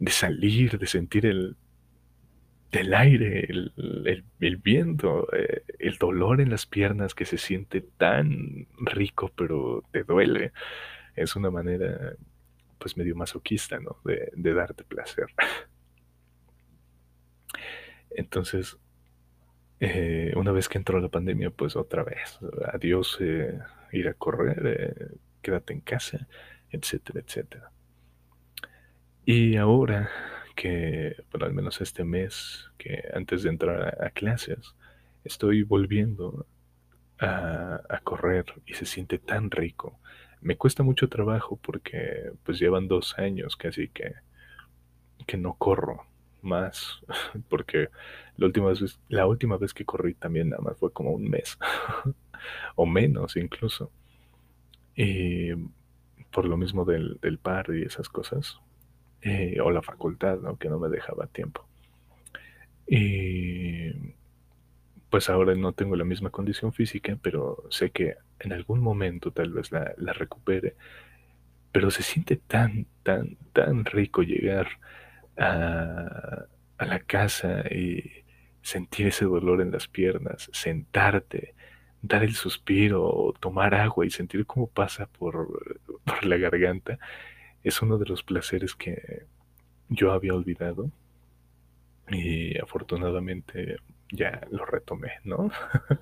de 0.00 0.10
salir, 0.10 0.80
de 0.80 0.86
sentir 0.88 1.26
el, 1.26 1.56
el 2.72 2.92
aire, 2.92 3.46
el, 3.48 4.24
el, 4.40 4.56
viento, 4.56 5.32
eh, 5.32 5.62
el 5.78 5.96
dolor 5.96 6.40
en 6.40 6.50
las 6.50 6.66
piernas 6.66 7.14
que 7.14 7.24
se 7.24 7.38
siente 7.38 7.82
tan 7.82 8.66
rico 8.80 9.30
pero 9.36 9.84
te 9.92 10.02
duele 10.02 10.50
es 11.14 11.36
una 11.36 11.52
manera 11.52 12.14
pues 12.80 12.96
medio 12.96 13.14
masoquista, 13.14 13.78
¿no? 13.78 13.98
De, 14.04 14.32
de 14.34 14.54
darte 14.54 14.82
placer. 14.82 15.26
Entonces, 18.10 18.76
eh, 19.78 20.32
una 20.34 20.50
vez 20.50 20.68
que 20.68 20.78
entró 20.78 20.98
la 20.98 21.08
pandemia, 21.08 21.50
pues 21.50 21.76
otra 21.76 22.02
vez, 22.02 22.40
adiós, 22.72 23.18
eh, 23.20 23.56
ir 23.92 24.08
a 24.08 24.14
correr, 24.14 25.18
quédate 25.42 25.72
en 25.72 25.80
casa, 25.80 26.26
etcétera, 26.70 27.20
etcétera. 27.20 27.70
Y 29.24 29.56
ahora 29.56 30.10
que, 30.56 31.16
bueno, 31.30 31.46
al 31.46 31.52
menos 31.52 31.80
este 31.80 32.04
mes, 32.04 32.70
que 32.78 33.04
antes 33.14 33.42
de 33.42 33.50
entrar 33.50 34.02
a, 34.02 34.10
clases, 34.10 34.74
estoy 35.24 35.62
volviendo 35.62 36.46
a, 37.18 37.80
a 37.88 38.00
correr 38.00 38.46
y 38.66 38.74
se 38.74 38.86
siente 38.86 39.18
tan 39.18 39.50
rico 39.50 39.98
me 40.40 40.56
cuesta 40.56 40.82
mucho 40.82 41.08
trabajo 41.08 41.56
porque 41.56 42.32
pues 42.44 42.58
llevan 42.58 42.88
dos 42.88 43.18
años 43.18 43.56
casi 43.56 43.88
que, 43.88 44.14
que 45.26 45.36
no 45.36 45.54
corro 45.54 46.06
más, 46.42 47.00
porque 47.48 47.88
la 48.36 48.46
última, 48.46 48.68
vez, 48.68 49.00
la 49.08 49.26
última 49.26 49.56
vez 49.56 49.74
que 49.74 49.84
corrí 49.84 50.14
también 50.14 50.50
nada 50.50 50.62
más 50.62 50.78
fue 50.78 50.92
como 50.92 51.10
un 51.10 51.28
mes, 51.28 51.58
o 52.76 52.86
menos 52.86 53.36
incluso. 53.36 53.90
Y 55.00 55.52
por 56.32 56.44
lo 56.44 56.56
mismo 56.56 56.84
del, 56.84 57.20
del 57.22 57.38
par 57.38 57.66
y 57.72 57.82
esas 57.82 58.08
cosas, 58.08 58.58
eh, 59.22 59.60
o 59.62 59.70
la 59.70 59.80
facultad, 59.80 60.40
¿no? 60.40 60.56
Que 60.56 60.68
no 60.68 60.80
me 60.80 60.88
dejaba 60.88 61.28
tiempo. 61.28 61.64
Y 62.84 63.92
pues 65.08 65.30
ahora 65.30 65.54
no 65.54 65.72
tengo 65.72 65.94
la 65.94 66.04
misma 66.04 66.30
condición 66.30 66.72
física, 66.72 67.16
pero 67.22 67.64
sé 67.70 67.90
que 67.90 68.16
en 68.40 68.52
algún 68.52 68.80
momento 68.80 69.30
tal 69.30 69.52
vez 69.52 69.70
la, 69.70 69.94
la 69.98 70.12
recupere. 70.12 70.74
Pero 71.70 71.92
se 71.92 72.02
siente 72.02 72.34
tan, 72.34 72.86
tan, 73.04 73.36
tan 73.52 73.84
rico 73.84 74.22
llegar 74.22 74.66
a, 75.36 76.46
a 76.76 76.86
la 76.86 76.98
casa 76.98 77.62
y 77.70 78.24
sentir 78.62 79.06
ese 79.06 79.26
dolor 79.26 79.60
en 79.60 79.70
las 79.70 79.86
piernas, 79.86 80.50
sentarte, 80.52 81.54
dar 82.02 82.22
el 82.24 82.34
suspiro, 82.34 83.34
tomar 83.40 83.74
agua 83.74 84.06
y 84.06 84.10
sentir 84.10 84.46
cómo 84.46 84.68
pasa 84.68 85.06
por, 85.18 85.48
la 86.22 86.36
garganta, 86.36 86.98
es 87.62 87.82
uno 87.82 87.98
de 87.98 88.06
los 88.06 88.22
placeres 88.22 88.74
que 88.74 89.26
yo 89.88 90.12
había 90.12 90.34
olvidado 90.34 90.90
y 92.10 92.58
afortunadamente 92.58 93.76
ya 94.10 94.40
lo 94.50 94.64
retomé, 94.64 95.12
¿no? 95.24 95.50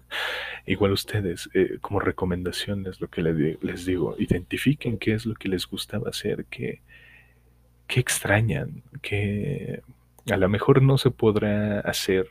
Igual 0.66 0.92
ustedes, 0.92 1.51
eh, 1.55 1.78
como 1.80 1.99
recomendaciones, 1.99 3.01
lo 3.01 3.09
que 3.09 3.22
les 3.22 3.84
digo, 3.84 4.14
identifiquen 4.18 4.99
qué 4.99 5.14
es 5.14 5.26
lo 5.26 5.34
que 5.34 5.49
les 5.49 5.66
gustaba 5.66 6.11
hacer, 6.11 6.44
qué, 6.47 6.82
qué 7.88 8.01
extrañan, 8.01 8.82
que 9.03 9.82
a 10.30 10.36
lo 10.36 10.49
mejor 10.49 10.82
no 10.82 10.99
se 10.99 11.11
podrá 11.11 11.80
hacer 11.80 12.28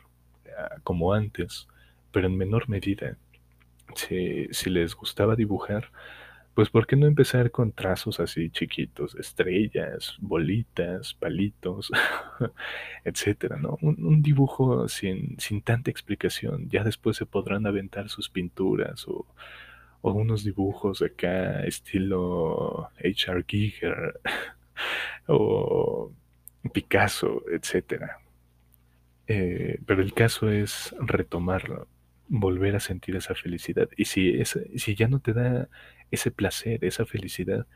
ah, 0.58 0.76
como 0.82 1.12
antes, 1.12 1.68
pero 2.12 2.26
en 2.26 2.36
menor 2.36 2.68
medida. 2.68 3.16
Si, 3.94 4.70
les 4.70 4.94
gustaba 4.94 5.36
dibujar, 5.36 5.90
pues 6.54 6.70
¿por 6.70 6.86
qué 6.86 6.96
no 6.96 7.06
empezar 7.06 7.50
con 7.50 7.72
trazos 7.72 8.20
así 8.20 8.50
chiquitos, 8.50 9.14
estrellas, 9.16 10.16
bolitas, 10.20 11.14
palitos, 11.14 11.90
etcétera, 13.04 13.56
¿no? 13.56 13.78
Un, 13.82 14.22
dibujo 14.22 14.88
sin, 14.88 15.38
sin, 15.38 15.62
tanta 15.62 15.90
explicación. 15.90 16.68
Ya 16.70 16.82
después 16.84 17.16
se 17.16 17.26
podrán 17.26 17.66
aventar 17.66 18.08
sus 18.08 18.28
pinturas 18.28 19.06
o, 19.08 19.26
o 20.02 20.12
unos 20.12 20.44
dibujos 20.44 21.02
acá 21.02 21.64
estilo 21.64 22.90
H.R. 23.04 23.44
Giger 23.46 24.20
o 25.26 26.12
Picasso, 26.72 27.42
etcétera. 27.50 28.18
Eh, 29.28 29.80
pero 29.86 30.02
el 30.02 30.12
caso 30.14 30.50
es 30.50 30.94
retomarlo, 31.00 31.88
volver 32.28 32.76
a 32.76 32.80
sentir 32.80 33.16
esa 33.16 33.34
felicidad. 33.34 33.88
Y 33.96 34.06
si, 34.06 34.44
si 34.44 34.94
ya 34.94 35.08
no 35.08 35.20
te 35.20 35.32
da 35.32 35.68
ese 36.10 36.30
placer, 36.30 36.84
esa 36.84 37.06
felicidad, 37.06 37.66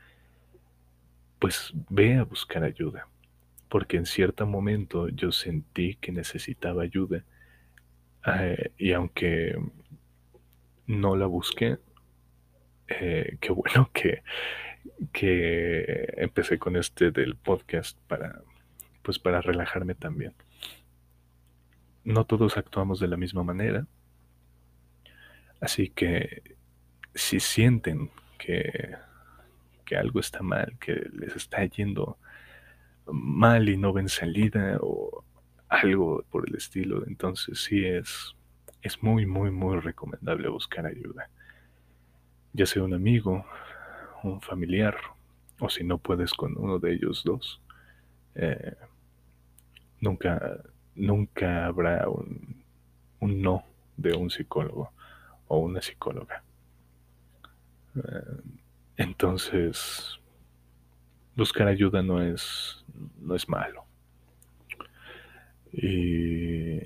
pues 1.39 1.73
ve 1.89 2.17
a 2.17 2.23
buscar 2.23 2.63
ayuda. 2.63 3.07
Porque 3.69 3.97
en 3.97 4.05
cierto 4.05 4.45
momento 4.45 5.09
yo 5.09 5.31
sentí 5.31 5.95
que 5.95 6.11
necesitaba 6.11 6.83
ayuda. 6.83 7.23
Eh, 8.25 8.71
y 8.77 8.91
aunque 8.91 9.55
no 10.87 11.15
la 11.15 11.25
busqué, 11.25 11.77
eh, 12.87 13.37
qué 13.39 13.51
bueno 13.51 13.89
que, 13.93 14.23
que 15.13 16.13
empecé 16.17 16.59
con 16.59 16.75
este 16.75 17.11
del 17.11 17.35
podcast 17.35 17.97
para, 18.07 18.41
pues 19.01 19.19
para 19.19 19.41
relajarme 19.41 19.95
también. 19.95 20.33
No 22.03 22.25
todos 22.25 22.57
actuamos 22.57 22.99
de 22.99 23.07
la 23.07 23.17
misma 23.17 23.43
manera, 23.43 23.85
así 25.61 25.89
que 25.89 26.57
si 27.13 27.39
sienten 27.39 28.09
que, 28.37 28.95
que 29.85 29.95
algo 29.95 30.19
está 30.19 30.41
mal, 30.41 30.77
que 30.79 30.93
les 31.13 31.35
está 31.35 31.63
yendo 31.65 32.17
mal 33.05 33.69
y 33.69 33.77
no 33.77 33.93
ven 33.93 34.09
salida 34.09 34.77
o 34.81 35.23
algo 35.69 36.23
por 36.29 36.49
el 36.49 36.55
estilo, 36.55 37.05
entonces 37.07 37.63
sí 37.63 37.85
es, 37.85 38.35
es 38.81 39.01
muy, 39.03 39.25
muy, 39.25 39.51
muy 39.51 39.79
recomendable 39.79 40.49
buscar 40.49 40.85
ayuda. 40.85 41.29
Ya 42.53 42.65
sea 42.65 42.83
un 42.83 42.93
amigo, 42.93 43.45
un 44.23 44.41
familiar, 44.41 44.97
o 45.59 45.69
si 45.69 45.83
no 45.83 45.97
puedes 45.99 46.33
con 46.33 46.57
uno 46.57 46.79
de 46.79 46.93
ellos 46.93 47.23
dos, 47.23 47.61
eh, 48.35 48.75
nunca, 49.99 50.63
nunca 50.95 51.65
habrá 51.65 52.09
un, 52.09 52.63
un 53.19 53.41
no 53.41 53.63
de 53.95 54.13
un 54.13 54.29
psicólogo 54.29 54.91
o 55.51 55.57
una 55.57 55.81
psicóloga. 55.81 56.43
Eh, 57.97 58.41
entonces, 58.95 60.17
buscar 61.35 61.67
ayuda 61.67 62.01
no 62.01 62.21
es, 62.21 62.85
no 63.19 63.35
es 63.35 63.49
malo. 63.49 63.83
Y 65.73 66.79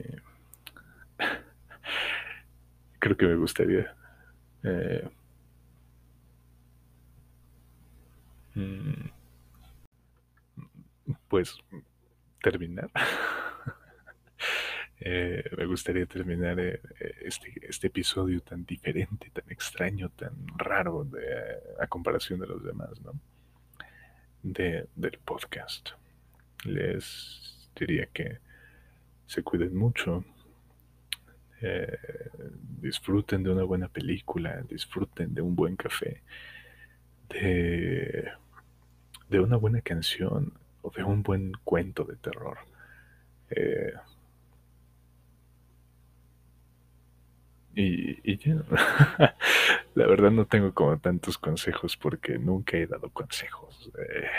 creo 2.99 3.15
que 3.15 3.27
me 3.27 3.35
gustaría 3.35 3.95
eh, 4.63 5.07
mm, 8.55 9.09
pues 11.27 11.55
terminar 12.41 12.89
Eh, 14.99 15.43
me 15.57 15.65
gustaría 15.65 16.05
terminar 16.05 16.59
eh, 16.59 16.81
este, 17.21 17.53
este, 17.67 17.87
episodio 17.87 18.41
tan 18.41 18.65
diferente, 18.65 19.29
tan 19.31 19.43
extraño, 19.49 20.09
tan 20.09 20.33
raro 20.57 21.03
de, 21.03 21.21
a 21.79 21.87
comparación 21.87 22.39
de 22.39 22.47
los 22.47 22.63
demás, 22.63 22.99
¿no? 23.01 23.13
De, 24.41 24.87
del 24.95 25.19
podcast. 25.19 25.89
Les 26.63 27.69
diría 27.75 28.07
que 28.07 28.39
se 29.27 29.43
cuiden 29.43 29.75
mucho, 29.75 30.23
eh, 31.61 31.97
disfruten 32.81 33.43
de 33.43 33.51
una 33.51 33.63
buena 33.63 33.87
película, 33.89 34.61
disfruten 34.61 35.33
de 35.33 35.41
un 35.41 35.55
buen 35.55 35.75
café, 35.75 36.21
de, 37.29 38.31
de 39.29 39.39
una 39.39 39.57
buena 39.57 39.81
canción 39.81 40.53
o 40.81 40.91
de 40.91 41.03
un 41.03 41.23
buen 41.23 41.51
cuento 41.63 42.03
de 42.03 42.15
terror. 42.15 42.59
Eh, 43.49 43.93
Y, 47.77 48.37
ya, 48.37 48.55
la 49.95 50.07
verdad 50.07 50.31
no 50.31 50.45
tengo 50.45 50.73
como 50.73 50.97
tantos 50.97 51.37
consejos 51.37 51.97
porque 51.97 52.39
nunca 52.39 52.77
he 52.77 52.87
dado 52.87 53.09
consejos 53.09 53.91
eh, 53.99 54.29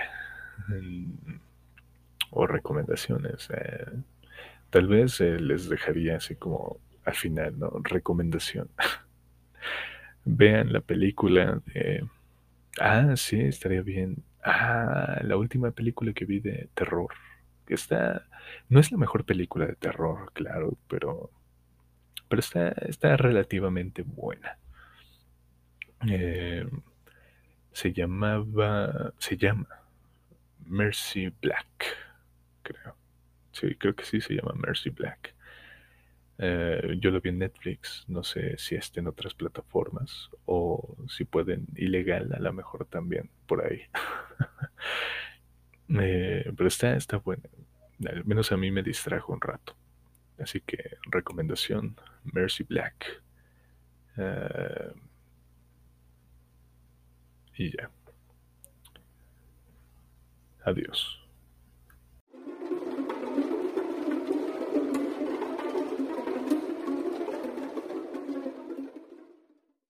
o 2.30 2.46
recomendaciones. 2.46 3.48
Eh. 3.50 3.86
Tal 4.70 4.88
vez 4.88 5.20
eh, 5.20 5.38
les 5.38 5.68
dejaría 5.68 6.16
así 6.16 6.36
como 6.36 6.78
al 7.04 7.14
final, 7.14 7.58
¿no? 7.58 7.70
Recomendación. 7.84 8.68
Vean 10.24 10.72
la 10.72 10.80
película 10.80 11.60
de... 11.66 12.06
Ah, 12.80 13.16
sí, 13.16 13.40
estaría 13.40 13.82
bien. 13.82 14.24
Ah, 14.42 15.20
la 15.22 15.36
última 15.36 15.72
película 15.72 16.14
que 16.14 16.24
vi 16.24 16.40
de 16.40 16.68
terror. 16.74 17.10
Está... 17.68 18.26
No 18.70 18.80
es 18.80 18.90
la 18.90 18.98
mejor 18.98 19.24
película 19.24 19.66
de 19.66 19.74
terror, 19.74 20.32
claro, 20.32 20.78
pero 20.88 21.30
pero 22.28 22.40
está, 22.40 22.68
está 22.88 23.16
relativamente 23.16 24.02
buena. 24.02 24.58
Eh, 26.08 26.66
se 27.72 27.92
llamaba, 27.92 29.12
se 29.18 29.36
llama 29.36 29.68
Mercy 30.66 31.32
Black, 31.40 31.84
creo. 32.62 32.96
Sí, 33.52 33.74
creo 33.76 33.94
que 33.94 34.04
sí 34.04 34.20
se 34.20 34.34
llama 34.34 34.52
Mercy 34.54 34.90
Black. 34.90 35.34
Eh, 36.38 36.96
yo 37.00 37.10
lo 37.10 37.20
vi 37.20 37.30
en 37.30 37.38
Netflix, 37.38 38.04
no 38.08 38.22
sé 38.22 38.58
si 38.58 38.74
está 38.74 39.00
en 39.00 39.06
otras 39.06 39.32
plataformas 39.32 40.30
o 40.44 40.96
si 41.08 41.24
pueden 41.24 41.66
ilegal 41.76 42.30
a 42.34 42.40
lo 42.40 42.52
mejor 42.52 42.84
también 42.86 43.30
por 43.46 43.64
ahí. 43.64 43.82
Eh, 45.88 46.52
pero 46.56 46.66
está, 46.66 46.96
está 46.96 47.18
buena, 47.18 47.44
al 48.08 48.24
menos 48.24 48.50
a 48.50 48.56
mí 48.56 48.72
me 48.72 48.82
distrajo 48.82 49.32
un 49.32 49.40
rato. 49.40 49.76
Así 50.36 50.60
que 50.60 50.96
recomendación, 51.02 51.96
Mercy 52.32 52.64
Black. 52.64 53.22
Uh, 54.16 54.94
y 57.56 57.70
ya. 57.70 57.90
Adiós. 60.64 61.25